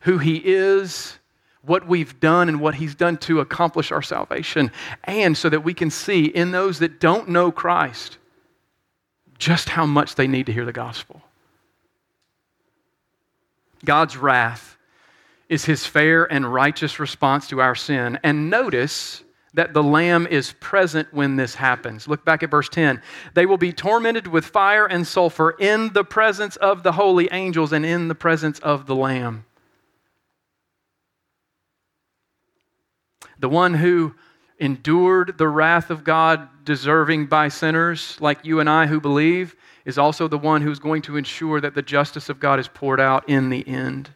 who 0.01 0.19
He 0.19 0.43
is, 0.45 1.21
what 1.63 1.87
we've 1.87 2.19
done, 2.19 2.49
and 2.49 2.59
what 2.59 2.75
He's 2.75 2.97
done 2.97 3.17
to 3.19 3.39
accomplish 3.39 3.93
our 3.93 4.03
salvation, 4.03 4.73
and 5.05 5.37
so 5.37 5.49
that 5.49 5.63
we 5.63 5.73
can 5.73 5.89
see 5.89 6.25
in 6.25 6.51
those 6.51 6.81
that 6.81 6.99
don't 6.99 7.29
know 7.29 7.53
Christ 7.53 8.19
just 9.39 9.69
how 9.69 9.87
much 9.87 10.15
they 10.15 10.27
need 10.27 10.47
to 10.47 10.53
hear 10.53 10.65
the 10.65 10.73
gospel. 10.73 11.23
God's 13.85 14.17
wrath 14.17 14.77
is 15.49 15.65
his 15.65 15.87
fair 15.87 16.31
and 16.31 16.53
righteous 16.53 16.99
response 16.99 17.49
to 17.49 17.61
our 17.61 17.75
sin. 17.75 18.19
And 18.23 18.51
notice 18.51 19.23
that 19.55 19.73
the 19.73 19.83
Lamb 19.83 20.27
is 20.27 20.53
present 20.61 21.09
when 21.13 21.37
this 21.37 21.55
happens. 21.55 22.07
Look 22.07 22.25
back 22.25 22.43
at 22.43 22.51
verse 22.51 22.69
10. 22.69 23.01
They 23.35 23.47
will 23.47 23.57
be 23.57 23.73
tormented 23.73 24.27
with 24.27 24.45
fire 24.45 24.87
and 24.87 25.07
sulfur 25.07 25.57
in 25.59 25.93
the 25.93 26.05
presence 26.05 26.57
of 26.57 26.83
the 26.83 26.93
holy 26.93 27.29
angels 27.33 27.73
and 27.73 27.87
in 27.87 28.09
the 28.09 28.15
presence 28.15 28.59
of 28.59 28.87
the 28.87 28.95
Lamb. 28.95 29.47
The 33.39 33.49
one 33.49 33.75
who 33.75 34.15
endured 34.59 35.37
the 35.39 35.49
wrath 35.49 35.91
of 35.91 36.05
God 36.05 36.49
deserving 36.65 37.27
by 37.27 37.49
sinners 37.49 38.17
like 38.21 38.45
you 38.45 38.61
and 38.61 38.69
I 38.69 38.87
who 38.87 39.01
believe, 39.01 39.55
is 39.85 39.99
also 39.99 40.29
the 40.29 40.39
one 40.39 40.63
who's 40.63 40.79
going 40.79 41.03
to 41.03 41.17
ensure 41.17 41.61
that 41.61 41.75
the 41.75 41.83
justice 41.83 42.29
of 42.29 42.41
God 42.41 42.59
is 42.59 42.69
poured 42.69 43.01
out 43.01 43.29
in 43.29 43.51
the 43.51 43.67
end. 43.67 44.11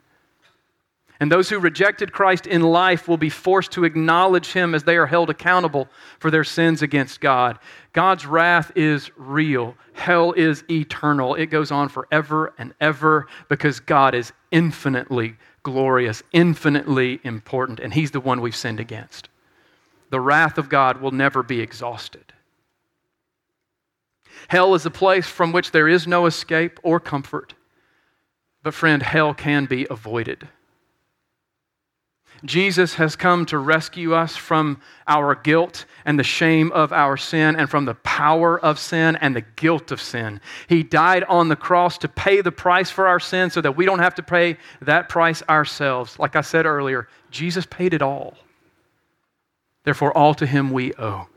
And 1.21 1.31
those 1.31 1.51
who 1.51 1.59
rejected 1.59 2.13
Christ 2.13 2.47
in 2.47 2.63
life 2.63 3.07
will 3.07 3.19
be 3.19 3.29
forced 3.29 3.73
to 3.73 3.85
acknowledge 3.85 4.53
him 4.53 4.75
as 4.75 4.85
they 4.85 4.97
are 4.97 5.07
held 5.07 5.29
accountable 5.29 5.89
for 6.19 6.31
their 6.31 6.45
sins 6.45 6.81
against 6.81 7.21
God. 7.21 7.59
God's 7.93 8.25
wrath 8.25 8.73
is 8.75 9.11
real. 9.17 9.77
Hell 9.93 10.33
is 10.33 10.65
eternal. 10.71 11.35
It 11.35 11.47
goes 11.47 11.71
on 11.71 11.91
forever 11.91 12.55
and 12.57 12.73
ever 12.81 13.27
because 13.49 13.81
God 13.81 14.15
is 14.15 14.33
infinitely 14.51 15.37
glorious, 15.63 16.23
infinitely 16.33 17.21
important, 17.23 17.81
and 17.81 17.93
he's 17.93 18.13
the 18.13 18.21
one 18.21 18.41
we've 18.41 18.57
sinned 18.57 18.81
against 18.81 19.30
the 20.11 20.21
wrath 20.21 20.59
of 20.59 20.69
God 20.69 21.01
will 21.01 21.13
never 21.13 21.43
be 21.43 21.61
exhausted. 21.61 22.33
Hell 24.49 24.75
is 24.75 24.87
a 24.87 24.91
place 24.91 25.27
from 25.27 25.53
which 25.53 25.71
there 25.71 25.89
is 25.89 26.07
no 26.07 26.27
escape 26.27 26.79
or 26.83 27.01
comfort. 27.01 27.55
But, 28.63 28.75
friend, 28.75 29.03
hell 29.03 29.33
can 29.33 29.67
be 29.67 29.87
avoided. 29.89 30.49
Jesus 32.45 32.95
has 32.95 33.17
come 33.17 33.45
to 33.47 33.59
rescue 33.59 34.15
us 34.15 34.35
from 34.35 34.81
our 35.07 35.35
guilt 35.35 35.85
and 36.07 36.19
the 36.19 36.25
shame 36.25 36.73
of 36.73 36.91
our 36.93 37.17
sin 37.17 37.55
and 37.55 37.69
from 37.69 37.85
the 37.85 37.95
power 37.97 38.59
of 38.59 38.79
sin 38.79 39.17
and 39.17 39.37
the 39.37 39.43
guilt 39.57 39.91
of 39.91 40.01
sin. 40.01 40.41
He 40.67 40.83
died 40.83 41.25
on 41.25 41.49
the 41.49 41.57
cross 41.57 41.99
to 41.99 42.09
pay 42.09 42.41
the 42.41 42.53
price 42.53 42.91
for 42.91 43.07
our 43.07 43.21
sin 43.21 43.51
so 43.51 43.61
that 43.61 43.77
we 43.77 43.85
don't 43.85 43.99
have 43.99 44.15
to 44.15 44.23
pay 44.23 44.57
that 44.81 45.09
price 45.09 45.43
ourselves. 45.51 46.19
Like 46.19 46.35
I 46.35 46.41
said 46.41 46.65
earlier, 46.65 47.09
Jesus 47.31 47.67
paid 47.67 47.93
it 47.93 48.03
all. 48.03 48.39
Therefore, 49.85 50.17
all 50.17 50.35
to 50.35 50.47
him 50.47 50.71
we 50.71 50.93
owe. 50.95 51.29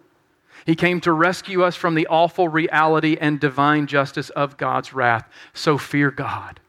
He 0.65 0.75
came 0.75 1.01
to 1.01 1.11
rescue 1.11 1.63
us 1.63 1.75
from 1.75 1.95
the 1.95 2.07
awful 2.07 2.47
reality 2.47 3.17
and 3.19 3.39
divine 3.39 3.87
justice 3.87 4.29
of 4.31 4.57
God's 4.57 4.93
wrath. 4.93 5.27
So 5.53 5.77
fear 5.77 6.09
God 6.11 6.59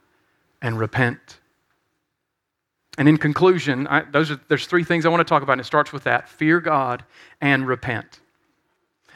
and 0.60 0.78
repent. 0.78 1.40
And 2.96 3.08
in 3.08 3.18
conclusion, 3.18 3.86
I, 3.88 4.02
those 4.02 4.30
are, 4.30 4.40
there's 4.48 4.66
three 4.66 4.84
things 4.84 5.04
I 5.04 5.08
want 5.08 5.20
to 5.20 5.24
talk 5.24 5.42
about, 5.42 5.52
and 5.54 5.60
it 5.60 5.64
starts 5.64 5.92
with 5.92 6.04
that 6.04 6.28
fear 6.28 6.60
God 6.60 7.04
and 7.40 7.66
repent. 7.66 8.20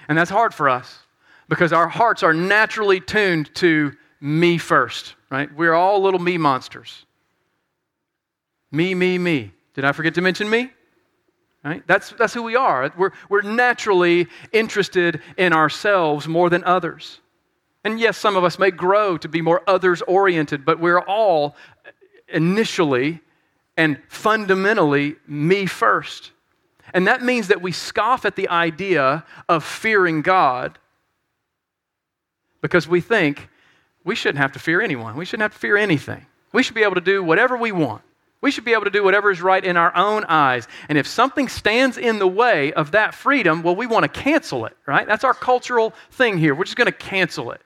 And 0.09 0.17
that's 0.17 0.31
hard 0.31 0.55
for 0.55 0.69
us 0.69 1.01
because 1.49 1.73
our 1.73 1.89
hearts 1.89 2.23
are 2.23 2.35
naturally 2.35 3.01
tuned 3.01 3.55
to 3.57 3.93
me 4.21 4.59
first, 4.59 5.15
right? 5.31 5.53
We're 5.55 5.75
all 5.75 6.03
little 6.03 6.21
me 6.21 6.39
monsters. 6.39 7.05
Me, 8.71 8.95
me, 8.95 9.17
me. 9.17 9.53
Did 9.75 9.85
I 9.85 9.93
forget 9.93 10.15
to 10.15 10.21
mention 10.21 10.51
me? 10.51 10.71
Right? 11.65 11.83
That's, 11.87 12.11
that's 12.11 12.33
who 12.33 12.43
we 12.43 12.57
are. 12.57 12.93
We're, 12.97 13.13
we're 13.29 13.43
naturally 13.43 14.29
interested 14.53 15.21
in 15.37 15.53
ourselves 15.53 16.29
more 16.29 16.49
than 16.49 16.65
others. 16.65 17.21
And 17.85 17.99
yes, 17.99 18.17
some 18.17 18.37
of 18.37 18.45
us 18.45 18.59
may 18.59 18.71
grow 18.71 19.19
to 19.19 19.29
be 19.29 19.41
more 19.41 19.63
others 19.67 20.03
oriented, 20.03 20.65
but 20.65 20.79
we're 20.79 21.01
all 21.01 21.57
initially 22.29 23.21
and 23.77 23.99
fundamentally 24.09 25.17
me 25.27 25.67
first. 25.67 26.33
And 26.95 27.07
that 27.07 27.23
means 27.23 27.49
that 27.49 27.61
we 27.61 27.73
scoff 27.73 28.25
at 28.25 28.37
the 28.37 28.49
idea 28.49 29.25
of 29.49 29.65
fearing 29.65 30.23
God 30.23 30.79
because 32.61 32.89
we 32.89 33.01
think 33.01 33.49
we 34.05 34.15
shouldn't 34.15 34.39
have 34.39 34.53
to 34.53 34.59
fear 34.59 34.81
anyone. 34.81 35.17
We 35.17 35.25
shouldn't 35.25 35.43
have 35.43 35.53
to 35.53 35.59
fear 35.59 35.77
anything. 35.77 36.27
We 36.53 36.63
should 36.63 36.75
be 36.75 36.83
able 36.83 36.95
to 36.95 37.01
do 37.01 37.23
whatever 37.23 37.57
we 37.57 37.73
want. 37.73 38.03
We 38.41 38.51
should 38.53 38.65
be 38.65 38.73
able 38.73 38.85
to 38.85 38.91
do 38.91 39.03
whatever 39.03 39.31
is 39.31 39.43
right 39.43 39.65
in 39.65 39.77
our 39.77 39.95
own 39.97 40.25
eyes. 40.25 40.69
And 40.89 40.97
if 40.97 41.09
something 41.09 41.49
stands 41.49 41.99
in 41.99 42.21
the 42.21 42.29
way 42.29 42.73
of 42.73 42.93
that 42.93 43.15
freedom, 43.15 43.63
well, 43.63 43.75
we 43.75 43.87
want 43.87 44.05
to 44.05 44.09
cancel 44.09 44.65
it, 44.67 44.77
right? 44.87 45.07
That's 45.07 45.25
our 45.25 45.35
cultural 45.35 45.93
thing 46.13 46.39
here. 46.39 46.55
We're 46.55 46.65
just 46.65 46.77
going 46.77 46.87
to 46.87 46.93
cancel 46.93 47.51
it. 47.51 47.61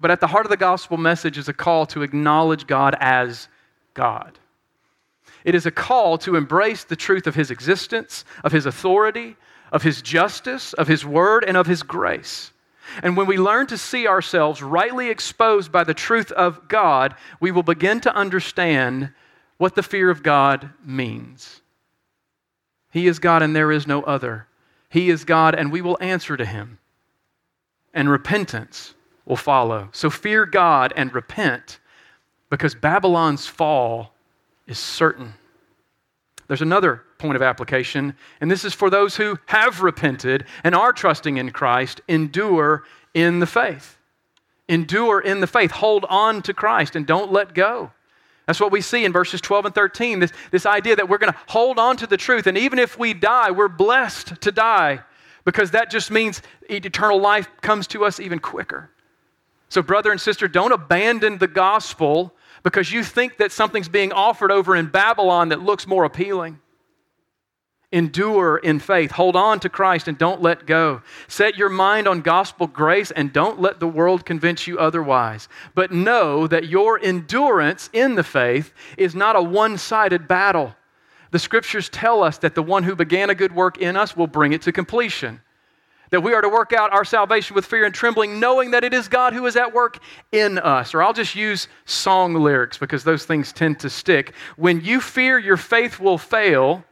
But 0.00 0.12
at 0.12 0.20
the 0.20 0.28
heart 0.28 0.46
of 0.46 0.50
the 0.50 0.56
gospel 0.56 0.96
message 0.96 1.38
is 1.38 1.48
a 1.48 1.52
call 1.52 1.86
to 1.86 2.02
acknowledge 2.02 2.68
God 2.68 2.96
as 3.00 3.48
God. 3.94 4.38
It 5.44 5.56
is 5.56 5.66
a 5.66 5.72
call 5.72 6.18
to 6.18 6.36
embrace 6.36 6.84
the 6.84 6.94
truth 6.94 7.26
of 7.26 7.34
His 7.34 7.50
existence, 7.50 8.24
of 8.44 8.52
His 8.52 8.66
authority, 8.66 9.36
of 9.72 9.82
His 9.82 10.02
justice, 10.02 10.72
of 10.74 10.86
His 10.86 11.04
word, 11.04 11.44
and 11.44 11.56
of 11.56 11.66
His 11.66 11.82
grace. 11.82 12.52
And 13.02 13.16
when 13.16 13.26
we 13.26 13.36
learn 13.36 13.66
to 13.68 13.78
see 13.78 14.06
ourselves 14.06 14.62
rightly 14.62 15.10
exposed 15.10 15.70
by 15.70 15.84
the 15.84 15.94
truth 15.94 16.32
of 16.32 16.68
God, 16.68 17.14
we 17.40 17.50
will 17.50 17.62
begin 17.62 18.00
to 18.00 18.14
understand 18.14 19.12
what 19.56 19.74
the 19.74 19.82
fear 19.82 20.10
of 20.10 20.22
God 20.22 20.70
means. 20.84 21.60
He 22.90 23.06
is 23.06 23.18
God 23.18 23.42
and 23.42 23.54
there 23.54 23.72
is 23.72 23.86
no 23.86 24.02
other. 24.02 24.46
He 24.88 25.10
is 25.10 25.24
God 25.24 25.54
and 25.54 25.70
we 25.70 25.80
will 25.80 25.98
answer 26.00 26.36
to 26.36 26.46
Him. 26.46 26.78
And 27.92 28.08
repentance 28.08 28.94
will 29.24 29.36
follow. 29.36 29.88
So 29.92 30.10
fear 30.10 30.46
God 30.46 30.92
and 30.96 31.14
repent 31.14 31.78
because 32.50 32.74
Babylon's 32.74 33.46
fall 33.46 34.14
is 34.66 34.78
certain. 34.78 35.34
There's 36.48 36.62
another 36.62 37.02
point 37.18 37.36
of 37.36 37.42
application, 37.42 38.14
and 38.40 38.50
this 38.50 38.64
is 38.64 38.72
for 38.74 38.88
those 38.90 39.16
who 39.16 39.38
have 39.46 39.82
repented 39.82 40.46
and 40.64 40.74
are 40.74 40.92
trusting 40.92 41.36
in 41.36 41.50
Christ. 41.50 42.00
Endure 42.08 42.84
in 43.14 43.38
the 43.38 43.46
faith. 43.46 43.98
Endure 44.68 45.20
in 45.20 45.40
the 45.40 45.46
faith. 45.46 45.70
Hold 45.70 46.06
on 46.08 46.42
to 46.42 46.54
Christ 46.54 46.96
and 46.96 47.06
don't 47.06 47.32
let 47.32 47.54
go. 47.54 47.92
That's 48.46 48.60
what 48.60 48.72
we 48.72 48.80
see 48.80 49.04
in 49.04 49.12
verses 49.12 49.42
12 49.42 49.66
and 49.66 49.74
13 49.74 50.20
this, 50.20 50.32
this 50.50 50.64
idea 50.64 50.96
that 50.96 51.06
we're 51.06 51.18
going 51.18 51.32
to 51.32 51.38
hold 51.48 51.78
on 51.78 51.98
to 51.98 52.06
the 52.06 52.16
truth. 52.16 52.46
And 52.46 52.56
even 52.56 52.78
if 52.78 52.98
we 52.98 53.12
die, 53.12 53.50
we're 53.50 53.68
blessed 53.68 54.40
to 54.40 54.50
die 54.50 55.00
because 55.44 55.72
that 55.72 55.90
just 55.90 56.10
means 56.10 56.40
eternal 56.70 57.20
life 57.20 57.48
comes 57.60 57.86
to 57.88 58.06
us 58.06 58.20
even 58.20 58.38
quicker. 58.38 58.90
So, 59.68 59.82
brother 59.82 60.10
and 60.10 60.20
sister, 60.20 60.48
don't 60.48 60.72
abandon 60.72 61.36
the 61.36 61.46
gospel 61.46 62.34
because 62.62 62.92
you 62.92 63.02
think 63.02 63.38
that 63.38 63.52
something's 63.52 63.88
being 63.88 64.12
offered 64.12 64.50
over 64.50 64.74
in 64.76 64.86
Babylon 64.86 65.50
that 65.50 65.62
looks 65.62 65.86
more 65.86 66.04
appealing. 66.04 66.60
Endure 67.90 68.58
in 68.58 68.80
faith. 68.80 69.12
Hold 69.12 69.34
on 69.34 69.60
to 69.60 69.70
Christ 69.70 70.08
and 70.08 70.18
don't 70.18 70.42
let 70.42 70.66
go. 70.66 71.00
Set 71.26 71.56
your 71.56 71.70
mind 71.70 72.06
on 72.06 72.20
gospel 72.20 72.66
grace 72.66 73.10
and 73.10 73.32
don't 73.32 73.62
let 73.62 73.80
the 73.80 73.88
world 73.88 74.26
convince 74.26 74.66
you 74.66 74.78
otherwise. 74.78 75.48
But 75.74 75.90
know 75.90 76.46
that 76.46 76.68
your 76.68 77.00
endurance 77.02 77.88
in 77.94 78.14
the 78.14 78.22
faith 78.22 78.74
is 78.98 79.14
not 79.14 79.36
a 79.36 79.42
one 79.42 79.78
sided 79.78 80.28
battle. 80.28 80.74
The 81.30 81.38
scriptures 81.38 81.88
tell 81.88 82.22
us 82.22 82.36
that 82.38 82.54
the 82.54 82.62
one 82.62 82.82
who 82.82 82.94
began 82.94 83.30
a 83.30 83.34
good 83.34 83.54
work 83.54 83.78
in 83.78 83.96
us 83.96 84.14
will 84.14 84.26
bring 84.26 84.52
it 84.52 84.62
to 84.62 84.72
completion 84.72 85.40
that 86.10 86.22
we 86.22 86.32
are 86.32 86.40
to 86.40 86.48
work 86.48 86.72
out 86.72 86.92
our 86.92 87.04
salvation 87.04 87.54
with 87.54 87.66
fear 87.66 87.84
and 87.84 87.94
trembling, 87.94 88.40
knowing 88.40 88.70
that 88.72 88.84
it 88.84 88.94
is 88.94 89.08
God 89.08 89.32
who 89.32 89.46
is 89.46 89.56
at 89.56 89.72
work 89.72 89.98
in 90.32 90.58
us. 90.58 90.94
Or 90.94 91.02
I'll 91.02 91.12
just 91.12 91.34
use 91.34 91.68
song 91.84 92.34
lyrics 92.34 92.78
because 92.78 93.04
those 93.04 93.24
things 93.24 93.52
tend 93.52 93.80
to 93.80 93.90
stick. 93.90 94.34
When 94.56 94.80
you 94.80 95.00
fear 95.00 95.38
your 95.38 95.56
faith 95.56 96.00
will 96.00 96.18
fail, 96.18 96.84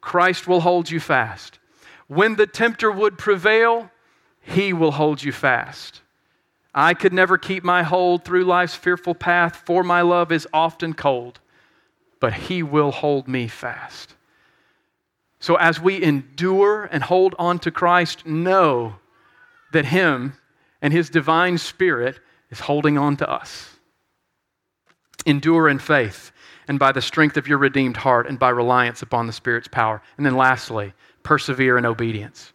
Christ 0.00 0.46
will 0.46 0.60
hold 0.60 0.90
you 0.90 1.00
fast. 1.00 1.58
When 2.06 2.36
the 2.36 2.46
tempter 2.46 2.90
would 2.90 3.18
prevail, 3.18 3.90
he 4.40 4.72
will 4.72 4.92
hold 4.92 5.22
you 5.22 5.32
fast. 5.32 6.00
I 6.74 6.94
could 6.94 7.12
never 7.12 7.38
keep 7.38 7.64
my 7.64 7.82
hold 7.82 8.24
through 8.24 8.44
life's 8.44 8.74
fearful 8.74 9.14
path, 9.14 9.56
for 9.66 9.82
my 9.82 10.02
love 10.02 10.30
is 10.30 10.46
often 10.52 10.94
cold, 10.94 11.40
but 12.20 12.32
he 12.32 12.62
will 12.62 12.92
hold 12.92 13.26
me 13.26 13.48
fast. 13.48 14.14
So 15.40 15.56
as 15.56 15.80
we 15.80 16.02
endure 16.02 16.84
and 16.90 17.02
hold 17.02 17.34
on 17.38 17.58
to 17.60 17.70
Christ, 17.70 18.26
know 18.26 18.96
that 19.72 19.86
Him 19.86 20.34
and 20.82 20.92
His 20.92 21.10
divine 21.10 21.58
Spirit 21.58 22.20
is 22.50 22.60
holding 22.60 22.98
on 22.98 23.16
to 23.18 23.30
us. 23.30 23.76
Endure 25.26 25.68
in 25.68 25.78
faith 25.78 26.32
and 26.66 26.78
by 26.78 26.92
the 26.92 27.02
strength 27.02 27.36
of 27.36 27.48
your 27.48 27.58
redeemed 27.58 27.96
heart 27.96 28.28
and 28.28 28.38
by 28.38 28.50
reliance 28.50 29.02
upon 29.02 29.26
the 29.26 29.32
Spirit's 29.32 29.68
power. 29.68 30.02
And 30.16 30.26
then 30.26 30.36
lastly, 30.36 30.92
persevere 31.22 31.78
in 31.78 31.86
obedience. 31.86 32.52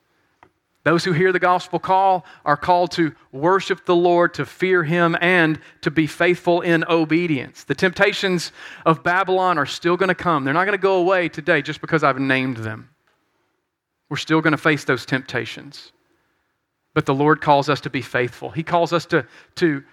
Those 0.83 1.05
who 1.05 1.13
hear 1.13 1.31
the 1.31 1.39
gospel 1.39 1.79
call 1.79 2.25
are 2.43 2.57
called 2.57 2.91
to 2.93 3.15
worship 3.31 3.85
the 3.85 3.95
Lord, 3.95 4.33
to 4.33 4.45
fear 4.45 4.83
Him, 4.83 5.15
and 5.21 5.59
to 5.81 5.89
be 5.89 6.07
faithful 6.07 6.59
in 6.59 6.83
obedience. 6.89 7.63
The 7.63 7.75
temptations 7.75 8.51
of 8.85 9.01
Babylon 9.01 9.57
are 9.57 9.65
still 9.65 9.95
going 9.95 10.09
to 10.09 10.15
come. 10.15 10.43
They're 10.43 10.53
not 10.53 10.65
going 10.65 10.77
to 10.77 10.81
go 10.81 10.97
away 10.97 11.29
today 11.29 11.61
just 11.61 11.79
because 11.79 12.03
I've 12.03 12.19
named 12.19 12.57
them. 12.57 12.89
We're 14.09 14.17
still 14.17 14.41
going 14.41 14.51
to 14.51 14.57
face 14.57 14.83
those 14.83 15.05
temptations. 15.05 15.93
But 16.93 17.05
the 17.05 17.15
Lord 17.15 17.39
calls 17.39 17.69
us 17.69 17.79
to 17.81 17.89
be 17.89 18.01
faithful. 18.01 18.49
He 18.49 18.61
calls 18.61 18.91
us 18.91 19.05
to, 19.07 19.25
to 19.55 19.83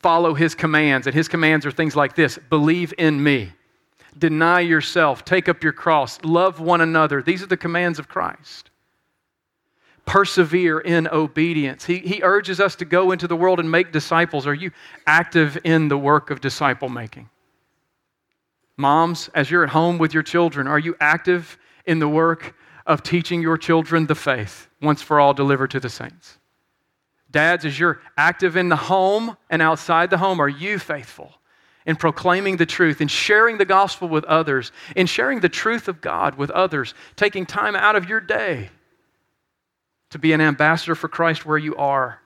follow 0.00 0.32
His 0.32 0.54
commands, 0.54 1.06
and 1.06 1.14
His 1.14 1.28
commands 1.28 1.66
are 1.66 1.70
things 1.70 1.94
like 1.94 2.16
this 2.16 2.38
believe 2.48 2.94
in 2.96 3.22
me, 3.22 3.52
deny 4.16 4.60
yourself, 4.60 5.26
take 5.26 5.46
up 5.46 5.62
your 5.62 5.74
cross, 5.74 6.18
love 6.24 6.58
one 6.58 6.80
another. 6.80 7.22
These 7.22 7.42
are 7.42 7.46
the 7.46 7.58
commands 7.58 7.98
of 7.98 8.08
Christ 8.08 8.67
persevere 10.08 10.80
in 10.80 11.06
obedience. 11.08 11.84
He, 11.84 11.98
he 11.98 12.22
urges 12.22 12.60
us 12.60 12.74
to 12.76 12.86
go 12.86 13.12
into 13.12 13.28
the 13.28 13.36
world 13.36 13.60
and 13.60 13.70
make 13.70 13.92
disciples. 13.92 14.46
Are 14.46 14.54
you 14.54 14.70
active 15.06 15.58
in 15.64 15.88
the 15.88 15.98
work 15.98 16.30
of 16.30 16.40
disciple 16.40 16.88
making? 16.88 17.28
Moms, 18.78 19.28
as 19.34 19.50
you're 19.50 19.64
at 19.64 19.68
home 19.68 19.98
with 19.98 20.14
your 20.14 20.22
children, 20.22 20.66
are 20.66 20.78
you 20.78 20.96
active 20.98 21.58
in 21.84 21.98
the 21.98 22.08
work 22.08 22.56
of 22.86 23.02
teaching 23.02 23.42
your 23.42 23.58
children 23.58 24.06
the 24.06 24.14
faith 24.14 24.68
once 24.80 25.02
for 25.02 25.20
all 25.20 25.34
delivered 25.34 25.72
to 25.72 25.80
the 25.80 25.90
saints? 25.90 26.38
Dads, 27.30 27.66
as 27.66 27.78
you're 27.78 28.00
active 28.16 28.56
in 28.56 28.70
the 28.70 28.76
home 28.76 29.36
and 29.50 29.60
outside 29.60 30.08
the 30.08 30.16
home, 30.16 30.40
are 30.40 30.48
you 30.48 30.78
faithful 30.78 31.34
in 31.84 31.96
proclaiming 31.96 32.56
the 32.56 32.64
truth, 32.64 33.02
in 33.02 33.08
sharing 33.08 33.58
the 33.58 33.66
gospel 33.66 34.08
with 34.08 34.24
others, 34.24 34.72
in 34.96 35.06
sharing 35.06 35.40
the 35.40 35.50
truth 35.50 35.86
of 35.86 36.00
God 36.00 36.36
with 36.36 36.50
others, 36.52 36.94
taking 37.14 37.44
time 37.44 37.76
out 37.76 37.94
of 37.94 38.08
your 38.08 38.20
day 38.20 38.70
to 40.10 40.18
be 40.18 40.32
an 40.32 40.40
ambassador 40.40 40.94
for 40.94 41.08
Christ 41.08 41.44
where 41.44 41.58
you 41.58 41.76
are. 41.76 42.20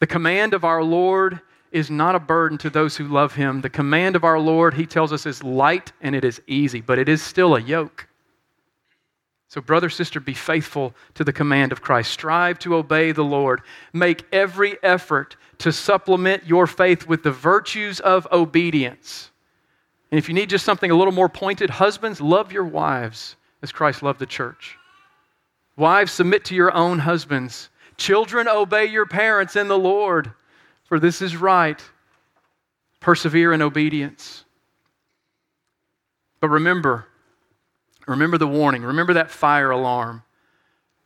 The 0.00 0.06
command 0.06 0.54
of 0.54 0.64
our 0.64 0.82
Lord 0.82 1.40
is 1.70 1.90
not 1.90 2.14
a 2.14 2.20
burden 2.20 2.58
to 2.58 2.70
those 2.70 2.96
who 2.96 3.08
love 3.08 3.34
him. 3.34 3.60
The 3.60 3.70
command 3.70 4.14
of 4.14 4.24
our 4.24 4.38
Lord, 4.38 4.74
he 4.74 4.86
tells 4.86 5.12
us, 5.12 5.26
is 5.26 5.42
light 5.42 5.92
and 6.00 6.14
it 6.14 6.24
is 6.24 6.40
easy, 6.46 6.80
but 6.80 6.98
it 6.98 7.08
is 7.08 7.22
still 7.22 7.56
a 7.56 7.60
yoke. 7.60 8.06
So, 9.48 9.60
brother, 9.60 9.90
sister, 9.90 10.18
be 10.18 10.34
faithful 10.34 10.94
to 11.14 11.24
the 11.24 11.32
command 11.32 11.72
of 11.72 11.82
Christ. 11.82 12.10
Strive 12.10 12.58
to 12.60 12.74
obey 12.74 13.12
the 13.12 13.24
Lord. 13.24 13.60
Make 13.92 14.24
every 14.32 14.82
effort 14.82 15.36
to 15.58 15.72
supplement 15.72 16.46
your 16.46 16.66
faith 16.66 17.06
with 17.06 17.22
the 17.22 17.32
virtues 17.32 18.00
of 18.00 18.26
obedience. 18.32 19.30
And 20.10 20.18
if 20.18 20.28
you 20.28 20.34
need 20.34 20.50
just 20.50 20.64
something 20.64 20.90
a 20.90 20.94
little 20.94 21.12
more 21.12 21.28
pointed, 21.28 21.70
husbands, 21.70 22.20
love 22.20 22.50
your 22.50 22.64
wives 22.64 23.36
as 23.62 23.72
Christ 23.72 24.02
loved 24.02 24.20
the 24.20 24.26
church. 24.26 24.78
Wives, 25.76 26.12
submit 26.12 26.44
to 26.46 26.54
your 26.54 26.74
own 26.74 27.00
husbands. 27.00 27.70
Children, 27.96 28.48
obey 28.48 28.86
your 28.86 29.06
parents 29.06 29.56
in 29.56 29.68
the 29.68 29.78
Lord, 29.78 30.32
for 30.84 30.98
this 30.98 31.22
is 31.22 31.36
right. 31.36 31.82
Persevere 33.00 33.52
in 33.52 33.62
obedience. 33.62 34.44
But 36.40 36.48
remember, 36.48 37.06
remember 38.06 38.38
the 38.38 38.46
warning, 38.46 38.82
remember 38.82 39.14
that 39.14 39.30
fire 39.30 39.70
alarm. 39.70 40.22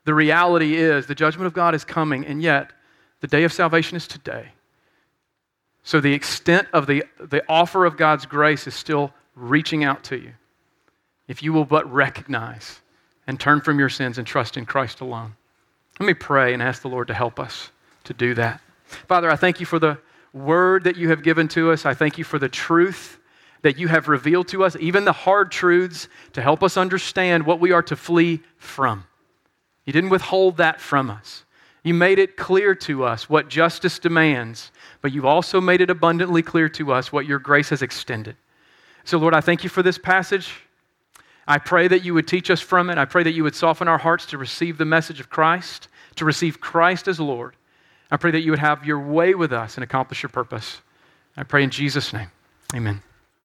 The 0.04 0.14
reality 0.14 0.76
is 0.76 1.06
the 1.06 1.14
judgment 1.14 1.46
of 1.46 1.52
God 1.52 1.74
is 1.74 1.84
coming, 1.84 2.24
and 2.24 2.40
yet 2.40 2.72
the 3.20 3.26
day 3.26 3.44
of 3.44 3.52
salvation 3.52 3.96
is 3.96 4.06
today. 4.06 4.48
So 5.82 6.00
the 6.00 6.14
extent 6.14 6.68
of 6.72 6.86
the, 6.86 7.04
the 7.20 7.44
offer 7.48 7.84
of 7.84 7.96
God's 7.96 8.26
grace 8.26 8.66
is 8.66 8.74
still 8.74 9.12
reaching 9.34 9.84
out 9.84 10.04
to 10.04 10.16
you. 10.16 10.32
If 11.28 11.42
you 11.42 11.52
will 11.52 11.64
but 11.64 11.92
recognize 11.92 12.80
and 13.26 13.38
turn 13.38 13.60
from 13.60 13.78
your 13.78 13.88
sins 13.88 14.18
and 14.18 14.26
trust 14.26 14.56
in 14.56 14.66
Christ 14.66 15.00
alone. 15.00 15.34
Let 15.98 16.06
me 16.06 16.14
pray 16.14 16.52
and 16.52 16.62
ask 16.62 16.82
the 16.82 16.88
Lord 16.88 17.08
to 17.08 17.14
help 17.14 17.40
us 17.40 17.70
to 18.04 18.12
do 18.12 18.34
that. 18.34 18.60
Father, 19.08 19.30
I 19.30 19.36
thank 19.36 19.60
you 19.60 19.66
for 19.66 19.78
the 19.78 19.98
word 20.32 20.84
that 20.84 20.96
you 20.96 21.08
have 21.08 21.22
given 21.22 21.48
to 21.48 21.72
us. 21.72 21.86
I 21.86 21.94
thank 21.94 22.18
you 22.18 22.24
for 22.24 22.38
the 22.38 22.48
truth 22.48 23.18
that 23.62 23.78
you 23.78 23.88
have 23.88 24.06
revealed 24.06 24.48
to 24.48 24.62
us, 24.64 24.76
even 24.78 25.04
the 25.04 25.12
hard 25.12 25.50
truths, 25.50 26.08
to 26.34 26.42
help 26.42 26.62
us 26.62 26.76
understand 26.76 27.44
what 27.44 27.58
we 27.58 27.72
are 27.72 27.82
to 27.82 27.96
flee 27.96 28.40
from. 28.58 29.04
You 29.86 29.92
didn't 29.92 30.10
withhold 30.10 30.58
that 30.58 30.80
from 30.80 31.10
us. 31.10 31.44
You 31.82 31.94
made 31.94 32.18
it 32.18 32.36
clear 32.36 32.74
to 32.74 33.04
us 33.04 33.30
what 33.30 33.48
justice 33.48 33.98
demands, 33.98 34.72
but 35.00 35.12
you've 35.12 35.24
also 35.24 35.60
made 35.60 35.80
it 35.80 35.88
abundantly 35.88 36.42
clear 36.42 36.68
to 36.70 36.92
us 36.92 37.12
what 37.12 37.26
your 37.26 37.38
grace 37.38 37.70
has 37.70 37.82
extended. 37.82 38.36
So, 39.04 39.18
Lord, 39.18 39.34
I 39.34 39.40
thank 39.40 39.62
you 39.62 39.70
for 39.70 39.82
this 39.82 39.96
passage. 39.96 40.52
I 41.46 41.58
pray 41.58 41.88
that 41.88 42.04
you 42.04 42.14
would 42.14 42.26
teach 42.26 42.50
us 42.50 42.60
from 42.60 42.90
it. 42.90 42.98
I 42.98 43.04
pray 43.04 43.22
that 43.22 43.32
you 43.32 43.44
would 43.44 43.54
soften 43.54 43.88
our 43.88 43.98
hearts 43.98 44.26
to 44.26 44.38
receive 44.38 44.78
the 44.78 44.84
message 44.84 45.20
of 45.20 45.30
Christ, 45.30 45.88
to 46.16 46.24
receive 46.24 46.60
Christ 46.60 47.06
as 47.06 47.20
Lord. 47.20 47.54
I 48.10 48.16
pray 48.16 48.30
that 48.32 48.40
you 48.40 48.50
would 48.50 48.60
have 48.60 48.84
your 48.84 49.00
way 49.00 49.34
with 49.34 49.52
us 49.52 49.76
and 49.76 49.84
accomplish 49.84 50.22
your 50.22 50.30
purpose. 50.30 50.80
I 51.36 51.42
pray 51.42 51.62
in 51.62 51.70
Jesus' 51.70 52.12
name. 52.12 52.30
Amen. 52.74 53.02